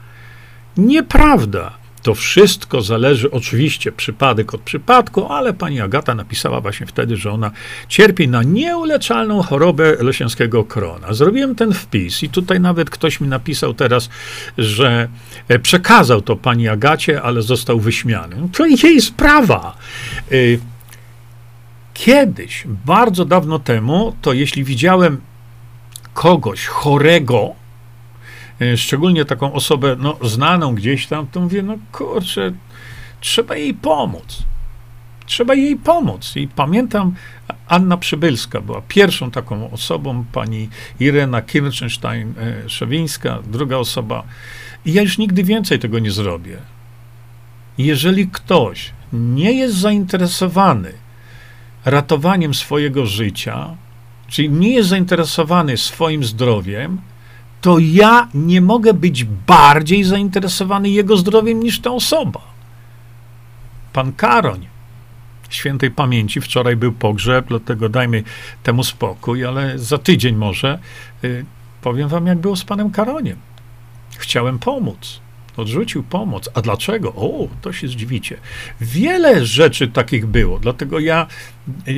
Nieprawda. 0.77 1.83
To 2.03 2.15
wszystko 2.15 2.81
zależy 2.81 3.31
oczywiście 3.31 3.91
przypadek 3.91 4.53
od 4.53 4.61
przypadku, 4.61 5.25
ale 5.25 5.53
pani 5.53 5.81
Agata 5.81 6.15
napisała 6.15 6.61
właśnie 6.61 6.85
wtedy, 6.85 7.17
że 7.17 7.31
ona 7.31 7.51
cierpi 7.87 8.27
na 8.27 8.43
nieuleczalną 8.43 9.41
chorobę 9.41 9.95
lesińskiego 9.99 10.65
krona. 10.65 11.13
Zrobiłem 11.13 11.55
ten 11.55 11.73
wpis 11.73 12.23
i 12.23 12.29
tutaj 12.29 12.59
nawet 12.59 12.89
ktoś 12.89 13.21
mi 13.21 13.27
napisał 13.27 13.73
teraz, 13.73 14.09
że 14.57 15.07
e, 15.47 15.59
przekazał 15.59 16.21
to 16.21 16.35
pani 16.35 16.67
Agacie, 16.67 17.21
ale 17.21 17.41
został 17.41 17.79
wyśmiany. 17.79 18.35
No 18.39 18.47
to 18.53 18.65
jej 18.65 19.01
sprawa. 19.01 19.77
E, 20.31 20.35
kiedyś, 21.93 22.63
bardzo 22.85 23.25
dawno 23.25 23.59
temu, 23.59 24.15
to 24.21 24.33
jeśli 24.33 24.63
widziałem 24.63 25.21
kogoś 26.13 26.65
chorego, 26.65 27.55
szczególnie 28.75 29.25
taką 29.25 29.53
osobę 29.53 29.95
no, 29.99 30.17
znaną 30.21 30.75
gdzieś 30.75 31.07
tam, 31.07 31.27
to 31.27 31.39
mówię, 31.39 31.61
no 31.61 31.77
kurczę, 31.91 32.51
trzeba 33.19 33.55
jej 33.55 33.73
pomóc. 33.73 34.43
Trzeba 35.25 35.55
jej 35.55 35.75
pomóc. 35.75 36.35
I 36.35 36.47
pamiętam, 36.47 37.15
Anna 37.67 37.97
Przybylska 37.97 38.61
była 38.61 38.81
pierwszą 38.87 39.31
taką 39.31 39.71
osobą, 39.71 40.25
pani 40.31 40.69
Irena 40.99 41.41
Kirchenstein-Szewińska, 41.41 43.41
druga 43.47 43.77
osoba. 43.77 44.23
I 44.85 44.93
ja 44.93 45.01
już 45.01 45.17
nigdy 45.17 45.43
więcej 45.43 45.79
tego 45.79 45.99
nie 45.99 46.11
zrobię. 46.11 46.57
Jeżeli 47.77 48.27
ktoś 48.27 48.91
nie 49.13 49.51
jest 49.51 49.75
zainteresowany 49.75 50.93
ratowaniem 51.85 52.53
swojego 52.53 53.05
życia, 53.05 53.75
czyli 54.27 54.49
nie 54.49 54.73
jest 54.73 54.89
zainteresowany 54.89 55.77
swoim 55.77 56.23
zdrowiem, 56.23 57.01
to 57.63 57.79
ja 57.79 58.27
nie 58.33 58.61
mogę 58.61 58.93
być 58.93 59.23
bardziej 59.23 60.03
zainteresowany 60.03 60.89
jego 60.89 61.17
zdrowiem 61.17 61.63
niż 61.63 61.79
ta 61.79 61.91
osoba. 61.91 62.41
Pan 63.93 64.13
Karoń, 64.13 64.67
świętej 65.49 65.91
pamięci, 65.91 66.41
wczoraj 66.41 66.75
był 66.75 66.91
pogrzeb, 66.91 67.47
dlatego 67.47 67.89
dajmy 67.89 68.23
temu 68.63 68.83
spokój, 68.83 69.45
ale 69.45 69.79
za 69.79 69.97
tydzień 69.97 70.35
może 70.35 70.79
y, 71.23 71.45
powiem 71.81 72.09
wam, 72.09 72.27
jak 72.27 72.37
było 72.37 72.55
z 72.55 72.63
panem 72.63 72.91
Karoniem. 72.91 73.37
Chciałem 74.17 74.59
pomóc. 74.59 75.22
Odrzucił 75.57 76.03
pomoc. 76.03 76.49
A 76.53 76.61
dlaczego? 76.61 77.13
O, 77.15 77.47
to 77.61 77.73
się 77.73 77.87
zdziwicie. 77.87 78.37
Wiele 78.81 79.45
rzeczy 79.45 79.87
takich 79.87 80.25
było, 80.25 80.59
dlatego 80.59 80.99
ja 80.99 81.27
e, 81.87 81.91
e, 81.91 81.95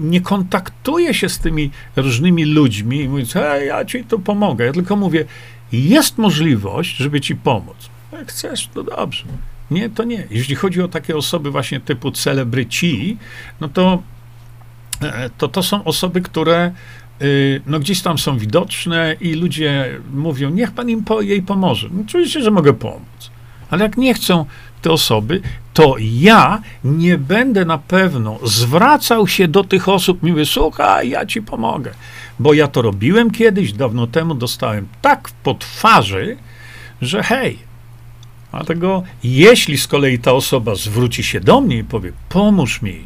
nie 0.00 0.20
kontaktuję 0.20 1.14
się 1.14 1.28
z 1.28 1.38
tymi 1.38 1.70
różnymi 1.96 2.44
ludźmi 2.44 3.00
i 3.00 3.08
mówię, 3.08 3.24
hej, 3.34 3.68
ja 3.68 3.84
ci 3.84 4.04
tu 4.04 4.18
pomogę. 4.18 4.64
Ja 4.64 4.72
tylko 4.72 4.96
mówię, 4.96 5.24
jest 5.72 6.18
możliwość, 6.18 6.96
żeby 6.96 7.20
ci 7.20 7.36
pomóc. 7.36 7.76
Jak 8.12 8.28
chcesz, 8.28 8.68
to 8.74 8.82
dobrze. 8.82 9.24
Nie, 9.70 9.90
to 9.90 10.04
nie. 10.04 10.26
Jeśli 10.30 10.54
chodzi 10.54 10.82
o 10.82 10.88
takie 10.88 11.16
osoby 11.16 11.50
właśnie 11.50 11.80
typu 11.80 12.10
celebryci, 12.10 13.16
no 13.60 13.68
to 13.68 14.02
e, 15.02 15.30
to, 15.38 15.48
to 15.48 15.62
są 15.62 15.84
osoby, 15.84 16.20
które 16.20 16.72
no 17.66 17.80
gdzieś 17.80 18.02
tam 18.02 18.18
są 18.18 18.38
widoczne 18.38 19.16
i 19.20 19.34
ludzie 19.34 20.00
mówią, 20.14 20.50
niech 20.50 20.72
pan 20.72 20.90
im 20.90 21.04
po, 21.04 21.20
jej 21.20 21.42
pomoże. 21.42 21.88
No, 21.92 22.02
oczywiście, 22.06 22.42
że 22.42 22.50
mogę 22.50 22.72
pomóc. 22.72 23.30
Ale 23.70 23.82
jak 23.84 23.96
nie 23.96 24.14
chcą 24.14 24.44
te 24.82 24.90
osoby, 24.90 25.40
to 25.74 25.96
ja 25.98 26.62
nie 26.84 27.18
będę 27.18 27.64
na 27.64 27.78
pewno 27.78 28.38
zwracał 28.42 29.28
się 29.28 29.48
do 29.48 29.64
tych 29.64 29.88
osób, 29.88 30.22
mówię, 30.22 30.46
słuchaj, 30.46 31.10
ja 31.10 31.26
ci 31.26 31.42
pomogę. 31.42 31.90
Bo 32.38 32.54
ja 32.54 32.68
to 32.68 32.82
robiłem 32.82 33.30
kiedyś, 33.30 33.72
dawno 33.72 34.06
temu 34.06 34.34
dostałem 34.34 34.88
tak 35.02 35.30
po 35.42 35.54
twarzy, 35.54 36.36
że 37.02 37.22
hej, 37.22 37.58
dlatego 38.50 39.02
jeśli 39.24 39.78
z 39.78 39.86
kolei 39.86 40.18
ta 40.18 40.32
osoba 40.32 40.74
zwróci 40.74 41.24
się 41.24 41.40
do 41.40 41.60
mnie 41.60 41.76
i 41.76 41.84
powie, 41.84 42.12
pomóż 42.28 42.82
mi, 42.82 43.04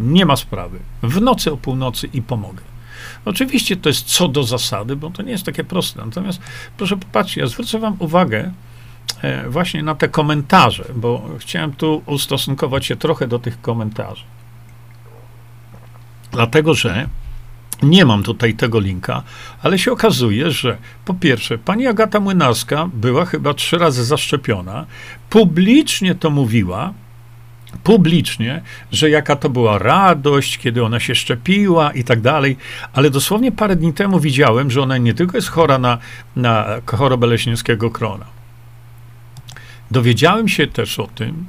nie 0.00 0.26
ma 0.26 0.36
sprawy, 0.36 0.78
w 1.02 1.20
nocy 1.20 1.52
o 1.52 1.56
północy 1.56 2.08
i 2.12 2.22
pomogę. 2.22 2.71
Oczywiście 3.24 3.76
to 3.76 3.88
jest 3.88 4.04
co 4.06 4.28
do 4.28 4.44
zasady, 4.44 4.96
bo 4.96 5.10
to 5.10 5.22
nie 5.22 5.32
jest 5.32 5.44
takie 5.44 5.64
proste. 5.64 6.04
Natomiast 6.04 6.40
proszę 6.76 6.96
popatrzcie, 6.96 7.40
ja 7.40 7.46
zwrócę 7.46 7.78
wam 7.78 7.96
uwagę 7.98 8.52
e, 9.22 9.50
właśnie 9.50 9.82
na 9.82 9.94
te 9.94 10.08
komentarze, 10.08 10.84
bo 10.94 11.28
chciałem 11.38 11.72
tu 11.72 12.02
ustosunkować 12.06 12.86
się 12.86 12.96
trochę 12.96 13.28
do 13.28 13.38
tych 13.38 13.60
komentarzy. 13.60 14.24
Dlatego, 16.32 16.74
że 16.74 17.08
nie 17.82 18.04
mam 18.04 18.22
tutaj 18.22 18.54
tego 18.54 18.80
linka, 18.80 19.22
ale 19.62 19.78
się 19.78 19.92
okazuje, 19.92 20.50
że 20.50 20.76
po 21.04 21.14
pierwsze, 21.14 21.58
pani 21.58 21.86
Agata 21.86 22.20
Młynarska 22.20 22.88
była 22.94 23.24
chyba 23.24 23.54
trzy 23.54 23.78
razy 23.78 24.04
zaszczepiona, 24.04 24.86
publicznie 25.30 26.14
to 26.14 26.30
mówiła, 26.30 26.92
publicznie, 27.84 28.62
że 28.92 29.10
jaka 29.10 29.36
to 29.36 29.50
była 29.50 29.78
radość, 29.78 30.58
kiedy 30.58 30.84
ona 30.84 31.00
się 31.00 31.14
szczepiła 31.14 31.92
i 31.92 32.04
tak 32.04 32.20
dalej, 32.20 32.56
ale 32.92 33.10
dosłownie 33.10 33.52
parę 33.52 33.76
dni 33.76 33.92
temu 33.92 34.20
widziałem, 34.20 34.70
że 34.70 34.82
ona 34.82 34.98
nie 34.98 35.14
tylko 35.14 35.36
jest 35.36 35.48
chora 35.48 35.78
na, 35.78 35.98
na 36.36 36.66
chorobę 36.86 37.26
leśnińskiego 37.26 37.90
krona. 37.90 38.26
Dowiedziałem 39.90 40.48
się 40.48 40.66
też 40.66 40.98
o 40.98 41.06
tym, 41.06 41.46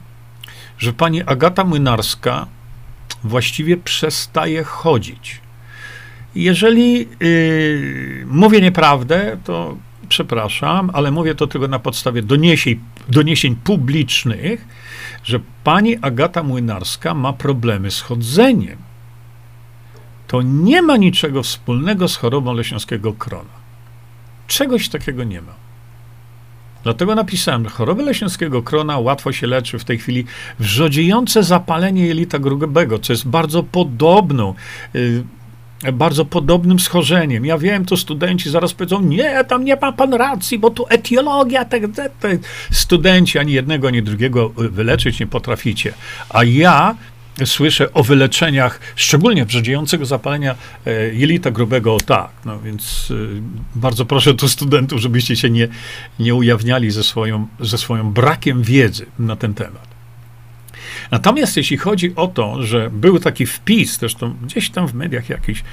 że 0.77 0.93
pani 0.93 1.23
Agata 1.23 1.63
Młynarska 1.63 2.47
właściwie 3.23 3.77
przestaje 3.77 4.63
chodzić. 4.63 5.41
Jeżeli 6.35 6.99
yy, 7.19 8.25
mówię 8.25 8.61
nieprawdę, 8.61 9.37
to 9.43 9.77
przepraszam, 10.09 10.89
ale 10.93 11.11
mówię 11.11 11.35
to 11.35 11.47
tylko 11.47 11.67
na 11.67 11.79
podstawie 11.79 12.21
doniesień, 12.21 12.79
doniesień 13.09 13.55
publicznych, 13.55 14.65
że 15.23 15.39
pani 15.63 15.97
Agata 16.01 16.43
Młynarska 16.43 17.13
ma 17.13 17.33
problemy 17.33 17.91
z 17.91 18.01
chodzeniem. 18.01 18.77
To 20.27 20.41
nie 20.41 20.81
ma 20.81 20.97
niczego 20.97 21.43
wspólnego 21.43 22.07
z 22.07 22.15
chorobą 22.15 22.53
leśniowskiego 22.53 23.13
krona. 23.13 23.63
Czegoś 24.47 24.89
takiego 24.89 25.23
nie 25.23 25.41
ma. 25.41 25.53
Dlatego 26.83 27.15
napisałem, 27.15 27.63
że 27.63 27.69
chorobę 27.69 28.03
leśniowskiego 28.03 28.63
krona 28.63 28.99
łatwo 28.99 29.31
się 29.31 29.47
leczy 29.47 29.79
w 29.79 29.85
tej 29.85 29.97
chwili 29.97 30.25
wrzodziejące 30.59 31.43
zapalenie 31.43 32.07
jelita 32.07 32.39
grubego, 32.39 32.99
co 32.99 33.13
jest 33.13 33.27
bardzo 33.27 33.63
podobną 33.63 34.53
y, 34.95 35.23
bardzo 35.91 36.25
podobnym 36.25 36.79
schorzeniem. 36.79 37.45
Ja 37.45 37.57
wiem, 37.57 37.85
to 37.85 37.97
studenci 37.97 38.49
zaraz 38.49 38.73
powiedzą, 38.73 39.01
nie, 39.01 39.43
tam 39.43 39.65
nie 39.65 39.75
ma 39.75 39.91
pan 39.91 40.13
racji, 40.13 40.59
bo 40.59 40.69
tu 40.69 40.85
etiologia, 40.89 41.65
tak, 41.65 41.81
tak, 41.95 42.11
tak. 42.19 42.37
Studenci 42.71 43.39
ani 43.39 43.53
jednego, 43.53 43.87
ani 43.87 44.03
drugiego 44.03 44.49
wyleczyć 44.49 45.19
nie 45.19 45.27
potraficie. 45.27 45.93
A 46.29 46.43
ja 46.43 46.95
słyszę 47.45 47.93
o 47.93 48.03
wyleczeniach, 48.03 48.79
szczególnie 48.95 49.45
brzydziejącego 49.45 50.05
zapalenia 50.05 50.55
e, 50.85 51.13
jelita 51.13 51.51
grubego, 51.51 51.97
tak. 52.05 52.29
No 52.45 52.59
więc 52.59 53.11
e, 53.11 53.41
bardzo 53.75 54.05
proszę 54.05 54.33
tu 54.33 54.49
studentów, 54.49 54.99
żebyście 54.99 55.35
się 55.35 55.49
nie, 55.49 55.67
nie 56.19 56.35
ujawniali 56.35 56.91
ze 56.91 57.03
swoją, 57.03 57.47
ze 57.59 57.77
swoją 57.77 58.11
brakiem 58.11 58.63
wiedzy 58.63 59.05
na 59.19 59.35
ten 59.35 59.53
temat. 59.53 59.92
Natomiast 61.13 61.57
jeśli 61.57 61.77
chodzi 61.77 62.15
o 62.15 62.27
to, 62.27 62.63
że 62.63 62.89
był 62.89 63.19
taki 63.19 63.45
wpis, 63.45 63.99
zresztą 63.99 64.35
gdzieś 64.43 64.69
tam 64.69 64.87
w 64.87 64.93
mediach 64.93 65.29
jakiś, 65.29 65.63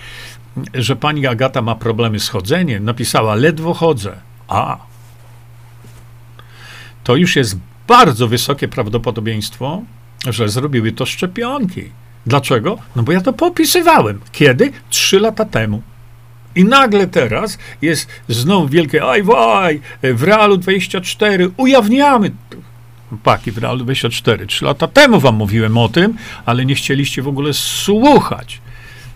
że 0.75 0.97
pani 0.97 1.27
Agata 1.27 1.63
ma 1.63 1.75
problemy 1.75 2.21
z 2.21 2.29
chodzeniem, 2.29 2.85
napisała 2.85 3.35
ledwo 3.35 3.75
chodzę. 3.75 4.17
A. 4.49 4.79
To 7.05 7.17
już 7.17 7.37
jest 7.37 7.59
bardzo 7.89 8.29
wysokie 8.29 8.69
prawdopodobieństwo, 8.69 9.83
że 10.27 10.49
zrobiły 10.49 10.93
to 10.93 11.07
szczepionki. 11.07 11.85
Dlaczego? 12.27 12.79
No 12.97 13.03
bo 13.03 13.13
ja 13.13 13.21
to 13.21 13.33
popisywałem. 13.33 14.21
Kiedy? 14.33 14.73
Trzy 14.91 15.21
lata 15.21 15.45
temu. 15.45 15.83
I 16.55 16.65
nagle 16.65 17.07
teraz 17.07 17.59
jest 17.83 18.09
znowu 18.29 18.69
wielkie 18.69 19.05
aj 19.05 19.23
waj, 19.23 19.81
w 20.03 20.23
Realu 20.23 20.57
24 20.57 21.51
ujawniamy 21.57 22.31
Paki 23.23 23.53
w 23.53 23.59
Realu 23.59 23.85
24. 23.85 24.47
Trzy 24.47 24.65
lata 24.65 24.89
temu 24.89 25.21
wam 25.21 25.35
mówiłem 25.35 25.79
o 25.79 25.89
tym, 25.89 26.15
ale 26.47 26.65
nie 26.65 26.75
chcieliście 26.75 27.23
w 27.23 27.29
ogóle 27.29 27.53
słuchać. 27.53 28.61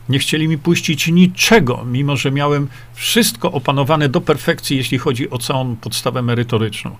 Nie 0.08 0.18
chcieli 0.18 0.48
mi 0.48 0.58
puścić 0.58 1.08
niczego, 1.08 1.84
mimo 1.86 2.16
że 2.16 2.30
miałem 2.30 2.68
wszystko 2.94 3.52
opanowane 3.52 4.08
do 4.08 4.20
perfekcji, 4.20 4.76
jeśli 4.76 4.98
chodzi 4.98 5.30
o 5.30 5.38
całą 5.38 5.76
podstawę 5.76 6.22
merytoryczną. 6.22 6.96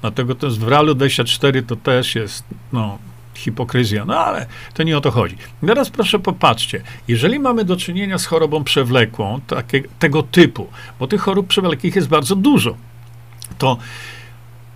Dlatego 0.00 0.34
to 0.34 0.46
jest 0.46 0.58
w 0.58 0.68
Realu 0.68 0.94
24 0.94 1.62
to 1.62 1.76
też 1.76 2.14
jest, 2.14 2.44
no, 2.72 2.98
hipokryzja, 3.34 4.04
no 4.04 4.18
ale 4.18 4.46
to 4.74 4.82
nie 4.82 4.98
o 4.98 5.00
to 5.00 5.10
chodzi. 5.10 5.36
Teraz 5.66 5.90
proszę 5.90 6.18
popatrzcie, 6.18 6.82
jeżeli 7.08 7.38
mamy 7.38 7.64
do 7.64 7.76
czynienia 7.76 8.18
z 8.18 8.26
chorobą 8.26 8.64
przewlekłą, 8.64 9.40
takie, 9.46 9.82
tego 9.98 10.22
typu, 10.22 10.68
bo 10.98 11.06
tych 11.06 11.20
chorób 11.20 11.46
przewlekłych 11.46 11.96
jest 11.96 12.08
bardzo 12.08 12.36
dużo, 12.36 12.76
to 13.58 13.78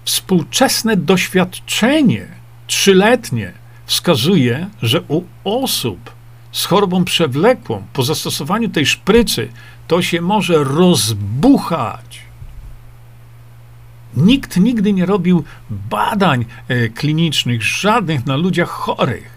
Współczesne 0.05 0.97
doświadczenie 0.97 2.27
trzyletnie 2.67 3.53
wskazuje, 3.87 4.71
że 4.83 5.03
u 5.09 5.23
osób 5.45 6.11
z 6.53 6.65
chorobą 6.65 7.05
przewlekłą 7.05 7.83
po 7.93 8.03
zastosowaniu 8.03 8.69
tej 8.69 8.87
szprycy 8.87 9.49
to 9.89 10.03
się 10.03 10.21
może 10.21 10.65
rozbuchać. 10.65 12.21
Nikt 14.17 14.57
nigdy 14.57 14.93
nie 14.93 15.07
robił 15.07 15.45
badań 15.71 16.45
e, 16.69 16.89
klinicznych, 16.89 17.63
żadnych 17.63 18.27
na 18.27 18.37
ludziach 18.37 18.69
chorych. 18.69 19.35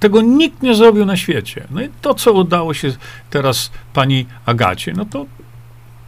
Tego 0.00 0.22
nikt 0.22 0.62
nie 0.62 0.74
zrobił 0.74 1.06
na 1.06 1.16
świecie. 1.16 1.66
No 1.70 1.82
i 1.82 1.88
to, 2.00 2.14
co 2.14 2.32
udało 2.32 2.74
się 2.74 2.92
teraz 3.30 3.70
pani 3.92 4.26
Agacie, 4.46 4.92
no 4.96 5.04
to 5.04 5.26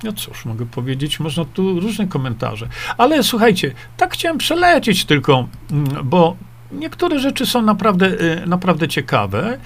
no 0.05 0.12
cóż, 0.12 0.44
mogę 0.44 0.66
powiedzieć, 0.66 1.20
można 1.20 1.44
tu 1.44 1.80
różne 1.80 2.07
komentarze. 2.07 2.68
Ale 2.99 3.22
słuchajcie, 3.22 3.72
tak 3.97 4.14
chciałem 4.14 4.38
przelecieć 4.38 5.05
tylko, 5.05 5.49
mm, 5.70 5.86
bo 6.05 6.36
niektóre 6.72 7.18
rzeczy 7.18 7.47
są 7.47 7.62
naprawdę, 7.62 8.07
y, 8.07 8.47
naprawdę 8.47 8.88
ciekawe 8.88 9.59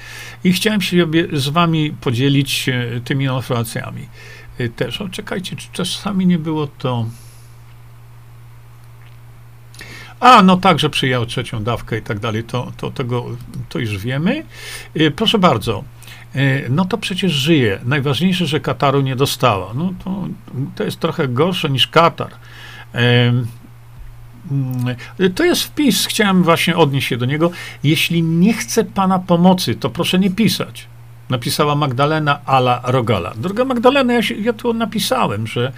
i 0.45 0.53
chciałem 0.53 0.81
się 0.81 1.07
z 1.33 1.49
wami 1.49 1.91
podzielić 2.01 2.69
y, 2.69 3.01
tymi 3.05 3.25
informacjami 3.25 4.09
y, 4.61 4.69
też. 4.69 5.01
O, 5.01 5.09
czekajcie, 5.09 5.57
czy 5.57 5.69
czasami 5.73 6.27
nie 6.27 6.39
było 6.39 6.67
to... 6.67 7.07
A, 10.21 10.43
no 10.43 10.57
tak, 10.57 10.79
że 10.79 10.91
przyjął 10.91 11.27
trzecią 11.27 11.65
dawkę 11.65 11.99
i 11.99 12.03
tak 12.03 12.19
dalej, 12.19 12.45
to, 12.45 12.73
to 12.77 12.91
tego 12.91 13.27
to 13.69 13.79
już 13.79 13.99
wiemy. 13.99 14.45
Proszę 15.17 15.39
bardzo. 15.39 15.85
E, 16.35 16.69
no 16.69 16.85
to 16.85 16.99
przecież 16.99 17.33
żyje. 17.33 17.79
Najważniejsze, 17.85 18.47
że 18.47 18.61
Kataru 18.61 19.01
nie 19.01 19.17
dostała. 19.17 19.75
No 19.75 19.93
to, 20.05 20.29
to 20.75 20.85
jest 20.85 21.01
trochę 21.01 21.29
gorsze 21.29 21.71
niż 21.71 21.87
Katar. 21.87 22.31
Mm, 22.93 23.47
to 25.35 25.45
jest 25.45 25.63
wpis, 25.63 26.07
chciałem 26.07 26.43
właśnie 26.43 26.77
odnieść 26.77 27.09
się 27.09 27.17
do 27.17 27.27
niego. 27.27 27.51
Jeśli 27.83 28.23
nie 28.23 28.53
chce 28.53 28.85
pana 28.85 29.19
pomocy, 29.19 29.75
to 29.75 29.91
proszę 29.91 30.19
nie 30.19 30.31
pisać. 30.31 30.87
Napisała 31.31 31.75
Magdalena 31.75 32.45
Ala 32.47 32.81
Rogala. 32.85 33.33
Droga 33.37 33.65
Magdalena, 33.65 34.13
ja, 34.13 34.23
się, 34.23 34.35
ja 34.35 34.53
tu 34.53 34.75
napisałem, 34.75 35.47
że 35.47 35.73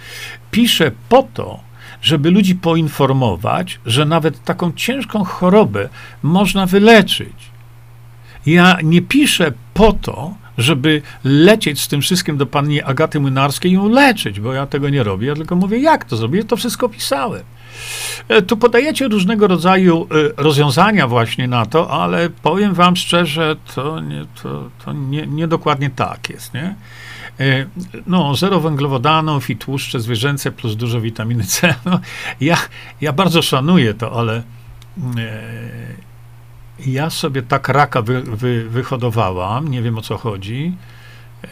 piszę 0.51 0.91
po 1.09 1.27
to, 1.33 1.59
żeby 2.01 2.31
ludzi 2.31 2.55
poinformować, 2.55 3.79
że 3.85 4.05
nawet 4.05 4.43
taką 4.43 4.71
ciężką 4.71 5.23
chorobę 5.23 5.89
można 6.23 6.65
wyleczyć. 6.65 7.53
Ja 8.45 8.77
nie 8.83 9.01
piszę 9.01 9.51
po 9.73 9.93
to, 9.93 10.33
żeby 10.57 11.01
lecieć 11.23 11.81
z 11.81 11.87
tym 11.87 12.01
wszystkim 12.01 12.37
do 12.37 12.45
pani 12.45 12.81
Agaty 12.81 13.19
Młynarskiej 13.19 13.71
i 13.71 13.75
ją 13.75 13.89
leczyć, 13.89 14.39
bo 14.39 14.53
ja 14.53 14.65
tego 14.65 14.89
nie 14.89 15.03
robię, 15.03 15.27
ja 15.27 15.35
tylko 15.35 15.55
mówię, 15.55 15.79
jak 15.79 16.05
to 16.05 16.17
zrobię, 16.17 16.43
to 16.43 16.55
wszystko 16.55 16.89
pisałem. 16.89 17.43
E, 18.27 18.41
tu 18.41 18.57
podajecie 18.57 19.07
różnego 19.07 19.47
rodzaju 19.47 20.07
e, 20.37 20.43
rozwiązania 20.43 21.07
właśnie 21.07 21.47
na 21.47 21.65
to, 21.65 21.91
ale 21.91 22.29
powiem 22.29 22.73
wam 22.73 22.95
szczerze, 22.95 23.55
to 23.75 23.99
nie, 23.99 24.25
to, 24.43 24.69
to 24.85 24.93
nie, 24.93 25.27
nie 25.27 25.47
dokładnie 25.47 25.89
tak 25.89 26.29
jest, 26.29 26.53
nie? 26.53 26.75
E, 27.39 27.65
no, 28.07 28.35
zero 28.35 28.59
węglowodanów 28.59 29.49
i 29.49 29.55
tłuszcze 29.55 29.99
zwierzęce 29.99 30.51
plus 30.51 30.75
dużo 30.75 31.01
witaminy 31.01 31.43
C. 31.43 31.75
No, 31.85 31.99
ja, 32.41 32.57
ja 33.01 33.13
bardzo 33.13 33.41
szanuję 33.41 33.93
to, 33.93 34.19
ale 34.19 34.43
ja 36.79 37.09
sobie 37.09 37.41
tak 37.41 37.69
raka 37.69 38.01
wy, 38.01 38.21
wy, 38.21 38.69
wyhodowałam, 38.69 39.67
nie 39.67 39.81
wiem 39.81 39.97
o 39.97 40.01
co 40.01 40.17
chodzi. 40.17 40.75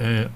E, 0.01 0.29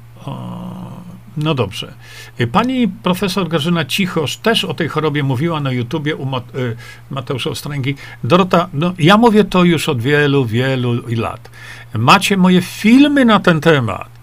no 1.38 1.56
dobrze. 1.56 1.94
E, 2.38 2.48
pani 2.48 2.88
profesor 2.88 3.48
Grażyna 3.48 3.86
Cichosz 3.86 4.38
też 4.38 4.66
o 4.66 4.74
tej 4.74 4.88
chorobie 4.90 5.24
mówiła 5.24 5.60
na 5.60 5.72
YouTubie 5.72 6.16
u 6.16 6.38
y, 6.38 6.76
Mateusza 7.10 7.50
Ostręgi. 7.50 7.96
Dorota, 8.24 8.70
no, 8.74 8.94
ja 9.00 9.18
mówię 9.18 9.44
to 9.44 9.64
już 9.64 9.90
od 9.90 10.02
wielu, 10.02 10.46
wielu 10.46 10.94
lat. 11.08 11.50
Macie 11.94 12.38
moje 12.38 12.62
filmy 12.62 13.26
na 13.26 13.40
ten 13.40 13.62
temat. 13.62 14.15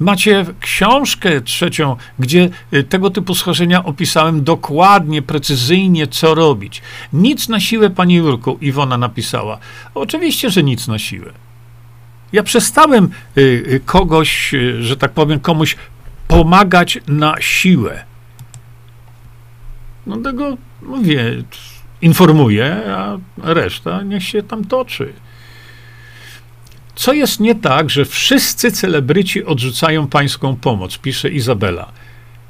Macie 0.00 0.44
książkę 0.60 1.40
trzecią, 1.40 1.96
gdzie 2.18 2.48
y, 2.72 2.82
tego 2.82 3.10
typu 3.10 3.34
schorzenia 3.34 3.84
opisałem 3.84 4.44
dokładnie, 4.44 5.22
precyzyjnie, 5.22 6.06
co 6.06 6.34
robić. 6.34 6.82
Nic 7.12 7.48
na 7.48 7.60
siłę, 7.60 7.90
pani 7.90 8.14
Jurku, 8.14 8.58
Iwona 8.60 8.98
napisała. 8.98 9.58
Oczywiście, 9.94 10.50
że 10.50 10.62
nic 10.62 10.88
na 10.88 10.98
siłę. 10.98 11.32
Ja 12.32 12.42
przestałem 12.42 13.08
y, 13.38 13.40
y, 13.40 13.80
kogoś, 13.84 14.54
że 14.80 14.96
tak 14.96 15.12
powiem, 15.12 15.40
komuś 15.40 15.76
pomagać 16.28 16.98
na 17.08 17.34
siłę. 17.40 18.04
No 20.06 20.16
tego 20.16 20.56
mówię, 20.82 21.42
informuję, 22.02 22.82
a 22.96 23.16
reszta 23.42 24.02
niech 24.02 24.24
się 24.24 24.42
tam 24.42 24.64
toczy. 24.64 25.12
Co 26.94 27.12
jest 27.12 27.40
nie 27.40 27.54
tak, 27.54 27.90
że 27.90 28.04
wszyscy 28.04 28.72
celebryci 28.72 29.44
odrzucają 29.44 30.06
pańską 30.06 30.56
pomoc, 30.56 30.98
pisze 30.98 31.30
Izabela. 31.30 31.92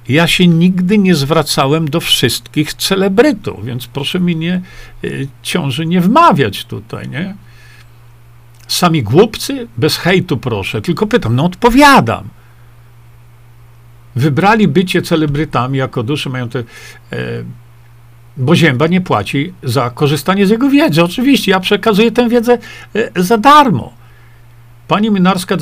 Ja 0.08 0.26
się 0.26 0.46
nigdy 0.46 0.98
nie 0.98 1.14
zwracałem 1.14 1.90
do 1.90 2.00
wszystkich 2.00 2.74
celebrytów, 2.74 3.64
więc 3.64 3.86
proszę 3.86 4.20
mi 4.20 4.36
nie, 4.36 4.62
y, 5.04 5.28
ciąży 5.42 5.86
nie 5.86 6.00
wmawiać 6.00 6.64
tutaj, 6.64 7.08
nie? 7.08 7.34
Sami 8.68 9.02
głupcy? 9.02 9.68
Bez 9.76 9.96
hejtu 9.96 10.36
proszę, 10.36 10.82
tylko 10.82 11.06
pytam, 11.06 11.36
no 11.36 11.44
odpowiadam. 11.44 12.28
Wybrali 14.16 14.68
bycie 14.68 15.02
celebrytami 15.02 15.78
jako 15.78 16.02
dusze, 16.02 16.30
mają 16.30 16.48
te... 16.48 16.58
E, 16.58 16.64
bo 18.36 18.56
Zięba 18.56 18.86
nie 18.86 19.00
płaci 19.00 19.52
za 19.62 19.90
korzystanie 19.90 20.46
z 20.46 20.50
jego 20.50 20.70
wiedzy. 20.70 21.04
Oczywiście, 21.04 21.50
ja 21.50 21.60
przekazuję 21.60 22.12
tę 22.12 22.28
wiedzę 22.28 22.58
e, 22.94 23.22
za 23.22 23.38
darmo. 23.38 23.92
Pani 24.88 25.10
Minarska 25.10 25.56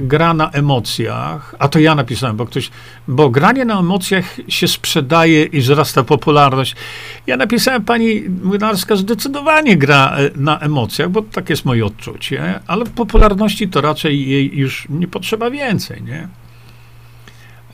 gra 0.00 0.34
na 0.34 0.50
emocjach, 0.50 1.54
a 1.58 1.68
to 1.68 1.78
ja 1.78 1.94
napisałem, 1.94 2.36
bo 2.36 2.46
ktoś, 2.46 2.70
bo 3.08 3.30
granie 3.30 3.64
na 3.64 3.80
emocjach 3.80 4.36
się 4.48 4.68
sprzedaje 4.68 5.44
i 5.44 5.60
wzrasta 5.60 6.04
popularność. 6.04 6.76
Ja 7.26 7.36
napisałem, 7.36 7.84
pani 7.84 8.20
Minarska 8.42 8.96
zdecydowanie 8.96 9.76
gra 9.76 10.16
e, 10.16 10.30
na 10.36 10.58
emocjach, 10.58 11.10
bo 11.10 11.22
tak 11.22 11.50
jest 11.50 11.64
moje 11.64 11.86
odczucie, 11.86 12.60
ale 12.66 12.84
popularności 12.84 13.68
to 13.68 13.80
raczej 13.80 14.28
jej 14.28 14.56
już 14.56 14.86
nie 14.88 15.08
potrzeba 15.08 15.50
więcej, 15.50 16.02
nie? 16.02 16.28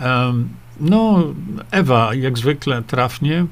Um, 0.01 0.49
no, 0.81 1.25
Ewa, 1.71 2.15
jak 2.15 2.39
zwykle 2.39 2.83
trafnie, 2.83 3.47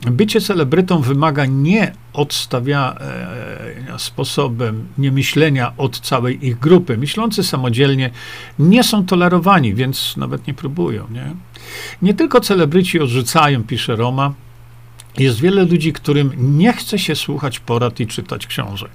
bycie 0.00 0.40
celebrytą 0.40 1.00
wymaga 1.00 1.46
nie 1.46 1.92
odstawia 2.12 2.94
e, 3.00 3.98
sposobem 3.98 4.86
niemyślenia 4.98 5.72
od 5.76 6.00
całej 6.00 6.46
ich 6.46 6.58
grupy. 6.58 6.96
Myślący 6.96 7.44
samodzielnie 7.44 8.10
nie 8.58 8.84
są 8.84 9.06
tolerowani, 9.06 9.74
więc 9.74 10.16
nawet 10.16 10.46
nie 10.46 10.54
próbują. 10.54 11.06
Nie, 11.10 11.34
nie 12.02 12.14
tylko 12.14 12.40
celebryci 12.40 13.00
odrzucają, 13.00 13.64
pisze 13.64 13.96
Roma. 13.96 14.34
Jest 15.18 15.40
wiele 15.40 15.64
ludzi, 15.64 15.92
którym 15.92 16.58
nie 16.58 16.72
chce 16.72 16.98
się 16.98 17.16
słuchać 17.16 17.58
porad 17.58 18.00
i 18.00 18.06
czytać 18.06 18.46
książek 18.46 18.90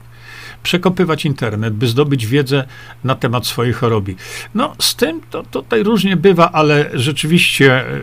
przekopywać 0.63 1.25
internet, 1.25 1.73
by 1.73 1.87
zdobyć 1.87 2.27
wiedzę 2.27 2.67
na 3.03 3.15
temat 3.15 3.47
swojej 3.47 3.73
choroby. 3.73 4.15
No, 4.55 4.75
z 4.79 4.95
tym 4.95 5.21
to 5.29 5.43
tutaj 5.43 5.83
różnie 5.83 6.17
bywa, 6.17 6.51
ale 6.51 6.89
rzeczywiście 6.93 7.73
e, 7.73 7.99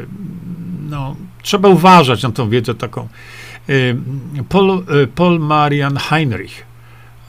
no, 0.91 1.17
trzeba 1.43 1.69
uważać 1.69 2.23
na 2.23 2.31
tą 2.31 2.51
wiedzę 2.51 2.75
taką. 2.75 3.09
Y, 3.69 3.97
Paul, 4.49 4.85
y, 5.03 5.07
Paul 5.07 5.39
Marian 5.39 5.97
Heinrich. 5.97 6.69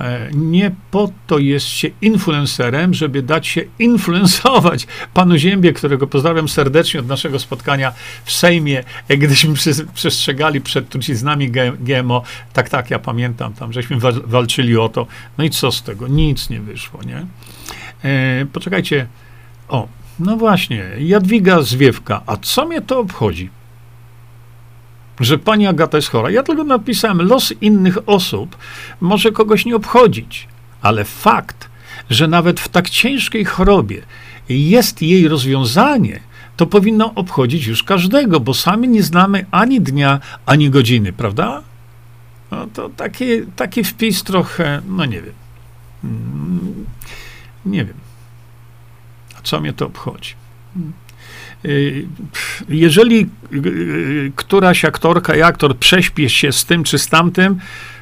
E, 0.01 0.29
nie 0.33 0.71
po 0.91 1.11
to 1.27 1.39
jest 1.39 1.65
się 1.65 1.87
influencerem, 2.01 2.93
żeby 2.93 3.21
dać 3.21 3.47
się 3.47 3.61
influencować 3.79 4.87
panu 5.13 5.37
Ziębie, 5.37 5.73
którego 5.73 6.07
pozdrawiam 6.07 6.49
serdecznie 6.49 6.99
od 6.99 7.07
naszego 7.07 7.39
spotkania 7.39 7.93
w 8.23 8.31
Sejmie, 8.31 8.83
gdyśmy 9.09 9.53
przestrzegali 9.93 10.61
przed 10.61 10.89
truciznami 10.89 11.51
GMO. 11.79 12.23
Tak, 12.53 12.69
tak, 12.69 12.91
ja 12.91 12.99
pamiętam, 12.99 13.53
tam 13.53 13.73
żeśmy 13.73 13.97
walczyli 14.25 14.77
o 14.77 14.89
to. 14.89 15.07
No 15.37 15.43
i 15.43 15.49
co 15.49 15.71
z 15.71 15.83
tego? 15.83 16.07
Nic 16.07 16.49
nie 16.49 16.59
wyszło, 16.59 16.99
nie? 17.03 17.25
E, 18.03 18.45
poczekajcie. 18.45 19.07
O, 19.67 19.87
no 20.19 20.37
właśnie, 20.37 20.85
Jadwiga 20.99 21.61
Zwiewka. 21.61 22.21
A 22.25 22.37
co 22.37 22.65
mnie 22.65 22.81
to 22.81 22.99
obchodzi? 22.99 23.49
Że 25.19 25.37
pani 25.37 25.67
Agata 25.67 25.97
jest 25.97 26.09
chora. 26.09 26.29
Ja 26.29 26.43
tylko 26.43 26.63
napisałem, 26.63 27.21
los 27.21 27.53
innych 27.61 27.97
osób 28.05 28.57
może 29.01 29.31
kogoś 29.31 29.65
nie 29.65 29.75
obchodzić, 29.75 30.47
ale 30.81 31.05
fakt, 31.05 31.69
że 32.09 32.27
nawet 32.27 32.59
w 32.59 32.69
tak 32.69 32.89
ciężkiej 32.89 33.45
chorobie 33.45 34.01
jest 34.49 35.01
jej 35.01 35.27
rozwiązanie, 35.27 36.19
to 36.57 36.65
powinno 36.65 37.13
obchodzić 37.15 37.67
już 37.67 37.83
każdego, 37.83 38.39
bo 38.39 38.53
sami 38.53 38.87
nie 38.87 39.03
znamy 39.03 39.45
ani 39.51 39.81
dnia, 39.81 40.19
ani 40.45 40.69
godziny, 40.69 41.13
prawda? 41.13 41.61
No 42.51 42.67
to 42.73 42.89
taki, 42.89 43.25
taki 43.55 43.83
wpis 43.83 44.23
trochę, 44.23 44.81
no 44.87 45.05
nie 45.05 45.21
wiem. 45.21 45.33
Mm, 46.03 46.85
nie 47.65 47.85
wiem. 47.85 47.97
A 49.37 49.41
co 49.41 49.59
mnie 49.59 49.73
to 49.73 49.85
obchodzi? 49.85 50.33
Y, 51.65 52.07
jeżeli 52.69 53.29
y, 53.53 54.31
któraś 54.35 54.85
aktorka 54.85 55.35
i 55.35 55.41
aktor 55.41 55.77
prześpi 55.77 56.29
się 56.29 56.51
z 56.51 56.65
tym 56.65 56.83
czy 56.83 56.99
z 56.99 57.07
tamtym, 57.07 57.59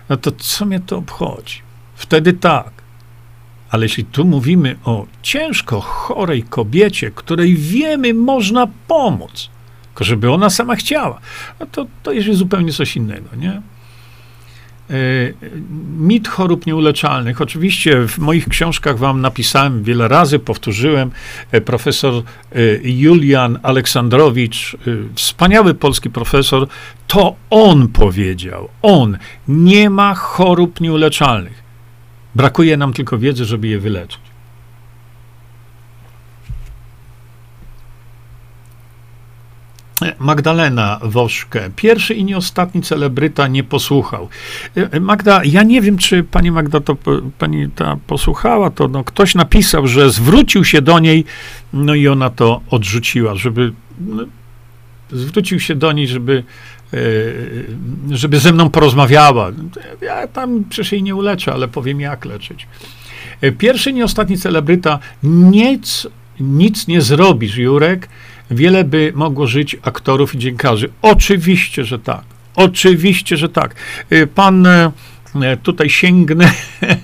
no 0.10 0.18
to 0.18 0.32
co 0.32 0.66
mnie 0.66 0.80
to 0.80 0.98
obchodzi? 0.98 1.62
Wtedy 1.96 2.34
tak. 2.34 2.72
Ale 3.70 3.86
jeśli 3.86 4.06
tu 4.06 4.26
mówimy 4.26 4.76
o 4.84 5.06
ciężko 5.22 5.82
chorej 5.82 6.44
kobiecie, 6.44 7.12
której 7.12 7.56
wiemy 7.56 8.14
można 8.14 8.68
pomóc, 8.88 9.50
tylko 9.86 10.04
żeby 10.04 10.32
ona 10.32 10.50
sama 10.50 10.76
chciała. 10.76 11.20
No 11.60 11.66
to, 11.66 11.86
to 12.04 12.12
jest 12.12 12.38
zupełnie 12.38 12.74
coś 12.74 12.96
innego, 12.96 13.30
nie? 13.36 13.62
E, 14.90 14.94
mit 15.98 16.28
chorób 16.28 16.66
nieuleczalnych. 16.66 17.42
Oczywiście 17.42 18.08
w 18.08 18.18
moich 18.18 18.48
książkach 18.50 18.98
wam 18.98 19.22
napisałem 19.22 19.84
wiele 19.84 20.08
razy, 20.08 20.40
powtórzyłem. 20.40 21.12
E, 21.52 21.62
profesor 21.62 22.14
e, 22.14 22.24
Julian 22.84 23.60
Aleksandrowicz, 23.64 24.78
wspaniały 25.16 25.74
polski 25.74 26.10
profesor, 26.10 26.68
to 27.08 27.36
on 27.50 27.88
powiedział. 27.88 28.70
On. 28.82 29.18
Nie 29.48 29.90
ma 29.90 30.16
chorób 30.16 30.82
nieuleczalnych. 30.82 31.64
Brakuje 32.36 32.78
nam 32.78 32.94
tylko 32.94 33.18
wiedzy, 33.18 33.46
żeby 33.46 33.68
je 33.68 33.80
wyleczyć. 33.80 34.27
Magdalena 40.20 41.00
Woszkę. 41.04 41.70
Pierwszy 41.76 42.14
i 42.14 42.24
nie 42.24 42.38
ostatni 42.38 42.82
celebryta 42.82 43.48
nie 43.48 43.64
posłuchał. 43.64 44.30
E, 44.76 45.00
Magda, 45.00 45.42
ja 45.44 45.64
nie 45.64 45.82
wiem, 45.82 45.98
czy 45.98 46.24
pani 46.24 46.52
Magda 46.52 46.80
to 46.80 46.98
pani 47.38 47.70
ta 47.76 47.98
posłuchała, 48.08 48.70
to 48.70 48.88
no, 48.88 49.04
ktoś 49.04 49.36
napisał, 49.36 49.88
że 49.88 50.10
zwrócił 50.10 50.64
się 50.64 50.82
do 50.82 51.00
niej, 51.00 51.26
no 51.74 51.96
i 51.96 52.08
ona 52.08 52.30
to 52.30 52.62
odrzuciła, 52.70 53.36
żeby 53.36 53.74
no, 54.00 54.24
zwrócił 55.12 55.60
się 55.60 55.76
do 55.76 55.92
niej, 55.92 56.08
żeby 56.08 56.44
e, 56.94 56.98
żeby 58.12 58.40
ze 58.40 58.54
mną 58.54 58.70
porozmawiała. 58.70 59.52
Ja 60.02 60.28
tam 60.28 60.64
przecież 60.70 60.92
jej 60.92 61.04
nie 61.04 61.16
uleczę, 61.16 61.54
ale 61.54 61.68
powiem 61.68 62.02
jak 62.02 62.26
leczyć. 62.26 62.68
E, 63.42 63.52
pierwszy, 63.52 63.94
nie 63.94 64.06
ostatni 64.06 64.38
celebryta, 64.38 65.00
nic, 65.24 66.08
nic 66.40 66.88
nie 66.88 67.02
zrobisz, 67.02 67.58
Jurek, 67.58 68.10
wiele 68.52 68.84
by 68.84 69.12
mogło 69.16 69.48
żyć 69.48 69.78
aktorów 69.82 70.36
i 70.36 70.38
dziennikarzy. 70.38 70.90
Oczywiście, 71.02 71.86
że 71.86 72.00
tak. 72.00 72.24
Oczywiście, 72.56 73.38
że 73.38 73.50
tak. 73.50 73.76
Y, 74.12 74.28
pan 74.28 74.68
e, 74.68 74.92
tutaj 75.64 75.90
sięgnę. 75.90 76.52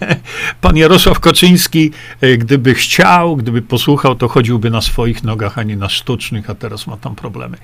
Pan 0.61 0.77
Jarosław 0.77 1.19
Koczyński, 1.19 1.91
e, 2.21 2.37
gdyby 2.37 2.73
chciał, 2.73 3.35
gdyby 3.35 3.61
posłuchał, 3.61 4.15
to 4.15 4.27
chodziłby 4.27 4.69
na 4.69 4.81
swoich 4.81 5.23
nogach, 5.23 5.57
a 5.57 5.63
nie 5.63 5.77
na 5.77 5.89
sztucznych, 5.89 6.49
a 6.49 6.55
teraz 6.55 6.87
ma 6.87 6.97
tam 6.97 7.15
problemy. 7.15 7.57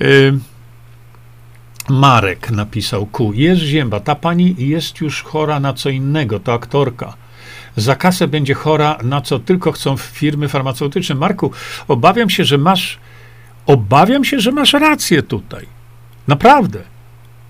Y, 0.00 0.38
Marek 1.88 2.50
napisał 2.50 3.06
ku. 3.06 3.32
Jest 3.32 3.60
Zięba, 3.60 4.00
ta 4.00 4.14
pani 4.14 4.54
jest 4.58 5.00
już 5.00 5.22
chora 5.22 5.60
na 5.60 5.72
co 5.72 5.90
innego, 5.90 6.40
to 6.40 6.52
aktorka 6.52 7.27
za 7.78 7.96
kasę 7.96 8.28
będzie 8.28 8.54
chora, 8.54 8.98
na 9.02 9.20
co 9.20 9.38
tylko 9.38 9.72
chcą 9.72 9.96
firmy 9.96 10.48
farmaceutyczne. 10.48 11.14
Marku, 11.14 11.50
obawiam 11.88 12.30
się, 12.30 12.44
że 12.44 12.58
masz, 12.58 12.98
obawiam 13.66 14.24
się, 14.24 14.40
że 14.40 14.52
masz 14.52 14.72
rację 14.72 15.22
tutaj. 15.22 15.66
Naprawdę. 16.28 16.78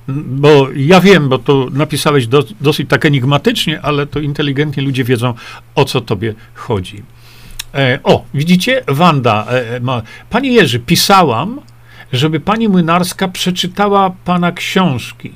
Bo 0.09 0.69
ja 0.77 1.01
wiem, 1.01 1.29
bo 1.29 1.39
to 1.39 1.67
napisałeś 1.73 2.27
do, 2.27 2.45
dosyć 2.61 2.89
tak 2.89 3.05
enigmatycznie, 3.05 3.81
ale 3.81 4.07
to 4.07 4.21
inteligentnie 4.21 4.83
ludzie 4.83 5.05
wiedzą, 5.05 5.35
o 5.75 5.85
co 5.85 6.01
tobie 6.01 6.35
chodzi. 6.55 7.03
E, 7.75 7.99
o, 8.05 8.25
widzicie, 8.35 8.85
Wanda 8.89 9.47
e, 9.51 9.77
e 9.77 9.81
ma. 9.81 10.03
Panie 10.31 10.53
Jerzy, 10.53 10.81
pisałam, 10.81 11.61
żeby 12.13 12.41
pani 12.41 12.69
Młynarska 12.69 13.29
przeczytała 13.29 14.11
pana 14.25 14.53
książki. 14.53 15.33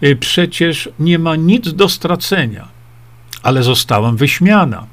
E, 0.00 0.16
przecież 0.16 0.88
nie 0.98 1.18
ma 1.18 1.36
nic 1.36 1.74
do 1.74 1.88
stracenia 1.88 2.75
ale 3.46 3.62
zostałam 3.62 4.16
wyśmiana. 4.16 4.86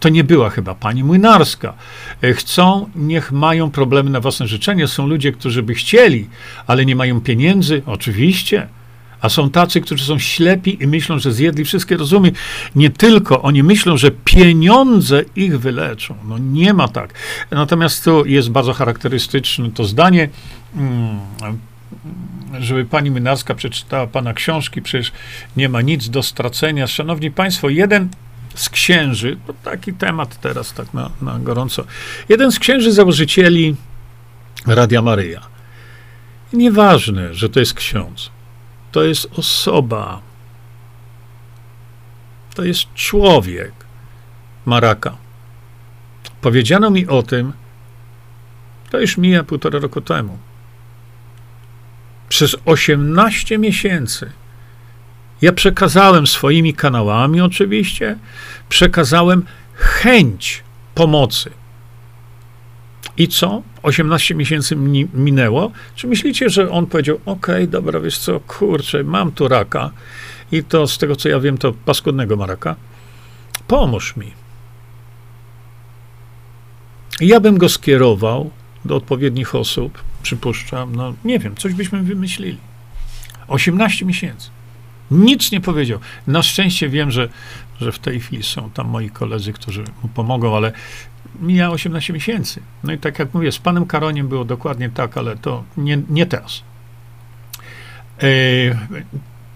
To 0.00 0.08
nie 0.08 0.24
była 0.24 0.50
chyba 0.50 0.74
pani 0.74 1.04
Młynarska. 1.04 1.74
E, 2.22 2.32
chcą, 2.32 2.88
niech 2.96 3.32
mają 3.32 3.70
problemy 3.70 4.10
na 4.10 4.20
własne 4.20 4.46
życzenie. 4.46 4.88
Są 4.88 5.06
ludzie, 5.06 5.32
którzy 5.32 5.62
by 5.62 5.74
chcieli, 5.74 6.28
ale 6.66 6.86
nie 6.86 6.96
mają 6.96 7.20
pieniędzy, 7.20 7.82
oczywiście. 7.86 8.68
A 9.20 9.28
są 9.28 9.50
tacy, 9.50 9.80
którzy 9.80 10.04
są 10.04 10.18
ślepi 10.18 10.82
i 10.82 10.86
myślą, 10.86 11.18
że 11.18 11.32
zjedli 11.32 11.64
wszystkie 11.64 11.96
rozumy. 11.96 12.32
Nie 12.74 12.90
tylko, 12.90 13.42
oni 13.42 13.62
myślą, 13.62 13.96
że 13.96 14.10
pieniądze 14.10 15.24
ich 15.36 15.60
wyleczą. 15.60 16.14
No 16.28 16.38
nie 16.38 16.74
ma 16.74 16.88
tak. 16.88 17.14
Natomiast 17.50 18.04
tu 18.04 18.26
jest 18.26 18.50
bardzo 18.50 18.72
charakterystyczne 18.72 19.70
to 19.70 19.84
zdanie. 19.84 20.28
Hmm, 20.74 21.20
żeby 22.58 22.84
pani 22.84 23.10
Mynarska 23.10 23.54
przeczytała 23.54 24.06
pana 24.06 24.34
książki, 24.34 24.82
przecież 24.82 25.12
nie 25.56 25.68
ma 25.68 25.82
nic 25.82 26.10
do 26.10 26.22
stracenia. 26.22 26.86
Szanowni 26.86 27.30
Państwo, 27.30 27.68
jeden 27.68 28.08
z 28.54 28.68
księży, 28.68 29.38
taki 29.64 29.92
temat 29.92 30.40
teraz 30.40 30.72
tak 30.72 30.94
na, 30.94 31.10
na 31.22 31.38
gorąco, 31.38 31.84
jeden 32.28 32.52
z 32.52 32.58
księży 32.58 32.92
założycieli 32.92 33.76
Radia 34.66 35.02
Maryja. 35.02 35.40
Nieważne, 36.52 37.34
że 37.34 37.48
to 37.48 37.60
jest 37.60 37.74
ksiądz. 37.74 38.30
To 38.92 39.04
jest 39.04 39.28
osoba. 39.38 40.20
To 42.54 42.64
jest 42.64 42.94
człowiek. 42.94 43.72
Maraka. 44.66 45.16
Powiedziano 46.40 46.90
mi 46.90 47.06
o 47.06 47.22
tym, 47.22 47.52
to 48.90 49.00
już 49.00 49.16
mija 49.16 49.44
półtora 49.44 49.78
roku 49.78 50.00
temu 50.00 50.38
przez 52.28 52.56
18 52.64 53.58
miesięcy 53.58 54.30
ja 55.42 55.52
przekazałem 55.52 56.26
swoimi 56.26 56.74
kanałami, 56.74 57.40
oczywiście, 57.40 58.18
przekazałem 58.68 59.44
chęć 59.74 60.62
pomocy. 60.94 61.50
I 63.18 63.28
co? 63.28 63.62
18 63.82 64.34
miesięcy 64.34 64.76
minęło. 65.14 65.70
Czy 65.94 66.06
myślicie, 66.06 66.50
że 66.50 66.70
on 66.70 66.86
powiedział: 66.86 67.20
OK, 67.26 67.46
dobra, 67.68 68.00
wiesz 68.00 68.18
co, 68.18 68.40
kurczę, 68.40 69.04
mam 69.04 69.32
tu 69.32 69.48
raka 69.48 69.90
i 70.52 70.64
to 70.64 70.86
z 70.86 70.98
tego 70.98 71.16
co 71.16 71.28
ja 71.28 71.40
wiem, 71.40 71.58
to 71.58 71.72
paskudnego 71.72 72.36
ma 72.36 72.46
raka. 72.46 72.76
Pomóż 73.66 74.16
mi. 74.16 74.32
Ja 77.20 77.40
bym 77.40 77.58
go 77.58 77.68
skierował 77.68 78.50
do 78.84 78.96
odpowiednich 78.96 79.54
osób, 79.54 79.98
przypuszczam, 80.26 80.96
no 80.96 81.14
nie 81.24 81.38
wiem, 81.38 81.56
coś 81.56 81.74
byśmy 81.74 82.02
wymyślili. 82.02 82.58
18 83.48 84.06
miesięcy. 84.06 84.50
Nic 85.10 85.52
nie 85.52 85.60
powiedział. 85.60 85.98
Na 86.26 86.42
szczęście 86.42 86.88
wiem, 86.88 87.10
że, 87.10 87.28
że 87.80 87.92
w 87.92 87.98
tej 87.98 88.20
chwili 88.20 88.42
są 88.42 88.70
tam 88.70 88.88
moi 88.88 89.10
koledzy, 89.10 89.52
którzy 89.52 89.84
mu 90.02 90.08
pomogą, 90.08 90.56
ale 90.56 90.72
mija 91.40 91.70
18 91.70 92.12
miesięcy. 92.12 92.62
No 92.84 92.92
i 92.92 92.98
tak 92.98 93.18
jak 93.18 93.34
mówię, 93.34 93.52
z 93.52 93.58
panem 93.58 93.86
Karoniem 93.86 94.28
było 94.28 94.44
dokładnie 94.44 94.90
tak, 94.90 95.18
ale 95.18 95.36
to 95.36 95.64
nie, 95.76 95.98
nie 96.08 96.26
teraz. 96.26 96.62
E, 98.22 98.26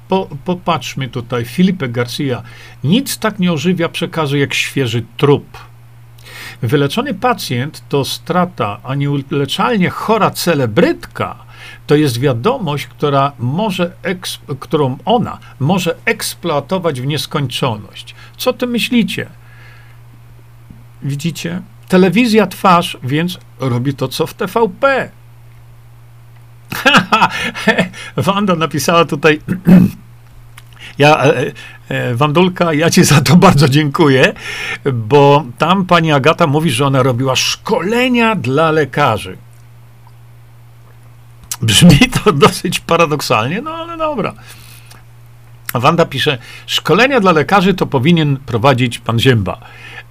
po, 0.09 0.29
popatrzmy 0.45 1.09
tutaj. 1.09 1.45
Felipe 1.45 1.89
Garcia. 1.89 2.43
Nic 2.85 3.19
tak 3.19 3.39
nie 3.39 3.53
ożywia 3.53 3.89
przekazu 3.89 4.37
jak 4.37 4.55
świeży 4.55 5.03
trup 5.17 5.70
Wyleczony 6.63 7.15
pacjent 7.15 7.83
to 7.89 8.05
strata, 8.05 8.81
a 8.85 8.95
nieuleczalnie 8.95 9.91
chora 9.91 10.31
celebrytka 10.31 11.37
to 11.87 11.97
jest 11.97 12.21
wiadomość, 12.21 12.87
która 12.87 13.33
może 13.39 13.93
którą 14.61 14.99
ona 15.05 15.39
może 15.61 15.97
eksploatować 16.05 17.01
w 17.01 17.07
nieskończoność. 17.07 18.15
Co 18.37 18.53
ty 18.53 18.67
myślicie? 18.67 19.27
Widzicie? 21.03 21.63
Telewizja 21.89 22.47
twarz, 22.47 22.99
więc 23.03 23.39
robi 23.61 23.95
to, 23.95 24.09
co 24.09 24.27
w 24.27 24.35
TVP. 24.35 25.11
Wanda 28.17 28.57
napisała 28.57 29.05
tutaj 29.05 29.41
Ja, 31.01 31.25
e, 31.25 31.53
e, 31.89 32.15
Wandulka, 32.15 32.73
ja 32.73 32.91
ci 32.91 33.05
za 33.05 33.21
to 33.21 33.37
bardzo 33.37 33.69
dziękuję, 33.69 34.33
bo 34.93 35.45
tam 35.59 35.87
pani 35.87 36.13
Agata 36.13 36.47
mówi, 36.47 36.71
że 36.71 36.87
ona 36.87 37.03
robiła 37.03 37.37
szkolenia 37.37 38.35
dla 38.35 38.71
lekarzy. 38.71 39.37
Brzmi 41.63 41.99
to 41.99 42.33
dosyć 42.47 42.81
paradoksalnie, 42.81 43.63
no 43.63 43.71
ale 43.71 43.97
dobra. 43.97 44.35
Wanda 45.75 46.07
pisze, 46.07 46.39
szkolenia 46.67 47.21
dla 47.21 47.33
lekarzy 47.33 47.75
to 47.75 47.87
powinien 47.87 48.37
prowadzić 48.37 48.99
pan 48.99 49.19
Zięba. 49.19 49.61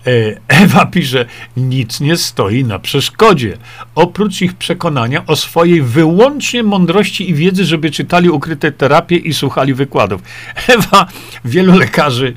E, 0.08 0.12
Ewa 0.64 0.86
pisze, 0.86 1.26
nic 1.58 2.00
nie 2.00 2.18
stoi 2.18 2.64
na 2.64 2.80
przeszkodzie, 2.80 3.58
oprócz 3.95 4.41
ich 4.41 4.54
przekonania 4.54 5.26
o 5.26 5.36
swojej 5.36 5.82
wyłącznie 5.82 6.64
mądrości 6.64 7.30
i 7.30 7.34
wiedzy, 7.34 7.66
żeby 7.66 7.91
czytali 7.91 8.30
ukryte 8.30 8.72
terapie 8.72 9.16
i 9.16 9.34
słuchali 9.34 9.74
wykładów. 9.74 10.22
Ewa, 10.68 11.08
wielu 11.45 11.78
lekarzy 11.78 12.34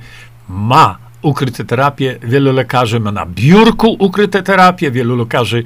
ma 0.49 0.99
ukryte 1.23 1.65
terapie, 1.65 2.19
wielu 2.23 2.53
lekarzy 2.53 3.01
ma 3.01 3.13
na 3.13 3.27
biurku 3.27 3.97
ukryte 3.99 4.43
terapie, 4.43 4.91
wielu 4.91 5.17
lekarzy 5.17 5.65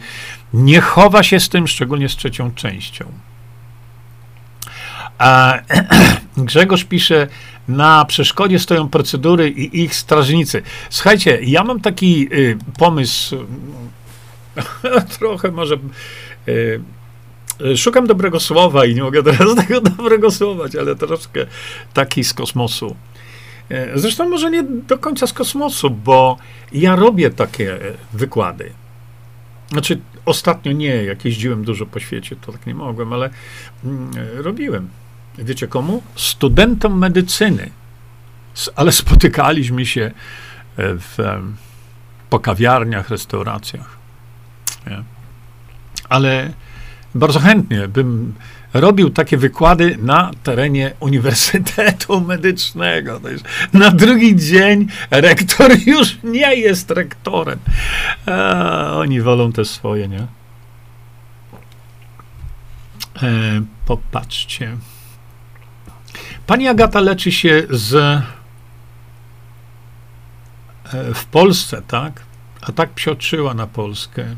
nie 0.55 0.81
chowa 0.81 1.23
się 1.23 1.41
z 1.41 1.49
tym, 1.49 1.69
szczególnie 1.69 2.09
z 2.09 2.17
trzecią 2.17 2.51
częścią. 2.55 3.05
A 5.19 5.59
Grzegorz 6.37 6.85
pisze, 6.85 7.29
na 7.69 8.05
przeszkodzie 8.05 8.59
stoją 8.59 8.89
procedury 8.89 9.49
i 9.49 9.83
ich 9.83 9.95
strażnicy. 9.95 10.63
Słuchajcie, 10.91 11.39
ja 11.43 11.65
mam 11.65 11.81
taki 11.81 12.29
y, 12.35 12.59
pomysł, 12.79 13.37
trochę 15.19 15.51
może. 15.51 15.77
Szukam 17.77 18.07
dobrego 18.07 18.41
słowa 18.41 18.87
i 18.87 18.95
nie 18.95 19.03
mogę 19.03 19.23
teraz 19.23 19.55
tego 19.67 19.81
dobrego 19.81 20.31
słowa, 20.31 20.65
ale 20.81 20.97
troszkę 20.97 21.47
taki 21.95 22.25
z 22.25 22.35
kosmosu. 22.35 22.97
Zresztą 23.95 24.29
może 24.29 24.51
nie 24.51 24.63
do 24.63 24.99
końca 24.99 25.27
z 25.27 25.33
kosmosu, 25.33 25.91
bo 25.91 26.37
ja 26.73 26.97
robię 26.97 27.31
takie 27.31 27.79
wykłady. 28.13 28.73
Znaczy, 29.69 30.01
ostatnio 30.25 30.73
nie, 30.73 31.05
jak 31.05 31.25
jeździłem 31.25 31.65
dużo 31.65 31.87
po 31.87 32.01
świecie, 32.01 32.37
to 32.47 32.53
tak 32.53 32.67
nie 32.67 32.75
mogłem, 32.75 33.13
ale 33.13 33.31
mm, 33.85 34.11
robiłem. 34.35 34.89
Wiecie 35.39 35.69
komu? 35.69 36.03
Studentom 36.15 36.99
medycyny. 36.99 37.71
Ale 38.77 38.93
spotykaliśmy 39.03 39.87
się 39.87 40.03
e, 40.03 40.13
w, 40.77 41.17
po 42.31 42.39
kawiarniach, 42.39 43.11
restauracjach. 43.11 43.97
Nie? 44.87 45.03
Ale 46.09 46.53
bardzo 47.15 47.41
chętnie 47.41 47.89
bym 47.89 48.35
robił 48.75 49.11
takie 49.11 49.37
wykłady 49.37 49.99
na 50.03 50.31
terenie 50.43 50.93
Uniwersytetu 51.01 52.21
Medycznego. 52.29 53.21
Na 53.73 53.91
drugi 53.91 54.37
dzień 54.37 54.87
rektor 55.11 55.73
już 55.87 56.19
nie 56.25 56.55
jest 56.55 56.91
rektorem. 56.91 57.59
A, 58.27 58.93
oni 58.93 59.21
wolą 59.21 59.53
te 59.53 59.65
swoje, 59.65 60.09
nie? 60.09 60.27
E, 63.23 63.63
popatrzcie. 63.87 64.77
Pani 66.47 66.69
Agata 66.69 67.01
leczy 67.01 67.33
się 67.33 67.63
z 67.71 67.95
e, 67.95 68.23
w 71.15 71.25
Polsce, 71.25 71.83
tak? 71.89 72.23
A 72.61 72.73
tak 72.73 72.91
psioczyła 72.91 73.55
na 73.55 73.67
Polskę 73.67 74.37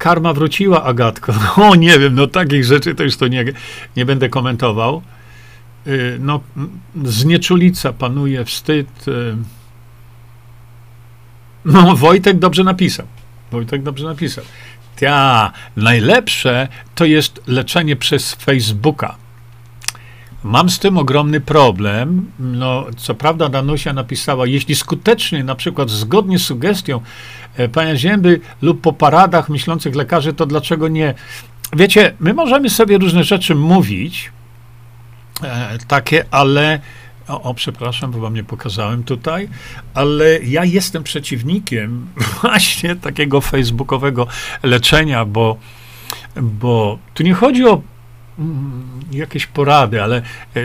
karma 0.00 0.32
wróciła, 0.32 0.84
Agatko. 0.84 1.34
O, 1.68 1.74
nie 1.74 1.98
wiem, 1.98 2.14
no 2.14 2.26
takich 2.26 2.64
rzeczy 2.64 2.94
to 2.94 3.02
już 3.02 3.16
to 3.16 3.28
nie, 3.28 3.44
nie 3.96 4.04
będę 4.06 4.28
komentował. 4.28 5.02
Y, 5.86 6.18
no, 6.20 6.40
znieczulica 7.04 7.92
panuje, 7.92 8.44
wstyd. 8.44 9.08
Y. 9.08 9.36
No, 11.64 11.96
Wojtek 11.96 12.38
dobrze 12.38 12.64
napisał. 12.64 13.06
Wojtek 13.50 13.82
dobrze 13.82 14.06
napisał. 14.06 14.44
Ja, 15.00 15.52
najlepsze 15.76 16.68
to 16.94 17.04
jest 17.04 17.40
leczenie 17.46 17.96
przez 17.96 18.34
Facebooka. 18.34 19.16
Mam 20.44 20.70
z 20.70 20.78
tym 20.78 20.98
ogromny 20.98 21.40
problem. 21.40 22.30
No, 22.38 22.86
co 22.96 23.14
prawda, 23.14 23.48
Danusia 23.48 23.92
napisała, 23.92 24.46
jeśli 24.46 24.74
skutecznie, 24.74 25.44
na 25.44 25.54
przykład 25.54 25.90
zgodnie 25.90 26.38
z 26.38 26.44
sugestią 26.44 27.00
e, 27.56 27.68
pana 27.68 27.96
Zięby 27.96 28.40
lub 28.62 28.80
po 28.80 28.92
paradach 28.92 29.48
myślących 29.48 29.94
lekarzy, 29.94 30.32
to 30.32 30.46
dlaczego 30.46 30.88
nie? 30.88 31.14
Wiecie, 31.72 32.14
my 32.20 32.34
możemy 32.34 32.70
sobie 32.70 32.98
różne 32.98 33.24
rzeczy 33.24 33.54
mówić, 33.54 34.32
e, 35.42 35.78
takie, 35.88 36.24
ale. 36.30 36.80
O, 37.28 37.42
o, 37.42 37.54
przepraszam, 37.54 38.10
bo 38.10 38.20
wam 38.20 38.34
nie 38.34 38.44
pokazałem 38.44 39.04
tutaj, 39.04 39.48
ale 39.94 40.40
ja 40.42 40.64
jestem 40.64 41.02
przeciwnikiem 41.02 42.06
właśnie 42.42 42.96
takiego 42.96 43.40
facebookowego 43.40 44.26
leczenia, 44.62 45.24
bo, 45.24 45.56
bo 46.36 46.98
tu 47.14 47.22
nie 47.22 47.34
chodzi 47.34 47.68
o 47.68 47.82
jakieś 49.12 49.46
porady, 49.46 50.02
ale 50.02 50.22
e, 50.56 50.60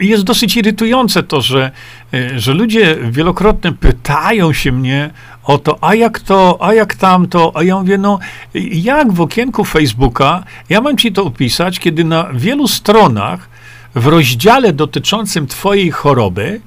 jest 0.00 0.22
dosyć 0.22 0.56
irytujące 0.56 1.22
to, 1.22 1.40
że, 1.40 1.70
e, 2.14 2.38
że 2.40 2.54
ludzie 2.54 2.96
wielokrotnie 3.10 3.72
pytają 3.72 4.52
się 4.52 4.72
mnie 4.72 5.10
o 5.44 5.58
to, 5.58 5.78
a 5.80 5.94
jak 5.94 6.20
to, 6.20 6.58
a 6.60 6.74
jak 6.74 6.94
tamto, 6.94 7.52
a 7.54 7.62
ja 7.62 7.78
mówię, 7.78 7.98
no 7.98 8.18
jak 8.72 9.12
w 9.12 9.20
okienku 9.20 9.64
Facebooka 9.64 10.44
ja 10.68 10.80
mam 10.80 10.96
ci 10.96 11.12
to 11.12 11.24
opisać, 11.24 11.78
kiedy 11.78 12.04
na 12.04 12.28
wielu 12.34 12.68
stronach 12.68 13.48
w 13.94 14.06
rozdziale 14.06 14.72
dotyczącym 14.72 15.46
twojej 15.46 15.90
choroby 15.90 16.60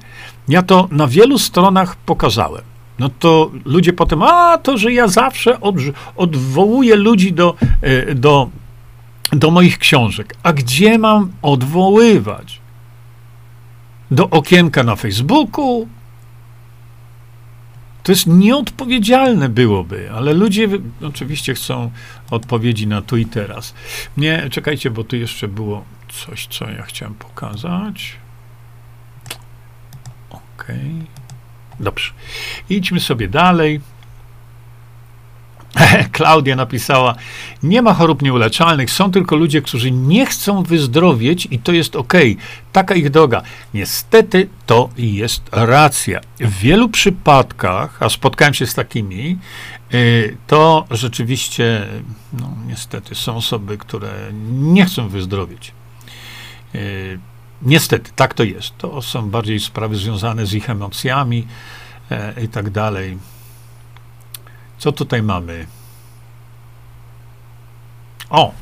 ja 0.48 0.62
to 0.62 0.88
na 0.90 1.06
wielu 1.06 1.38
stronach 1.38 1.96
pokazałem 1.96 2.75
no 2.98 3.08
to 3.08 3.50
ludzie 3.64 3.92
potem, 3.92 4.22
a 4.22 4.58
to, 4.58 4.78
że 4.78 4.92
ja 4.92 5.08
zawsze 5.08 5.60
od, 5.60 5.76
odwołuję 6.16 6.96
ludzi 6.96 7.32
do, 7.32 7.54
e, 7.82 8.14
do, 8.14 8.50
do 9.32 9.50
moich 9.50 9.78
książek. 9.78 10.34
A 10.42 10.52
gdzie 10.52 10.98
mam 10.98 11.32
odwoływać? 11.42 12.60
Do 14.10 14.30
okienka 14.30 14.82
na 14.82 14.96
Facebooku? 14.96 15.88
To 18.02 18.12
jest 18.12 18.26
nieodpowiedzialne 18.26 19.48
byłoby, 19.48 20.10
ale 20.12 20.34
ludzie 20.34 20.68
oczywiście 21.02 21.54
chcą 21.54 21.90
odpowiedzi 22.30 22.86
na 22.86 23.02
tu 23.02 23.16
i 23.16 23.26
teraz. 23.26 23.74
Nie, 24.16 24.50
czekajcie, 24.50 24.90
bo 24.90 25.04
tu 25.04 25.16
jeszcze 25.16 25.48
było 25.48 25.84
coś, 26.08 26.46
co 26.46 26.70
ja 26.70 26.82
chciałem 26.82 27.14
pokazać. 27.14 28.16
Okej. 30.30 30.76
Okay. 30.76 31.15
Dobrze. 31.80 32.10
Idźmy 32.70 33.00
sobie 33.00 33.28
dalej. 33.28 33.80
Klaudia 36.12 36.56
napisała: 36.56 37.14
Nie 37.62 37.82
ma 37.82 37.94
chorób 37.94 38.22
nieuleczalnych, 38.22 38.90
są 38.90 39.10
tylko 39.10 39.36
ludzie, 39.36 39.62
którzy 39.62 39.90
nie 39.90 40.26
chcą 40.26 40.62
wyzdrowieć 40.62 41.48
i 41.50 41.58
to 41.58 41.72
jest 41.72 41.96
ok. 41.96 42.12
Taka 42.72 42.94
ich 42.94 43.10
droga. 43.10 43.42
Niestety 43.74 44.48
to 44.66 44.88
jest 44.96 45.42
racja. 45.52 46.20
W 46.40 46.58
wielu 46.58 46.88
przypadkach, 46.88 48.02
a 48.02 48.08
spotkałem 48.08 48.54
się 48.54 48.66
z 48.66 48.74
takimi, 48.74 49.38
y, 49.94 50.36
to 50.46 50.86
rzeczywiście, 50.90 51.86
no 52.32 52.54
niestety, 52.66 53.14
są 53.14 53.36
osoby, 53.36 53.78
które 53.78 54.12
nie 54.50 54.84
chcą 54.84 55.08
wyzdrowieć. 55.08 55.72
Niestety, 57.62 58.10
tak 58.16 58.34
to 58.34 58.44
jest. 58.44 58.78
To 58.78 59.02
są 59.02 59.30
bardziej 59.30 59.60
sprawy 59.60 59.96
związane 59.96 60.46
z 60.46 60.54
ich 60.54 60.70
emocjami 60.70 61.46
e, 62.10 62.44
i 62.44 62.48
tak 62.48 62.70
dalej. 62.70 63.18
Co 64.78 64.92
tutaj 64.92 65.22
mamy? 65.22 65.66
O, 68.30 68.54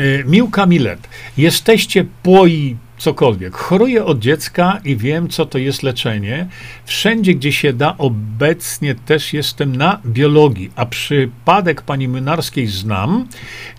y, 0.00 0.24
Miłka 0.26 0.66
Milet. 0.66 1.08
Jesteście 1.36 2.04
płoi 2.22 2.76
cokolwiek. 2.98 3.54
Choruję 3.54 4.04
od 4.04 4.18
dziecka 4.18 4.80
i 4.84 4.96
wiem, 4.96 5.28
co 5.28 5.46
to 5.46 5.58
jest 5.58 5.82
leczenie. 5.82 6.48
Wszędzie, 6.84 7.34
gdzie 7.34 7.52
się 7.52 7.72
da, 7.72 7.94
obecnie 7.98 8.94
też 8.94 9.32
jestem 9.32 9.76
na 9.76 10.00
biologii, 10.06 10.70
a 10.76 10.86
przypadek 10.86 11.82
pani 11.82 12.08
Mynarskiej 12.08 12.66
znam, 12.66 13.28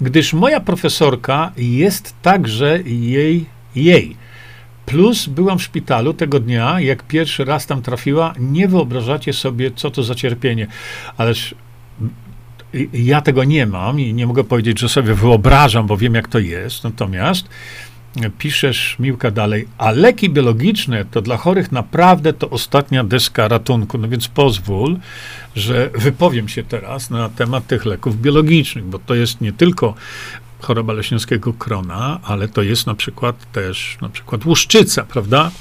gdyż 0.01 0.33
moja 0.33 0.59
profesorka 0.59 1.51
jest 1.57 2.13
także 2.21 2.79
jej, 2.85 3.45
jej 3.75 4.15
Plus 4.87 5.27
byłam 5.27 5.59
w 5.59 5.63
szpitalu 5.63 6.13
tego 6.13 6.39
dnia, 6.39 6.79
jak 6.79 7.03
pierwszy 7.03 7.45
raz 7.45 7.65
tam 7.65 7.81
trafiła. 7.81 8.33
Nie 8.39 8.67
wyobrażacie 8.67 9.33
sobie, 9.33 9.71
co 9.71 9.91
to 9.91 10.03
za 10.03 10.15
cierpienie. 10.15 10.67
Ależ 11.17 11.55
ja 12.93 13.21
tego 13.21 13.43
nie 13.43 13.65
mam 13.65 13.99
i 13.99 14.13
nie 14.13 14.27
mogę 14.27 14.43
powiedzieć, 14.43 14.79
że 14.79 14.89
sobie 14.89 15.13
wyobrażam, 15.13 15.87
bo 15.87 15.97
wiem, 15.97 16.15
jak 16.15 16.27
to 16.27 16.39
jest. 16.39 16.83
Natomiast 16.83 17.49
piszesz, 18.37 18.95
Miłka, 18.99 19.31
dalej, 19.31 19.67
a 19.77 19.91
leki 19.91 20.29
biologiczne 20.29 21.05
to 21.05 21.21
dla 21.21 21.37
chorych 21.37 21.71
naprawdę 21.71 22.33
to 22.33 22.49
ostatnia 22.49 23.03
deska 23.03 23.47
ratunku. 23.47 23.97
No 23.97 24.07
więc 24.07 24.27
pozwól, 24.27 24.97
że 25.55 25.89
wypowiem 25.95 26.47
się 26.49 26.63
teraz 26.63 27.09
na 27.09 27.29
temat 27.29 27.67
tych 27.67 27.85
leków 27.85 28.21
biologicznych, 28.21 28.85
bo 28.85 28.99
to 28.99 29.15
jest 29.15 29.41
nie 29.41 29.53
tylko 29.53 29.93
choroba 30.61 30.93
leśniowskiego 30.93 31.53
krona, 31.53 32.19
ale 32.23 32.47
to 32.47 32.61
jest 32.61 32.87
na 32.87 32.95
przykład 32.95 33.51
też 33.51 33.97
na 34.01 34.09
przykład 34.09 34.45
łuszczyca, 34.45 35.03
prawda? 35.03 35.51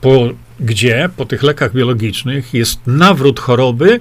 Po, 0.00 0.28
gdzie 0.60 1.08
po 1.16 1.26
tych 1.26 1.42
lekach 1.42 1.72
biologicznych 1.72 2.54
jest 2.54 2.80
nawrót 2.86 3.40
choroby 3.40 4.00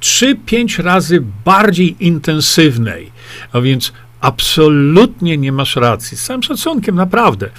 3-5 0.00 0.82
razy 0.82 1.22
bardziej 1.44 2.06
intensywnej. 2.06 3.10
A 3.52 3.60
więc 3.60 3.92
absolutnie 4.20 5.38
nie 5.38 5.52
masz 5.52 5.76
racji. 5.76 6.16
Z 6.16 6.22
całym 6.22 6.42
szacunkiem, 6.42 6.96
naprawdę. 6.96 7.50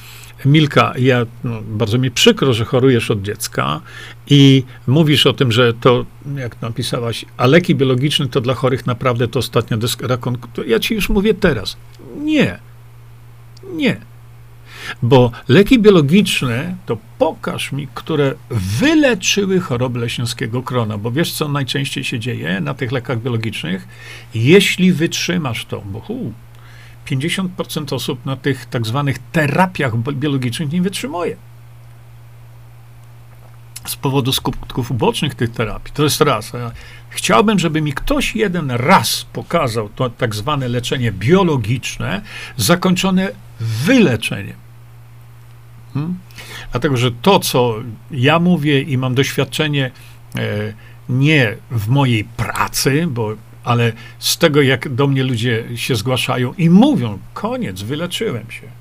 Milka, 0.45 0.93
ja, 0.97 1.25
no, 1.43 1.61
bardzo 1.61 1.97
mi 1.97 2.11
przykro, 2.11 2.53
że 2.53 2.65
chorujesz 2.65 3.11
od 3.11 3.21
dziecka 3.21 3.81
i 4.29 4.63
mówisz 4.87 5.25
o 5.25 5.33
tym, 5.33 5.51
że 5.51 5.73
to, 5.73 6.05
jak 6.35 6.61
napisałaś, 6.61 7.25
a 7.37 7.47
leki 7.47 7.75
biologiczne 7.75 8.27
to 8.27 8.41
dla 8.41 8.53
chorych 8.53 8.85
naprawdę 8.85 9.27
to 9.27 9.39
ostatnia 9.39 9.77
deska 9.77 10.07
ja 10.67 10.79
ci 10.79 10.93
już 10.93 11.09
mówię 11.09 11.33
teraz. 11.33 11.77
Nie. 12.17 12.59
Nie. 13.73 13.97
Bo 15.01 15.31
leki 15.47 15.79
biologiczne, 15.79 16.75
to 16.85 16.97
pokaż 17.17 17.71
mi, 17.71 17.87
które 17.93 18.33
wyleczyły 18.49 19.59
chorobę 19.59 19.99
leśniowskiego 19.99 20.63
krona. 20.63 20.97
Bo 20.97 21.11
wiesz, 21.11 21.33
co 21.33 21.47
najczęściej 21.47 22.03
się 22.03 22.19
dzieje 22.19 22.61
na 22.61 22.73
tych 22.73 22.91
lekach 22.91 23.21
biologicznych? 23.21 23.87
Jeśli 24.33 24.93
wytrzymasz 24.93 25.65
to, 25.65 25.81
bo 25.85 25.99
hu, 25.99 26.33
50% 27.07 27.95
osób 27.95 28.25
na 28.25 28.35
tych 28.35 28.65
tak 28.65 28.87
zwanych 28.87 29.17
terapiach 29.31 29.97
biologicznych 29.97 30.71
nie 30.71 30.81
wytrzymuje. 30.81 31.35
Z 33.87 33.95
powodu 33.95 34.31
skutków 34.31 34.91
ubocznych 34.91 35.35
tych 35.35 35.51
terapii. 35.51 35.93
To 35.93 36.03
jest 36.03 36.21
raz. 36.21 36.51
Chciałbym, 37.09 37.59
żeby 37.59 37.81
mi 37.81 37.93
ktoś 37.93 38.35
jeden 38.35 38.71
raz 38.71 39.25
pokazał 39.33 39.89
to 39.89 40.09
tak 40.09 40.35
zwane 40.35 40.67
leczenie 40.67 41.11
biologiczne, 41.11 42.21
zakończone 42.57 43.31
wyleczeniem. 43.59 44.55
Hmm? 45.93 46.17
Dlatego, 46.71 46.97
że 46.97 47.11
to, 47.11 47.39
co 47.39 47.75
ja 48.11 48.39
mówię 48.39 48.81
i 48.81 48.97
mam 48.97 49.15
doświadczenie 49.15 49.91
e, 50.35 50.73
nie 51.09 51.57
w 51.71 51.87
mojej 51.87 52.23
pracy, 52.23 53.07
bo, 53.07 53.35
ale 53.63 53.93
z 54.19 54.37
tego, 54.37 54.61
jak 54.61 54.89
do 54.89 55.07
mnie 55.07 55.23
ludzie 55.23 55.63
się 55.75 55.95
zgłaszają 55.95 56.53
i 56.53 56.69
mówią, 56.69 57.19
koniec, 57.33 57.81
wyleczyłem 57.81 58.51
się 58.51 58.76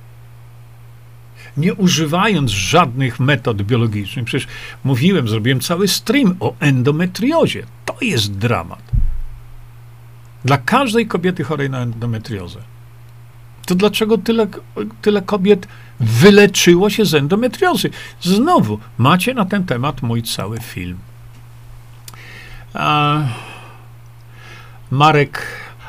nie 1.57 1.75
używając 1.75 2.51
żadnych 2.51 3.21
metod 3.21 3.63
biologicznych. 3.63 4.25
Przecież 4.25 4.49
mówiłem, 4.85 5.29
zrobiłem 5.29 5.61
cały 5.61 5.89
stream 5.89 6.37
o 6.41 6.55
endometriozie. 6.61 7.67
To 7.85 7.97
jest 8.01 8.39
dramat. 8.39 8.83
Dla 10.45 10.59
każdej 10.59 11.07
kobiety 11.07 11.45
chorej 11.45 11.71
na 11.71 11.81
endometriozę. 11.81 12.61
To 13.67 13.75
dlaczego 13.75 14.19
tyle, 14.19 14.47
tyle 15.03 15.23
kobiet 15.23 15.69
wyleczyło 16.01 16.91
się 16.91 17.05
z 17.05 17.15
endometriozy? 17.15 17.91
Znowu, 18.21 18.79
macie 18.99 19.35
na 19.35 19.45
ten 19.45 19.65
temat 19.65 20.03
mój 20.03 20.23
cały 20.23 20.61
film. 20.61 20.99
A, 22.75 23.19
Marek 24.91 25.43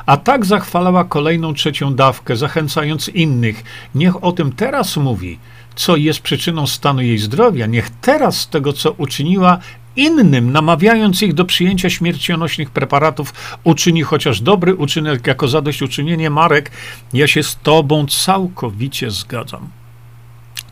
a 0.08 0.16
tak 0.16 0.46
zachwalała 0.46 1.04
kolejną 1.04 1.54
trzecią 1.54 1.94
dawkę, 1.94 2.36
zachęcając 2.36 3.08
innych. 3.08 3.64
Niech 3.94 4.24
o 4.24 4.32
tym 4.32 4.52
teraz 4.52 4.96
mówi, 4.96 5.38
co 5.78 5.96
jest 5.96 6.20
przyczyną 6.20 6.66
stanu 6.66 7.02
jej 7.02 7.18
zdrowia. 7.18 7.66
Niech 7.66 7.90
teraz 7.90 8.48
tego, 8.48 8.72
co 8.72 8.92
uczyniła 8.92 9.58
innym, 9.96 10.52
namawiając 10.52 11.22
ich 11.22 11.34
do 11.34 11.44
przyjęcia 11.44 11.90
śmiercionośnych 11.90 12.70
preparatów, 12.70 13.34
uczyni 13.64 14.02
chociaż 14.02 14.40
dobry 14.40 14.74
uczynek 14.74 15.26
jako 15.26 15.48
zadośćuczynienie. 15.48 16.30
Marek, 16.30 16.70
ja 17.12 17.26
się 17.26 17.42
z 17.42 17.56
tobą 17.56 18.06
całkowicie 18.06 19.10
zgadzam. 19.10 19.68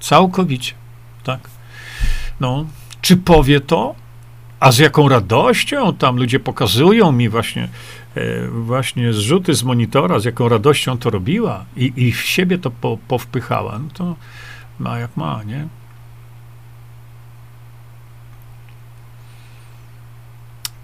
Całkowicie, 0.01 0.73
tak. 1.25 1.41
No, 2.41 2.67
czy 3.01 3.17
powie 3.17 3.61
to? 3.61 3.95
A 4.61 4.73
z 4.73 4.79
jaką 4.79 5.09
radością 5.09 5.95
tam 5.95 6.17
ludzie 6.17 6.41
pokazują 6.41 7.13
mi 7.13 7.29
właśnie, 7.29 7.69
e, 8.15 8.49
właśnie 8.49 9.13
zrzuty 9.13 9.55
z 9.55 9.63
monitora, 9.63 10.19
z 10.19 10.25
jaką 10.25 10.49
radością 10.49 10.99
to 10.99 11.11
robiła 11.11 11.65
i, 11.77 11.93
i 11.97 12.13
w 12.13 12.21
siebie 12.23 12.59
to 12.59 12.71
po, 12.71 12.99
powpychała, 13.09 13.79
no 13.79 13.89
to 13.95 14.17
ma 14.79 14.99
jak 14.99 15.17
ma, 15.17 15.43
nie? 15.43 15.69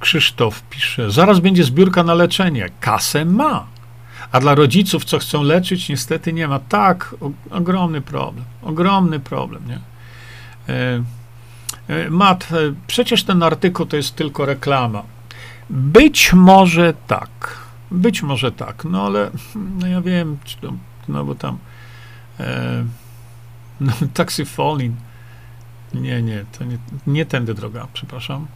Krzysztof 0.01 0.63
pisze, 0.63 1.11
zaraz 1.11 1.41
będzie 1.41 1.65
zbiórka 1.65 2.03
na 2.03 2.15
leczenie. 2.15 2.71
Kasę 2.81 3.25
ma. 3.25 3.67
A 4.33 4.41
dla 4.41 4.55
rodziców, 4.55 5.05
co 5.05 5.19
chcą 5.19 5.43
leczyć, 5.43 5.89
niestety 5.89 6.33
nie 6.33 6.49
ma. 6.49 6.59
Tak, 6.59 7.15
o, 7.21 7.31
ogromny 7.51 8.01
problem. 8.01 8.45
Ogromny 8.63 9.21
problem, 9.21 9.63
nie? 9.69 9.79
E, 10.75 11.03
e, 11.89 12.11
Mat, 12.11 12.49
e, 12.53 12.57
przecież 12.87 13.25
ten 13.25 13.43
artykuł 13.43 13.87
to 13.87 13.97
jest 13.97 14.17
tylko 14.17 14.47
reklama. 14.47 15.03
Być 15.71 16.33
może 16.33 16.95
tak. 17.07 17.59
Być 17.91 18.23
może 18.23 18.53
tak. 18.53 18.85
No 18.85 19.03
ale 19.07 19.31
no 19.79 19.87
ja 19.87 20.01
wiem, 20.01 20.39
no 21.09 21.25
bo 21.25 21.35
tam 21.35 21.59
e, 22.41 22.85
no, 23.83 23.93
taxi 24.15 24.45
falling. 24.45 24.97
Nie, 25.95 26.23
nie, 26.23 26.45
to 26.59 26.65
nie, 26.65 26.79
nie 27.07 27.27
tędy 27.27 27.55
droga, 27.55 27.89
przepraszam. 27.93 28.47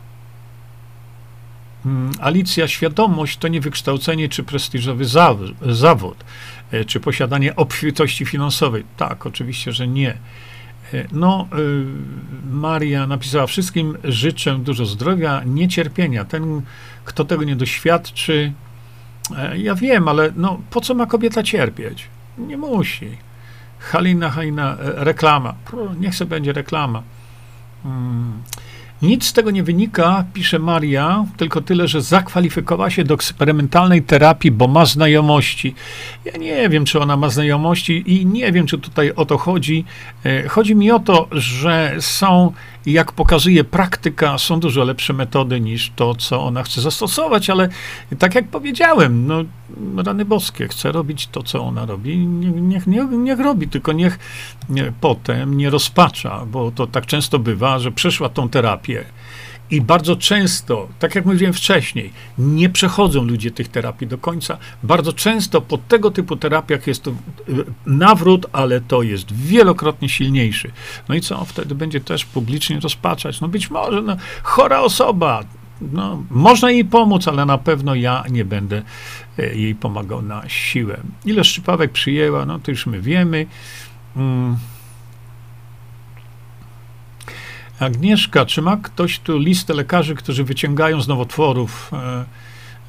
Mm, 1.87 2.13
Alicja, 2.21 2.69
świadomość 2.69 3.37
to 3.37 3.49
nie 3.49 3.61
wykształcenie 3.61 4.29
czy 4.29 4.43
prestiżowy 4.43 5.05
zawód, 5.63 6.25
e, 6.71 6.85
czy 6.85 7.01
posiadanie 7.01 7.57
obfitości 7.57 8.27
finansowej. 8.27 8.85
Tak, 8.97 9.27
oczywiście, 9.27 9.73
że 9.73 9.89
nie. 9.89 10.11
E, 10.11 11.07
no, 11.13 11.49
e, 11.53 11.57
Maria 12.51 13.07
napisała: 13.07 13.47
Wszystkim 13.47 13.99
życzę 14.05 14.59
dużo 14.59 14.87
zdrowia, 14.87 15.43
niecierpienia. 15.45 16.25
Ten, 16.25 16.63
kto 17.05 17.25
tego 17.25 17.45
nie 17.45 17.57
doświadczy, 17.57 18.53
ja 19.57 19.75
wiem, 19.75 20.09
ale 20.09 20.33
no, 20.37 20.61
po 20.71 20.81
co 20.81 20.95
ma 20.95 21.07
kobieta 21.07 21.43
cierpieć? 21.43 22.09
Nie 22.39 22.57
musi. 22.57 23.26
Halina, 23.93 24.31
Halina, 24.31 24.77
reklama. 24.81 25.55
Niech 26.01 26.15
sobie 26.15 26.31
będzie 26.31 26.53
reklama. 26.53 27.03
Hmm. 27.83 28.43
Nic 29.03 29.25
z 29.25 29.33
tego 29.33 29.51
nie 29.51 29.63
wynika, 29.63 30.25
pisze 30.35 30.59
Maria, 30.59 31.25
tylko 31.37 31.61
tyle, 31.61 31.89
że 31.89 32.03
zakwalifikowała 32.03 32.91
się 32.91 33.05
do 33.05 33.15
eksperymentalnej 33.15 34.03
terapii, 34.03 34.51
bo 34.51 34.69
ma 34.69 34.85
znajomości. 34.85 35.75
Ja 36.25 36.37
nie 36.37 36.69
wiem, 36.69 36.85
czy 36.85 37.01
ona 37.01 37.17
ma 37.17 37.29
znajomości 37.29 38.05
i 38.07 38.27
nie 38.27 38.53
wiem, 38.53 38.67
czy 38.67 38.79
tutaj 38.79 39.13
o 39.17 39.25
to 39.25 39.39
chodzi. 39.39 39.85
E, 40.25 40.49
chodzi 40.49 40.75
mi 40.75 40.91
o 40.91 40.99
to, 40.99 41.29
że 41.33 41.97
są, 42.01 42.53
jak 42.87 43.13
pokazuje 43.13 43.65
praktyka, 43.65 44.39
są 44.39 44.61
dużo 44.61 44.85
lepsze 44.85 45.13
metody 45.13 45.61
niż 45.61 45.93
to, 45.97 46.15
co 46.15 46.45
ona 46.45 46.63
chce 46.63 46.81
zastosować, 46.81 47.51
ale 47.51 47.69
tak 48.19 48.35
jak 48.35 48.49
powiedziałem, 48.49 49.27
no, 49.27 49.45
rany 50.05 50.25
boskie, 50.25 50.69
chce 50.69 50.93
robić 50.93 51.27
to, 51.27 51.43
co 51.43 51.65
ona 51.65 51.87
robi, 51.87 52.19
niech, 52.27 52.87
niech, 52.87 53.11
niech 53.11 53.41
robi, 53.41 53.69
tylko 53.69 53.93
niech 53.93 54.19
nie, 54.69 54.93
potem 55.01 55.57
nie 55.57 55.71
rozpacza, 55.71 56.47
bo 56.47 56.71
to 56.71 56.87
tak 56.87 57.07
często 57.07 57.39
bywa, 57.39 57.79
że 57.79 57.93
przeszła 57.93 58.29
tą 58.29 58.49
terapię 58.49 59.05
i 59.71 59.81
bardzo 59.81 60.17
często, 60.17 60.89
tak 60.99 61.15
jak 61.15 61.27
mówiłem 61.27 61.53
wcześniej, 61.53 62.13
nie 62.39 62.69
przechodzą 62.69 63.25
ludzie 63.25 63.51
tych 63.51 63.69
terapii 63.69 64.07
do 64.07 64.19
końca. 64.19 64.59
Bardzo 64.83 65.13
często 65.13 65.61
po 65.61 65.79
tego 65.79 66.11
typu 66.11 66.37
terapiach 66.37 66.87
jest 66.87 67.03
to 67.03 67.11
y, 67.11 67.15
nawrót, 67.87 68.47
ale 68.53 68.81
to 68.81 69.03
jest 69.03 69.33
wielokrotnie 69.33 70.09
silniejszy. 70.09 70.71
No 71.09 71.15
i 71.15 71.21
co? 71.21 71.45
Wtedy 71.45 71.75
będzie 71.75 72.01
też 72.01 72.25
publicznie 72.25 72.81
rozpaczać. 72.81 73.41
No 73.41 73.49
być 73.49 73.71
może 73.71 74.03
no, 74.03 74.17
chora 74.43 74.81
osoba, 74.81 75.45
no, 75.81 76.23
można 76.31 76.71
jej 76.71 76.85
pomóc, 76.85 77.29
ale 77.29 77.47
na 77.47 77.59
pewno 77.59 77.95
ja 77.95 78.25
nie 78.31 78.45
będę 78.45 78.83
e, 79.39 79.55
jej 79.55 79.75
pomagał 79.75 80.23
na 80.23 80.49
siłę. 80.49 81.01
Ile 81.25 81.45
szczypawek 81.45 81.93
przyjęła, 81.93 82.47
no 82.47 82.59
to 82.59 82.71
już 82.71 82.87
my 82.87 83.01
wiemy. 83.01 83.47
Mm. 84.17 84.57
Agnieszka, 87.81 88.47
czy 88.47 88.63
ma 88.63 88.77
ktoś 88.77 89.19
tu 89.19 89.39
listę 89.39 89.75
lekarzy, 89.75 90.15
którzy 90.15 90.45
wyciągają 90.45 91.03
z 91.03 91.09
nowotworów 91.09 91.91
e, 91.93 92.25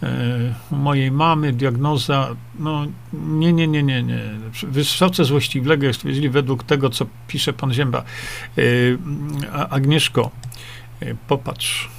e, 0.04 0.54
mojej 0.72 1.12
mamy 1.12 1.54
diagnoza? 1.54 2.36
No 2.60 2.86
nie, 3.14 3.54
nie, 3.54 3.68
nie, 3.68 3.84
nie, 3.84 4.04
nie. 4.04 4.20
Wysoce 4.64 5.26
złośliwego 5.26 5.94
stwierdzili 5.94 6.30
według 6.30 6.64
tego, 6.64 6.90
co 6.90 7.06
pisze 7.28 7.54
pan 7.54 7.74
Zięba. 7.74 8.04
E, 8.58 8.62
Agnieszko, 9.70 10.32
e, 11.00 11.16
popatrz. 11.28 11.90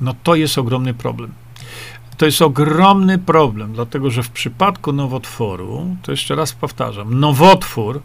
No 0.00 0.14
to 0.22 0.34
jest 0.34 0.58
ogromny 0.58 0.94
problem. 0.94 1.32
To 2.16 2.26
jest 2.26 2.42
ogromny 2.42 3.18
problem, 3.18 3.72
dlatego 3.72 4.10
że 4.10 4.22
w 4.22 4.30
przypadku 4.30 4.92
nowotworu, 4.92 5.96
to 6.02 6.10
jeszcze 6.10 6.34
raz 6.34 6.52
powtarzam, 6.52 7.20
nowotwór 7.20 8.02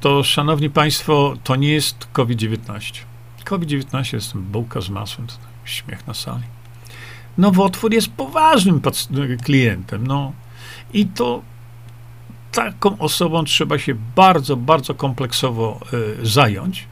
to, 0.00 0.22
szanowni 0.22 0.70
państwo, 0.70 1.34
to 1.44 1.56
nie 1.56 1.72
jest 1.72 2.08
COVID-19. 2.12 3.04
COVID-19 3.44 4.14
jest 4.14 4.36
bułka 4.36 4.80
z 4.80 4.88
masłem, 4.88 5.26
to 5.26 5.34
śmiech 5.64 6.06
na 6.06 6.14
sali. 6.14 6.44
Nowotwór 7.38 7.94
jest 7.94 8.08
poważnym 8.08 8.80
klientem, 9.44 10.06
no 10.06 10.32
i 10.92 11.06
to 11.06 11.42
taką 12.52 12.98
osobą 12.98 13.44
trzeba 13.44 13.78
się 13.78 13.94
bardzo, 14.16 14.56
bardzo 14.56 14.94
kompleksowo 14.94 15.80
y, 16.22 16.26
zająć, 16.26 16.88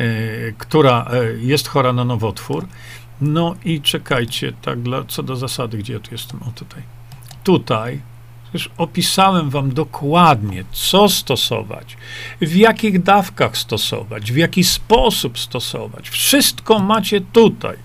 y, 0.00 0.54
która 0.58 1.10
y, 1.14 1.40
jest 1.42 1.68
chora 1.68 1.92
na 1.92 2.04
nowotwór 2.04 2.66
no 3.20 3.54
i 3.64 3.80
czekajcie, 3.80 4.52
tak, 4.62 4.82
dla, 4.82 5.04
co 5.04 5.22
do 5.22 5.36
zasady, 5.36 5.78
gdzie 5.78 5.92
ja 5.92 6.00
tu 6.00 6.08
jestem? 6.12 6.42
O 6.42 6.50
tutaj. 6.54 6.82
Tutaj 7.44 8.00
już 8.54 8.70
opisałem 8.78 9.50
wam 9.50 9.74
dokładnie, 9.74 10.64
co 10.72 11.08
stosować, 11.08 11.96
w 12.40 12.54
jakich 12.54 13.02
dawkach 13.02 13.56
stosować, 13.56 14.32
w 14.32 14.36
jaki 14.36 14.64
sposób 14.64 15.38
stosować. 15.38 16.10
Wszystko 16.10 16.78
macie 16.78 17.20
tutaj. 17.20 17.76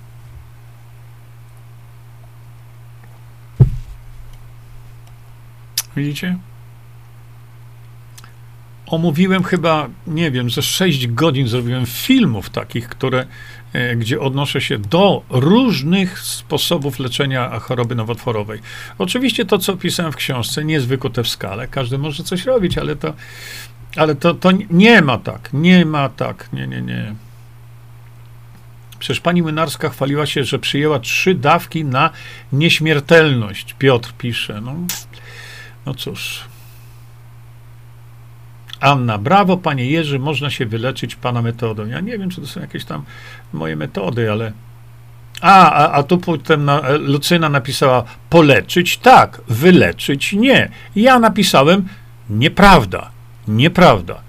Widzicie? 5.95 6.37
Omówiłem 8.85 9.43
chyba, 9.43 9.89
nie 10.07 10.31
wiem, 10.31 10.49
ze 10.49 10.61
6 10.61 11.07
godzin 11.07 11.47
zrobiłem 11.47 11.85
filmów 11.85 12.49
takich, 12.49 12.89
które 12.89 13.25
gdzie 13.97 14.19
odnoszę 14.19 14.61
się 14.61 14.77
do 14.77 15.23
różnych 15.29 16.19
sposobów 16.19 16.99
leczenia 16.99 17.59
choroby 17.59 17.95
nowotworowej. 17.95 18.59
Oczywiście 18.97 19.45
to, 19.45 19.57
co 19.57 19.77
pisałem 19.77 20.11
w 20.11 20.15
książce, 20.15 20.65
nie 20.65 20.73
jest 20.73 20.87
wykute 20.87 21.23
w 21.23 21.27
skale. 21.27 21.67
Każdy 21.67 21.97
może 21.97 22.23
coś 22.23 22.45
robić, 22.45 22.77
ale 22.77 22.95
to, 22.95 23.13
ale 23.95 24.15
to, 24.15 24.33
to 24.33 24.49
nie 24.69 25.01
ma 25.01 25.17
tak. 25.17 25.49
Nie 25.53 25.85
ma 25.85 26.09
tak. 26.09 26.49
Nie, 26.53 26.67
nie, 26.67 26.81
nie. 26.81 27.13
Przecież 28.99 29.19
pani 29.19 29.41
Młynarska 29.41 29.89
chwaliła 29.89 30.25
się, 30.25 30.43
że 30.43 30.59
przyjęła 30.59 30.99
trzy 30.99 31.35
dawki 31.35 31.85
na 31.85 32.09
nieśmiertelność. 32.53 33.75
Piotr 33.79 34.13
pisze. 34.17 34.61
No, 34.61 34.75
no 35.85 35.93
cóż. 35.93 36.48
Anna, 38.80 39.18
brawo, 39.18 39.57
panie 39.57 39.85
Jerzy, 39.85 40.19
można 40.19 40.49
się 40.49 40.65
wyleczyć 40.65 41.15
pana 41.15 41.41
metodą. 41.41 41.88
Ja 41.88 41.99
nie 41.99 42.18
wiem, 42.18 42.30
czy 42.30 42.41
to 42.41 42.47
są 42.47 42.61
jakieś 42.61 42.85
tam 42.85 43.03
moje 43.53 43.76
metody, 43.76 44.31
ale. 44.31 44.51
A, 45.41 45.72
a, 45.72 45.91
a 45.91 46.03
tu 46.03 46.18
potem 46.18 46.65
na, 46.65 46.81
Lucyna 46.89 47.49
napisała 47.49 48.03
poleczyć 48.30 48.97
tak, 48.97 49.41
wyleczyć 49.47 50.34
nie. 50.34 50.69
Ja 50.95 51.19
napisałem 51.19 51.88
nieprawda, 52.30 53.11
nieprawda. 53.47 54.22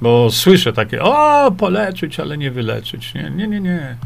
Bo 0.00 0.30
słyszę 0.30 0.72
takie, 0.72 1.02
o, 1.02 1.50
poleczyć, 1.50 2.20
ale 2.20 2.38
nie 2.38 2.50
wyleczyć. 2.50 3.14
Nie, 3.14 3.30
nie, 3.30 3.48
nie. 3.48 3.60
nie. 3.60 3.96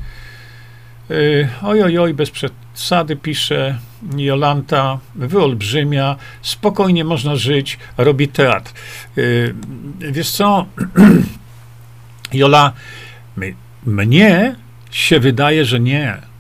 Yy, 1.13 1.49
oj, 1.63 1.99
oj, 1.99 2.15
bez 2.15 2.31
przesady 2.31 3.17
pisze 3.17 3.79
Jolanta, 4.17 4.99
wyolbrzymia, 5.15 6.17
spokojnie 6.43 7.05
można 7.05 7.37
żyć, 7.37 7.79
robi 7.97 8.29
teatr. 8.29 8.73
Yy, 9.17 9.55
wiesz 9.99 10.31
co, 10.31 10.67
Jola, 12.33 12.73
mnie 13.87 14.55
się 14.91 15.21
wydaje, 15.21 15.65
że 15.65 15.81
nie. 15.81 16.32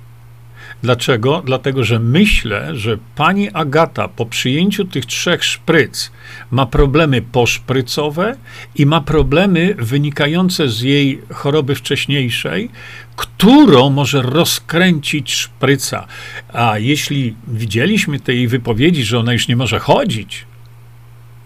Dlaczego? 0.82 1.42
Dlatego, 1.44 1.84
że 1.84 1.98
myślę, 1.98 2.76
że 2.76 2.98
pani 3.16 3.50
Agata 3.50 4.08
po 4.08 4.26
przyjęciu 4.26 4.84
tych 4.84 5.06
trzech 5.06 5.44
szpryc 5.44 6.12
ma 6.50 6.66
problemy 6.66 7.22
poszprycowe 7.22 8.36
i 8.74 8.86
ma 8.86 9.00
problemy 9.00 9.74
wynikające 9.78 10.68
z 10.68 10.80
jej 10.80 11.20
choroby 11.30 11.74
wcześniejszej, 11.74 12.70
którą 13.16 13.90
może 13.90 14.22
rozkręcić 14.22 15.32
szpryca. 15.32 16.06
A 16.52 16.78
jeśli 16.78 17.34
widzieliśmy 17.48 18.20
tej 18.20 18.48
wypowiedzi, 18.48 19.04
że 19.04 19.18
ona 19.18 19.32
już 19.32 19.48
nie 19.48 19.56
może 19.56 19.78
chodzić, 19.78 20.46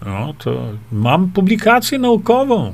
no 0.05 0.33
to 0.37 0.67
mam 0.91 1.29
publikację 1.31 1.99
naukową 1.99 2.73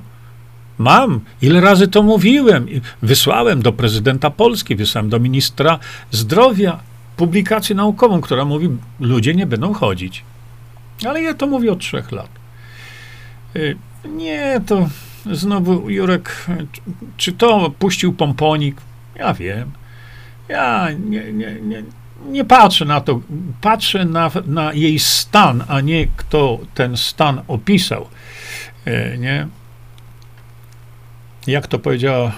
Mam. 0.84 1.19
Ile 1.41 1.61
razy 1.61 1.88
to 1.88 2.03
mówiłem? 2.03 2.68
Wysłałem 3.01 3.61
do 3.61 3.73
prezydenta 3.73 4.30
Polski, 4.30 4.76
wysłałem 4.76 5.10
do 5.10 5.19
ministra 5.19 5.80
zdrowia 6.11 6.80
publikację 7.18 7.76
naukową, 7.76 8.22
która 8.22 8.45
mówi, 8.45 8.69
ludzie 8.99 9.35
nie 9.35 9.45
będą 9.45 9.73
chodzić. 9.73 10.23
Ale 11.07 11.22
ja 11.22 11.34
to 11.34 11.47
mówię 11.47 11.72
od 11.72 11.80
trzech 11.80 12.11
lat. 12.11 12.30
Y, 13.55 13.77
nie, 14.05 14.61
to 14.65 14.89
znowu 15.31 15.89
Jurek, 15.89 16.45
czy 17.18 17.31
to 17.31 17.72
puścił 17.80 18.14
pomponik? 18.14 18.76
Ja 19.15 19.34
wiem. 19.34 19.72
Ja 20.49 20.88
nie, 21.10 21.34
nie, 21.34 21.61
nie, 21.61 21.84
nie 22.26 22.45
patrzę 22.45 22.85
na 22.85 23.01
to. 23.01 23.22
Patrzę 23.61 24.05
na, 24.05 24.31
na 24.45 24.73
jej 24.73 24.99
stan, 24.99 25.64
a 25.68 25.81
nie 25.81 26.07
kto 26.18 26.60
ten 26.73 26.97
stan 26.97 27.41
opisał. 27.47 28.07
Y, 28.88 29.18
nie? 29.19 29.47
Jak 31.48 31.68
to 31.68 31.80
powiedziała 31.80 32.32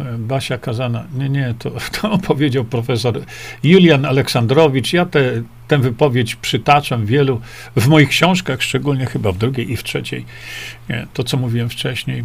e, 0.00 0.18
Basia 0.18 0.58
Kazana, 0.58 1.04
nie, 1.14 1.28
nie, 1.28 1.54
to, 1.58 1.70
to 2.00 2.18
powiedział 2.18 2.64
profesor 2.64 3.20
Julian 3.62 4.04
Aleksandrowicz. 4.04 4.92
Ja 4.92 5.06
te, 5.06 5.42
tę 5.68 5.78
wypowiedź 5.78 6.34
przytaczam 6.34 7.06
wielu, 7.06 7.40
w 7.76 7.88
moich 7.88 8.08
książkach, 8.08 8.62
szczególnie 8.62 9.06
chyba 9.06 9.32
w 9.32 9.38
drugiej 9.38 9.72
i 9.72 9.76
w 9.76 9.82
trzeciej, 9.82 10.24
nie, 10.88 11.06
to 11.14 11.24
co 11.24 11.36
mówiłem 11.36 11.68
wcześniej. 11.68 12.24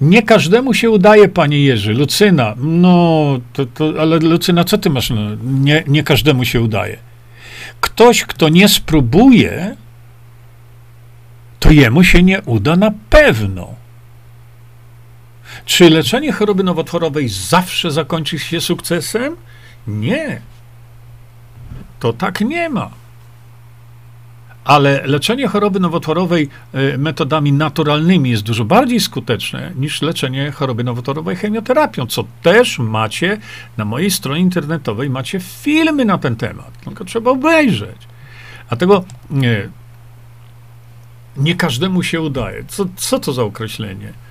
Nie 0.00 0.22
każdemu 0.22 0.74
się 0.74 0.90
udaje, 0.90 1.28
panie 1.28 1.60
Jerzy. 1.60 1.92
Lucyna, 1.92 2.54
no, 2.58 3.38
to, 3.52 3.66
to, 3.66 3.92
ale 4.00 4.18
Lucyna, 4.18 4.64
co 4.64 4.78
ty 4.78 4.90
masz? 4.90 5.10
No, 5.10 5.20
nie, 5.44 5.84
nie 5.86 6.02
każdemu 6.02 6.44
się 6.44 6.60
udaje. 6.60 6.96
Ktoś, 7.80 8.22
kto 8.22 8.48
nie 8.48 8.68
spróbuje, 8.68 9.76
to 11.60 11.70
jemu 11.70 12.04
się 12.04 12.22
nie 12.22 12.42
uda 12.42 12.76
na 12.76 12.92
pewno. 13.10 13.74
Czy 15.66 15.90
leczenie 15.90 16.32
choroby 16.32 16.64
nowotworowej 16.64 17.28
zawsze 17.28 17.90
zakończy 17.90 18.38
się 18.38 18.60
sukcesem? 18.60 19.36
Nie. 19.86 20.40
To 22.00 22.12
tak 22.12 22.40
nie 22.40 22.68
ma. 22.68 22.90
Ale 24.64 25.06
leczenie 25.06 25.48
choroby 25.48 25.80
nowotworowej 25.80 26.48
e, 26.72 26.98
metodami 26.98 27.52
naturalnymi 27.52 28.30
jest 28.30 28.42
dużo 28.42 28.64
bardziej 28.64 29.00
skuteczne 29.00 29.72
niż 29.76 30.02
leczenie 30.02 30.50
choroby 30.50 30.84
nowotworowej 30.84 31.36
chemioterapią, 31.36 32.06
co 32.06 32.24
też 32.42 32.78
macie 32.78 33.38
na 33.76 33.84
mojej 33.84 34.10
stronie 34.10 34.40
internetowej, 34.40 35.10
macie 35.10 35.40
filmy 35.40 36.04
na 36.04 36.18
ten 36.18 36.36
temat, 36.36 36.78
tylko 36.84 37.04
trzeba 37.04 37.30
obejrzeć. 37.30 37.96
Dlatego 38.68 39.04
nie, 39.30 39.68
nie 41.36 41.54
każdemu 41.54 42.02
się 42.02 42.20
udaje. 42.20 42.64
Co, 42.68 42.86
co 42.96 43.18
to 43.18 43.32
za 43.32 43.42
określenie? 43.42 44.25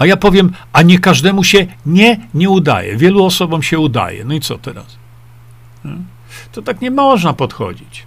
A 0.00 0.06
ja 0.06 0.16
powiem, 0.16 0.52
a 0.72 0.82
nie 0.82 0.98
każdemu 0.98 1.44
się 1.44 1.66
nie, 1.86 2.28
nie 2.34 2.50
udaje. 2.50 2.96
Wielu 2.96 3.24
osobom 3.24 3.62
się 3.62 3.78
udaje. 3.78 4.24
No 4.24 4.34
i 4.34 4.40
co 4.40 4.58
teraz? 4.58 4.96
To 6.52 6.62
tak 6.62 6.80
nie 6.80 6.90
można 6.90 7.32
podchodzić. 7.32 8.06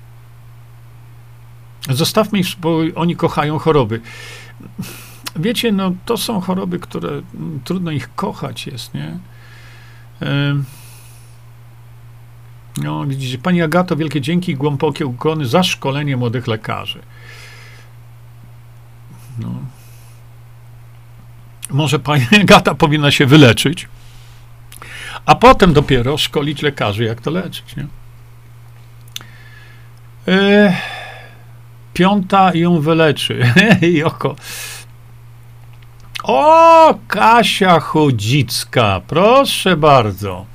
Zostawmy 1.89 2.39
ich, 2.39 2.47
bo 2.61 2.79
oni 2.95 3.15
kochają 3.15 3.59
choroby. 3.59 4.01
Wiecie, 5.35 5.71
no 5.71 5.91
to 6.05 6.17
są 6.17 6.41
choroby, 6.41 6.79
które 6.79 7.09
mm, 7.09 7.59
trudno 7.63 7.91
ich 7.91 8.15
kochać 8.15 8.67
jest, 8.67 8.93
nie? 8.93 9.17
No, 12.77 13.05
widzicie, 13.05 13.37
pani 13.37 13.61
Agato, 13.61 13.95
wielkie 13.95 14.21
dzięki 14.21 14.51
i 14.51 14.55
głębokie 14.55 15.05
ukłony 15.05 15.45
za 15.45 15.63
szkolenie 15.63 16.17
młodych 16.17 16.47
lekarzy. 16.47 16.99
No, 19.39 19.49
może 21.69 21.99
pani 21.99 22.25
Gata 22.43 22.75
powinna 22.75 23.11
się 23.11 23.25
wyleczyć, 23.25 23.87
a 25.25 25.35
potem 25.35 25.73
dopiero 25.73 26.17
szkolić 26.17 26.61
lekarzy, 26.61 27.03
jak 27.03 27.21
to 27.21 27.31
leczyć. 27.31 27.75
Nie? 27.75 27.87
E, 30.27 30.77
piąta 31.93 32.51
ją 32.53 32.79
wyleczy. 32.79 33.53
Joko. 33.81 34.35
O, 36.23 36.99
Kasia 37.07 37.79
Chodzicka, 37.79 39.01
proszę 39.07 39.77
bardzo 39.77 40.52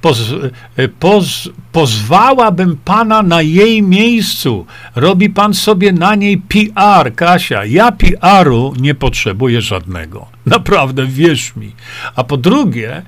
poz, 0.00 0.32
e, 0.76 0.88
poz, 0.88 1.48
pozwałabym 1.72 2.76
pana 2.84 3.22
na 3.22 3.42
jej 3.42 3.82
miejscu. 3.82 4.66
Robi 4.94 5.30
pan 5.30 5.54
sobie 5.54 5.92
na 5.92 6.14
niej 6.14 6.38
PR, 6.38 7.14
Kasia. 7.14 7.64
Ja 7.64 7.92
PR-u 7.92 8.74
nie 8.80 8.94
potrzebuję 8.94 9.60
żadnego. 9.60 10.26
Naprawdę, 10.46 11.06
wierz 11.06 11.56
mi. 11.56 11.72
A 12.16 12.24
po 12.24 12.36
drugie, 12.36 12.96
e, 12.96 13.02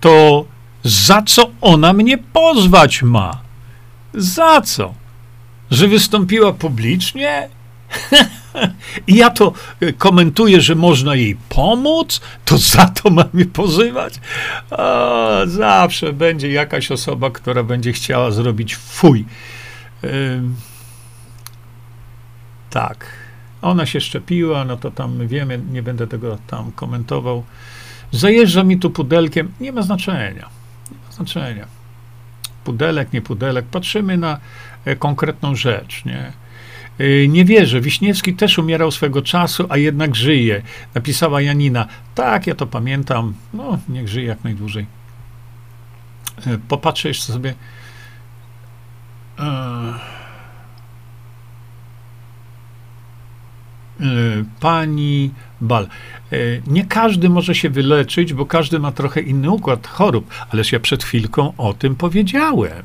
to 0.00 0.44
za 0.84 1.22
co 1.22 1.50
ona 1.60 1.92
mnie 1.92 2.18
pozwać 2.18 3.02
ma? 3.02 3.38
Za 4.14 4.60
co? 4.60 4.94
Że 5.70 5.88
wystąpiła 5.88 6.52
publicznie? 6.52 7.48
I 9.06 9.16
ja 9.16 9.30
to 9.30 9.52
e, 9.80 9.92
komentuję, 9.92 10.60
że 10.60 10.74
można 10.74 11.14
jej 11.14 11.36
pomóc, 11.48 12.20
to 12.44 12.58
za 12.58 12.84
to 12.86 13.10
mam 13.10 13.28
mnie 13.32 13.46
pozywać. 13.46 14.20
O, 14.70 15.40
zawsze 15.46 16.12
będzie 16.12 16.52
jakaś 16.52 16.90
osoba, 16.90 17.30
która 17.30 17.62
będzie 17.62 17.92
chciała 17.92 18.30
zrobić 18.30 18.76
fuj. 18.76 19.24
tak. 22.70 23.06
Ona 23.62 23.86
się 23.86 24.00
szczepiła, 24.00 24.64
no 24.64 24.76
to 24.76 24.90
tam 24.90 25.28
wiemy, 25.28 25.60
nie 25.72 25.82
będę 25.82 26.06
tego 26.06 26.38
tam 26.46 26.72
komentował. 26.72 27.44
Zajeżdża 28.12 28.64
mi 28.64 28.78
tu 28.78 28.90
pudelkiem, 28.90 29.52
nie 29.60 29.72
ma 29.72 29.82
znaczenia. 29.82 30.48
Nie 30.90 30.98
ma 31.06 31.12
znaczenia. 31.12 31.66
Pudelek, 32.64 33.12
nie 33.12 33.22
pudelek. 33.22 33.64
Patrzymy 33.64 34.16
na 34.16 34.38
e, 34.84 34.96
konkretną 34.96 35.56
rzecz, 35.56 36.04
nie? 36.04 36.32
Y, 37.00 37.26
nie 37.30 37.44
wierzę. 37.44 37.80
Wiśniewski 37.80 38.34
też 38.34 38.58
umierał 38.58 38.90
swego 38.90 39.22
czasu, 39.22 39.66
a 39.68 39.76
jednak 39.76 40.16
żyje. 40.16 40.62
Napisała 40.94 41.40
Janina. 41.40 41.86
Tak, 42.14 42.46
ja 42.46 42.54
to 42.54 42.66
pamiętam. 42.66 43.34
No, 43.54 43.78
niech 43.88 44.08
żyje 44.08 44.26
jak 44.26 44.44
najdłużej. 44.44 44.86
Y, 46.46 46.58
popatrzę 46.68 47.08
jeszcze 47.08 47.32
sobie. 47.32 47.54
Y, 54.00 54.44
pani 54.60 55.30
Bal. 55.60 55.88
Nie 56.66 56.86
każdy 56.86 57.28
może 57.28 57.54
się 57.54 57.70
wyleczyć, 57.70 58.34
bo 58.34 58.46
każdy 58.46 58.78
ma 58.78 58.92
trochę 58.92 59.20
inny 59.20 59.50
układ 59.50 59.86
chorób, 59.86 60.30
ależ 60.50 60.72
ja 60.72 60.80
przed 60.80 61.04
chwilką 61.04 61.52
o 61.56 61.74
tym 61.74 61.96
powiedziałem. 61.96 62.82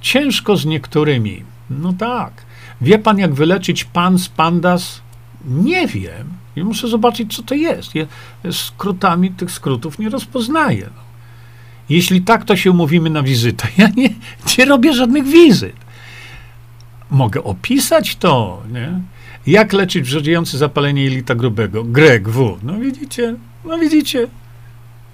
Ciężko 0.00 0.56
z 0.56 0.66
niektórymi. 0.66 1.44
No 1.70 1.92
tak. 1.92 2.32
Wie 2.82 2.98
pan, 2.98 3.18
jak 3.18 3.34
wyleczyć 3.34 3.84
pan 3.84 4.18
z 4.18 4.28
pandas? 4.28 5.00
Nie 5.44 5.86
wiem. 5.86 6.28
I 6.56 6.64
muszę 6.64 6.88
zobaczyć, 6.88 7.36
co 7.36 7.42
to 7.42 7.54
jest. 7.54 7.94
Ja 7.94 8.06
skrótami 8.52 9.30
tych 9.30 9.50
skrótów 9.50 9.98
nie 9.98 10.08
rozpoznaję. 10.08 10.88
No. 10.96 11.02
Jeśli 11.88 12.22
tak, 12.22 12.44
to 12.44 12.56
się 12.56 12.70
umówimy 12.70 13.10
na 13.10 13.22
wizytę. 13.22 13.68
Ja 13.78 13.88
nie, 13.96 14.08
nie 14.58 14.64
robię 14.64 14.92
żadnych 14.92 15.24
wizyt. 15.24 15.76
Mogę 17.10 17.44
opisać 17.44 18.16
to, 18.16 18.62
nie? 18.72 19.00
Jak 19.46 19.72
leczyć 19.72 20.04
wrzodziejące 20.04 20.58
zapalenie 20.58 21.04
jelita 21.04 21.34
grubego? 21.34 21.84
Greg 21.84 22.28
W. 22.28 22.58
No 22.62 22.78
widzicie, 22.78 23.34
no 23.64 23.78
widzicie. 23.78 24.28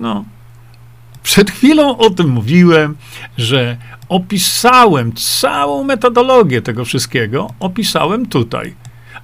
No. 0.01 0.24
Przed 1.28 1.50
chwilą 1.50 1.96
o 1.96 2.10
tym 2.10 2.28
mówiłem, 2.28 2.96
że 3.38 3.76
opisałem 4.09 5.12
całą 5.12 5.84
metodologię 5.84 6.62
tego 6.62 6.84
wszystkiego, 6.84 7.55
opisałem 7.60 8.26
tutaj. 8.26 8.74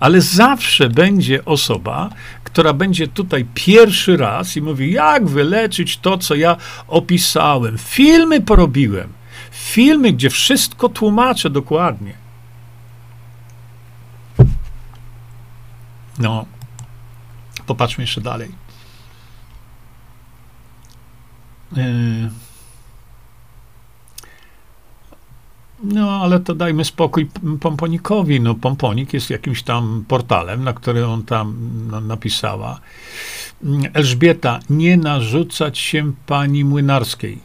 Ale 0.01 0.20
zawsze 0.20 0.89
będzie 0.89 1.44
osoba, 1.44 2.10
która 2.44 2.72
będzie 2.72 3.09
tutaj 3.09 3.47
pierwszy 3.55 4.16
raz 4.16 4.56
i 4.56 4.62
mówi, 4.62 4.93
jak 4.93 5.26
wyleczyć 5.26 5.98
to, 5.98 6.18
co 6.18 6.35
ja 6.35 6.56
opisałem. 6.89 7.78
Filmy 7.78 8.40
porobiłem. 8.40 9.12
Filmy, 9.51 10.12
gdzie 10.12 10.31
wszystko 10.31 10.89
tłumaczę 10.89 11.51
dokładnie. 11.51 12.14
No, 16.18 16.47
popatrzmy 17.66 18.05
jeszcze 18.05 18.20
dalej. 18.20 18.48
Yy. 18.48 18.64
No, 25.85 26.11
ale 26.11 26.41
to 26.41 26.55
dajmy 26.55 26.85
spokój 26.85 27.29
Pomponikowi. 27.61 28.41
No, 28.41 28.55
Pomponik 28.55 29.15
jest 29.15 29.31
jakimś 29.31 29.63
tam 29.63 30.05
portalem, 30.09 30.65
na 30.65 30.73
który 30.73 31.07
on 31.07 31.23
tam 31.23 31.57
napisała. 32.07 32.81
Elżbieta, 33.95 34.61
nie 34.71 34.97
narzucać 34.97 35.79
się 35.79 36.13
pani 36.27 36.65
Młynarskiej. 36.65 37.39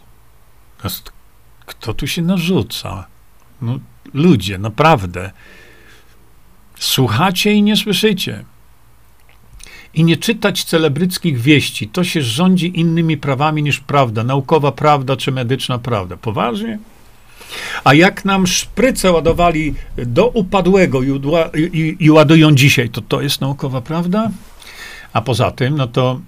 Kto 1.66 1.94
tu 1.94 2.08
się 2.08 2.22
narzuca? 2.22 3.08
No, 3.62 3.80
ludzie, 4.14 4.58
naprawdę. 4.58 5.32
Słuchacie 6.80 7.54
i 7.54 7.64
nie 7.64 7.78
słyszycie. 7.78 8.46
I 9.94 10.04
nie 10.04 10.18
czytać 10.18 10.64
celebryckich 10.64 11.42
wieści. 11.42 11.88
To 11.88 12.04
się 12.04 12.22
rządzi 12.22 12.80
innymi 12.80 13.18
prawami 13.18 13.64
niż 13.64 13.80
prawda. 13.80 14.24
Naukowa 14.24 14.72
prawda 14.72 15.18
czy 15.18 15.32
medyczna 15.32 15.80
prawda. 15.80 16.18
Poważnie? 16.18 16.80
A 17.84 17.94
jak 17.94 18.26
nam 18.26 18.48
szprycę 18.48 19.12
ładowali 19.12 19.74
do 19.98 20.28
upadłego 20.28 21.04
i, 21.04 21.22
i, 21.74 21.96
i 22.00 22.12
ładują 22.12 22.56
dzisiaj, 22.56 22.90
to 22.90 23.02
to 23.02 23.22
jest 23.22 23.42
naukowa 23.42 23.82
prawda? 23.82 24.32
A 25.14 25.22
poza 25.22 25.52
tym, 25.52 25.78
no 25.78 25.88
to 25.88 26.20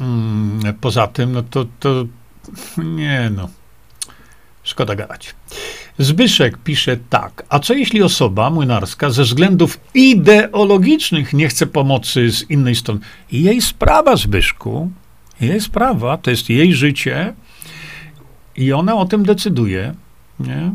mm, 0.00 0.74
poza 0.80 1.06
tym, 1.06 1.32
no 1.32 1.42
to, 1.42 1.66
to 1.80 2.04
nie 2.76 3.30
no. 3.36 3.48
Szkoda 4.62 4.94
gadać. 4.94 5.34
Zbyszek 5.98 6.58
pisze 6.58 6.96
tak. 6.96 7.42
A 7.48 7.58
co 7.58 7.74
jeśli 7.74 8.02
osoba 8.02 8.50
młynarska 8.50 9.10
ze 9.10 9.22
względów 9.22 9.80
ideologicznych 9.94 11.32
nie 11.32 11.48
chce 11.48 11.66
pomocy 11.66 12.30
z 12.30 12.50
innej 12.50 12.74
strony? 12.74 13.00
Jej 13.32 13.62
sprawa, 13.62 14.16
Zbyszku, 14.16 14.90
jej 15.40 15.60
sprawa, 15.60 16.16
to 16.16 16.30
jest 16.30 16.50
jej 16.50 16.74
życie 16.74 17.34
i 18.56 18.72
ona 18.72 18.94
o 18.94 19.04
tym 19.04 19.24
decyduje. 19.24 19.94
Nie? 20.40 20.72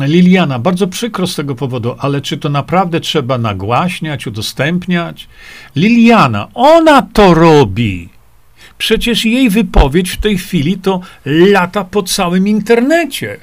Liliana, 0.00 0.58
bardzo 0.58 0.86
przykro 0.86 1.26
z 1.26 1.34
tego 1.34 1.54
powodu, 1.54 1.96
ale 1.98 2.20
czy 2.20 2.38
to 2.38 2.48
naprawdę 2.48 3.00
trzeba 3.00 3.38
nagłaśniać, 3.38 4.26
udostępniać? 4.26 5.28
Liliana, 5.76 6.48
ona 6.54 7.02
to 7.02 7.34
robi. 7.34 8.08
Przecież 8.78 9.24
jej 9.24 9.50
wypowiedź 9.50 10.10
w 10.10 10.16
tej 10.16 10.38
chwili 10.38 10.78
to 10.78 11.00
lata 11.24 11.84
po 11.84 12.02
całym 12.02 12.48
internecie. 12.48 13.36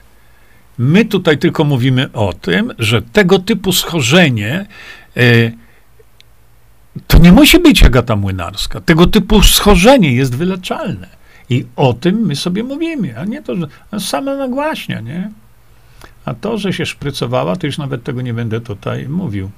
My 0.78 1.06
tutaj 1.06 1.38
tylko 1.38 1.64
mówimy 1.64 2.12
o 2.14 2.34
tym, 2.34 2.74
że 2.80 3.02
tego 3.02 3.40
typu 3.40 3.72
schorzenie 3.72 4.66
e, 5.18 5.52
to 7.08 7.18
nie 7.18 7.32
musi 7.32 7.60
być 7.60 7.84
Agata 7.84 8.16
Młynarska. 8.16 8.82
Tego 8.82 9.08
typu 9.08 9.42
schorzenie 9.42 10.14
jest 10.14 10.36
wyleczalne. 10.36 11.08
I 11.50 11.66
o 11.76 11.94
tym 11.94 12.16
my 12.16 12.36
sobie 12.36 12.64
mówimy, 12.64 13.20
a 13.20 13.26
nie 13.26 13.42
to, 13.42 13.56
że 13.56 13.68
same 14.00 14.38
nagłaśnia, 14.38 15.00
nie? 15.00 15.32
A 16.26 16.34
to, 16.34 16.58
że 16.58 16.74
się 16.74 16.86
szprycowała, 16.86 17.56
to 17.56 17.68
już 17.68 17.78
nawet 17.78 18.04
tego 18.04 18.22
nie 18.22 18.34
będę 18.34 18.62
tutaj 18.62 19.10
mówił. 19.10 19.50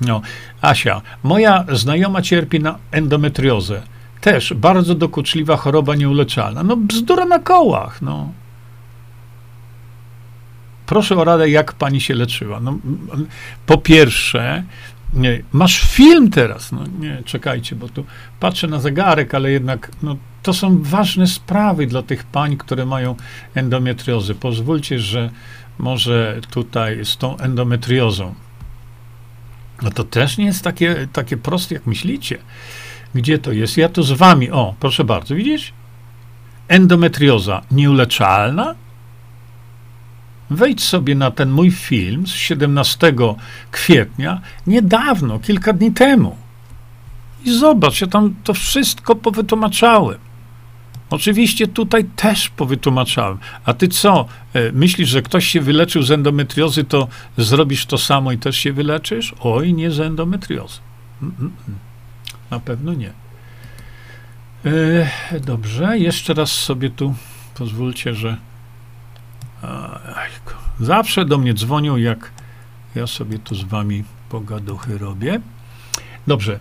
No, 0.00 0.20
Asia, 0.60 1.02
moja 1.22 1.64
znajoma 1.72 2.22
cierpi 2.22 2.60
na 2.60 2.78
endometriozę. 2.90 3.82
Też 4.20 4.54
bardzo 4.54 4.94
dokuczliwa 4.94 5.56
choroba 5.56 5.94
nieuleczalna. 5.94 6.62
No, 6.62 6.76
bzdura 6.76 7.24
na 7.24 7.38
kołach, 7.38 8.02
no. 8.02 8.32
Proszę 10.86 11.16
o 11.16 11.24
radę, 11.24 11.50
jak 11.50 11.72
pani 11.72 12.00
się 12.00 12.14
leczyła. 12.14 12.60
No, 12.60 12.78
po 13.66 13.78
pierwsze, 13.78 14.64
nie, 15.14 15.42
masz 15.52 15.80
film 15.80 16.30
teraz. 16.30 16.72
No 16.72 16.80
nie, 17.00 17.22
czekajcie, 17.24 17.76
bo 17.76 17.88
tu 17.88 18.04
patrzę 18.40 18.66
na 18.66 18.80
zegarek, 18.80 19.34
ale 19.34 19.50
jednak 19.50 19.90
no, 20.02 20.16
to 20.42 20.52
są 20.52 20.82
ważne 20.82 21.26
sprawy 21.26 21.86
dla 21.86 22.02
tych 22.02 22.24
pań, 22.24 22.56
które 22.56 22.86
mają 22.86 23.16
endometriozę. 23.54 24.34
Pozwólcie, 24.34 24.98
że 24.98 25.30
może 25.78 26.40
tutaj 26.50 27.04
z 27.04 27.16
tą 27.16 27.38
endometriozą 27.38 28.34
no 29.82 29.90
to 29.90 30.04
też 30.04 30.38
nie 30.38 30.44
jest 30.44 30.64
takie, 30.64 31.08
takie 31.12 31.36
proste, 31.36 31.74
jak 31.74 31.86
myślicie. 31.86 32.38
Gdzie 33.14 33.38
to 33.38 33.52
jest? 33.52 33.76
Ja 33.76 33.88
tu 33.88 34.02
z 34.02 34.12
wami. 34.12 34.50
O, 34.50 34.74
proszę 34.80 35.04
bardzo, 35.04 35.34
widzisz? 35.34 35.72
Endometrioza 36.68 37.62
nieuleczalna? 37.70 38.74
Wejdź 40.50 40.82
sobie 40.82 41.14
na 41.14 41.30
ten 41.30 41.50
mój 41.50 41.70
film 41.70 42.26
z 42.26 42.30
17 42.30 43.14
kwietnia, 43.70 44.40
niedawno, 44.66 45.38
kilka 45.38 45.72
dni 45.72 45.92
temu. 45.92 46.36
I 47.44 47.58
zobacz, 47.58 48.00
ja 48.00 48.06
tam 48.06 48.34
to 48.44 48.54
wszystko 48.54 49.14
powytłumaczałem. 49.16 50.18
Oczywiście 51.14 51.66
tutaj 51.66 52.04
też 52.04 52.48
powytłumaczałem. 52.48 53.38
A 53.64 53.74
ty 53.74 53.88
co? 53.88 54.26
E, 54.54 54.72
myślisz, 54.72 55.08
że 55.08 55.22
ktoś 55.22 55.46
się 55.46 55.60
wyleczył 55.60 56.02
z 56.02 56.10
endometriozy, 56.10 56.84
to 56.84 57.08
zrobisz 57.38 57.86
to 57.86 57.98
samo 57.98 58.32
i 58.32 58.38
też 58.38 58.56
się 58.56 58.72
wyleczysz? 58.72 59.34
Oj, 59.40 59.74
nie 59.74 59.90
z 59.90 60.00
endometriozy. 60.00 60.78
Mm, 61.22 61.34
mm, 61.38 61.52
mm. 61.68 61.78
Na 62.50 62.60
pewno 62.60 62.94
nie. 62.94 63.12
E, 64.64 65.40
dobrze, 65.40 65.98
jeszcze 65.98 66.34
raz 66.34 66.52
sobie 66.52 66.90
tu 66.90 67.14
pozwólcie, 67.54 68.14
że 68.14 68.36
zawsze 70.80 71.24
do 71.24 71.38
mnie 71.38 71.54
dzwonią, 71.54 71.96
jak 71.96 72.30
ja 72.94 73.06
sobie 73.06 73.38
tu 73.38 73.54
z 73.54 73.64
wami 73.64 74.04
pogaduchy 74.28 74.98
robię. 74.98 75.40
Dobrze. 76.26 76.58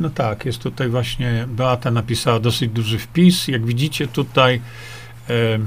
No 0.00 0.10
tak, 0.10 0.44
jest 0.44 0.62
tutaj 0.62 0.88
właśnie, 0.88 1.46
Beata 1.48 1.90
napisała 1.90 2.40
dosyć 2.40 2.70
duży 2.70 2.98
wpis. 2.98 3.48
Jak 3.48 3.66
widzicie 3.66 4.06
tutaj 4.06 4.60
e, 5.30 5.58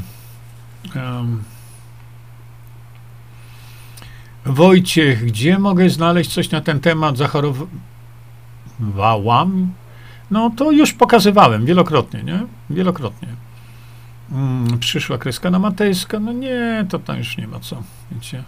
Wojciech, 4.45 5.25
gdzie 5.25 5.59
mogę 5.59 5.89
znaleźć 5.89 6.33
coś 6.33 6.51
na 6.51 6.61
ten 6.61 6.79
temat? 6.79 7.17
Zachorowałam? 7.17 9.73
No 10.32 10.49
to 10.58 10.72
już 10.72 10.94
pokazywałem 10.94 11.66
wielokrotnie, 11.66 12.24
nie? 12.24 12.45
Wielokrotnie. 12.70 13.28
Mm, 14.32 14.80
przyszła 14.80 15.18
kreska 15.18 15.49
na 15.49 15.60
Matejska, 15.60 16.20
no 16.20 16.34
nie, 16.34 16.86
to 16.90 16.99
tam 16.99 17.18
już 17.18 17.38
nie 17.38 17.48
ma 17.48 17.60
co, 17.60 17.84
wiecie. 18.12 18.44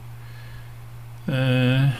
E... 1.29 1.91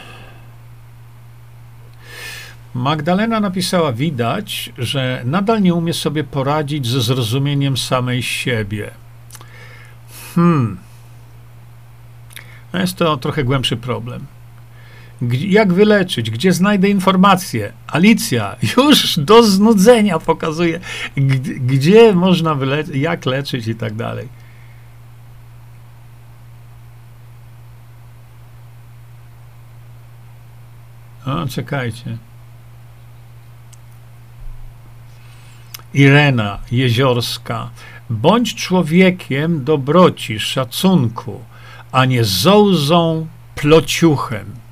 Magdalena 2.74 3.40
napisała, 3.40 3.94
widać, 3.94 4.74
że 4.78 5.22
nadal 5.26 5.62
nie 5.62 5.74
umie 5.74 5.94
sobie 5.94 6.24
poradzić 6.24 6.88
ze 6.88 7.02
zrozumieniem 7.02 7.78
samej 7.78 8.24
siebie. 8.24 8.92
Hmm. 10.36 10.78
No 12.74 12.80
jest 12.80 12.98
to 12.98 13.18
trochę 13.18 13.44
głębszy 13.44 13.78
problem 13.78 14.26
jak 15.31 15.73
wyleczyć, 15.73 16.31
gdzie 16.31 16.53
znajdę 16.53 16.90
informacje. 16.90 17.73
Alicja 17.88 18.56
już 18.77 19.19
do 19.19 19.44
znudzenia 19.44 20.19
pokazuje, 20.19 20.80
gdzie 21.57 22.14
można 22.14 22.56
wyleczyć, 22.56 22.95
jak 22.95 23.26
leczyć 23.26 23.68
i 23.68 23.76
tak 23.76 23.95
dalej. 23.95 24.27
O, 31.26 31.48
czekajcie. 31.48 32.18
Irena 35.94 36.60
Jeziorska. 36.72 37.69
Bądź 38.10 38.56
człowiekiem 38.56 39.64
dobroci, 39.64 40.40
szacunku, 40.40 41.41
a 41.91 42.06
nie 42.06 42.23
zołzą, 42.23 43.27
plociuchem. 43.56 44.62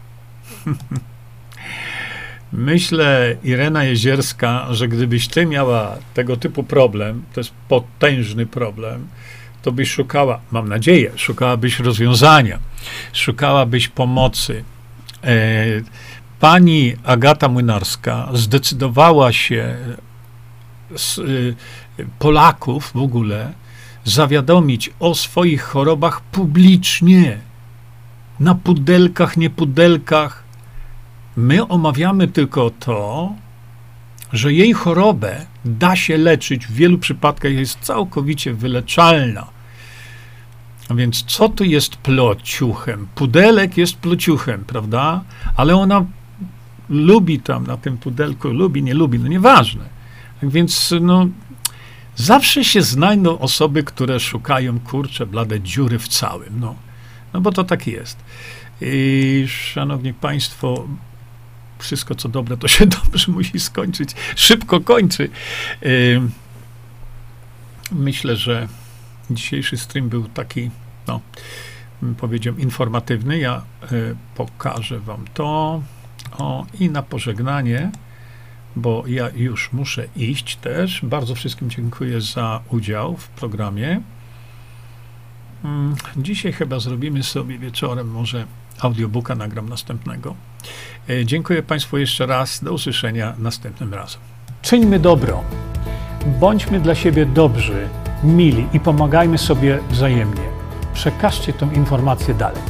Myślę, 2.54 3.36
Irena 3.44 3.84
Jezierska, 3.84 4.68
że 4.74 4.88
gdybyś 4.88 5.28
ty 5.28 5.46
miała 5.46 5.98
tego 6.14 6.38
typu 6.38 6.64
problem, 6.64 7.24
to 7.34 7.40
jest 7.40 7.52
potężny 7.68 8.46
problem, 8.46 9.08
to 9.62 9.72
byś 9.72 9.92
szukała, 9.92 10.40
mam 10.52 10.70
nadzieję, 10.70 11.12
szukałabyś 11.16 11.80
rozwiązania, 11.80 12.60
szukałabyś 13.14 13.88
pomocy. 13.88 14.64
E, 15.24 15.66
pani 16.40 16.96
Agata 17.04 17.48
Młynarska 17.48 18.30
zdecydowała 18.34 19.34
się 19.34 19.76
z, 20.96 21.18
y, 21.18 21.56
Polaków 22.20 22.92
w 22.94 22.98
ogóle 22.98 23.54
zawiadomić 24.04 24.90
o 25.00 25.16
swoich 25.16 25.64
chorobach 25.64 26.22
publicznie. 26.22 27.38
Na 28.40 28.56
pudelkach, 28.56 29.38
nie 29.38 29.50
pudelkach. 29.50 30.41
My 31.36 31.68
omawiamy 31.68 32.28
tylko 32.28 32.70
to, 32.70 33.34
że 34.34 34.54
jej 34.54 34.74
chorobę 34.74 35.46
da 35.66 35.96
się 35.96 36.18
leczyć, 36.18 36.68
w 36.68 36.74
wielu 36.74 36.98
przypadkach 36.98 37.52
jest 37.52 37.80
całkowicie 37.80 38.54
wyleczalna. 38.54 39.48
A 40.90 40.94
więc 40.94 41.24
co 41.24 41.50
tu 41.50 41.64
jest 41.64 41.96
plociuchem? 41.96 43.08
Pudelek 43.16 43.78
jest 43.78 43.96
plociuchem, 43.96 44.64
prawda? 44.68 45.24
Ale 45.58 45.76
ona 45.76 46.06
lubi 46.90 47.40
tam 47.40 47.68
na 47.68 47.78
tym 47.78 47.98
pudelku, 47.98 48.48
lubi, 48.48 48.84
nie 48.84 48.94
lubi, 48.94 49.20
no 49.20 49.28
nieważne. 49.28 49.86
Tak 50.42 50.50
więc, 50.50 50.94
no, 51.02 51.28
zawsze 52.16 52.64
się 52.64 52.82
znajdą 52.82 53.40
osoby, 53.40 53.84
które 53.84 54.20
szukają, 54.20 54.80
kurcze, 54.80 55.26
blade 55.26 55.62
dziury 55.62 56.00
w 56.00 56.08
całym, 56.08 56.60
no. 56.60 56.76
No 57.34 57.42
bo 57.42 57.52
to 57.52 57.64
tak 57.64 57.88
jest. 57.88 58.18
I, 58.82 59.46
szanowni 59.48 60.14
państwo, 60.14 60.88
wszystko 61.82 62.16
co 62.16 62.30
dobre, 62.30 62.58
to 62.58 62.68
się 62.68 62.86
dobrze 63.04 63.32
musi 63.32 63.60
skończyć. 63.60 64.10
Szybko 64.36 64.82
kończy. 64.82 65.30
Myślę, 67.92 68.36
że 68.36 68.68
dzisiejszy 69.32 69.78
stream 69.78 70.10
był 70.10 70.28
taki, 70.28 70.72
no, 71.08 71.22
powiedziałem, 72.18 72.60
informatywny. 72.60 73.40
Ja 73.40 73.62
y, 73.92 74.16
pokażę 74.36 75.00
wam 75.00 75.26
to. 75.34 75.82
O, 76.38 76.66
i 76.80 76.90
na 76.90 77.04
pożegnanie, 77.04 77.92
bo 78.76 79.04
ja 79.08 79.30
już 79.36 79.72
muszę 79.74 80.08
iść 80.16 80.56
też. 80.56 81.00
Bardzo 81.04 81.36
wszystkim 81.36 81.70
dziękuję 81.70 82.22
za 82.22 82.62
udział 82.70 83.18
w 83.18 83.28
programie. 83.28 84.02
Mm, 85.64 85.96
dzisiaj 86.18 86.54
chyba 86.54 86.80
zrobimy 86.80 87.24
sobie 87.24 87.58
wieczorem 87.60 88.12
może 88.12 88.46
audiobooka, 88.80 89.36
nagram 89.36 89.70
następnego. 89.70 90.36
E, 91.12 91.26
dziękuję 91.26 91.64
Państwu 91.64 91.98
jeszcze 91.98 92.26
raz. 92.26 92.64
Do 92.64 92.74
usłyszenia 92.74 93.34
następnym 93.40 93.94
razem. 93.94 94.22
Czyńmy 94.62 95.00
dobro. 95.00 95.44
Bądźmy 96.40 96.80
dla 96.80 96.96
siebie 96.96 97.26
dobrzy, 97.26 97.88
mili 98.24 98.68
i 98.74 98.80
pomagajmy 98.80 99.38
sobie 99.38 99.80
wzajemnie. 99.90 100.42
Przekażcie 100.94 101.54
tę 101.54 101.70
informację 101.74 102.34
dalej. 102.34 102.62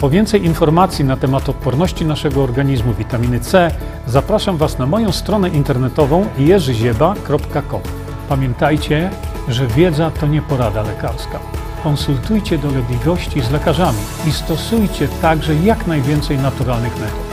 Po 0.00 0.10
więcej 0.10 0.44
informacji 0.44 1.04
na 1.04 1.16
temat 1.16 1.48
odporności 1.48 2.04
naszego 2.04 2.42
organizmu 2.42 2.94
witaminy 2.94 3.40
C 3.40 3.70
zapraszam 4.06 4.56
Was 4.56 4.78
na 4.78 4.86
moją 4.86 5.12
stronę 5.12 5.48
internetową 5.48 6.26
jerzyzieba.com. 6.38 7.80
Pamiętajcie, 8.28 9.10
że 9.48 9.66
wiedza 9.66 10.10
to 10.10 10.26
nie 10.26 10.42
porada 10.42 10.82
lekarska. 10.82 11.38
Konsultujcie 11.82 12.58
dolegliwości 12.58 13.40
z 13.40 13.50
lekarzami 13.50 13.98
i 14.26 14.32
stosujcie 14.32 15.08
także 15.22 15.54
jak 15.54 15.86
najwięcej 15.86 16.38
naturalnych 16.38 17.00
metod. 17.00 17.27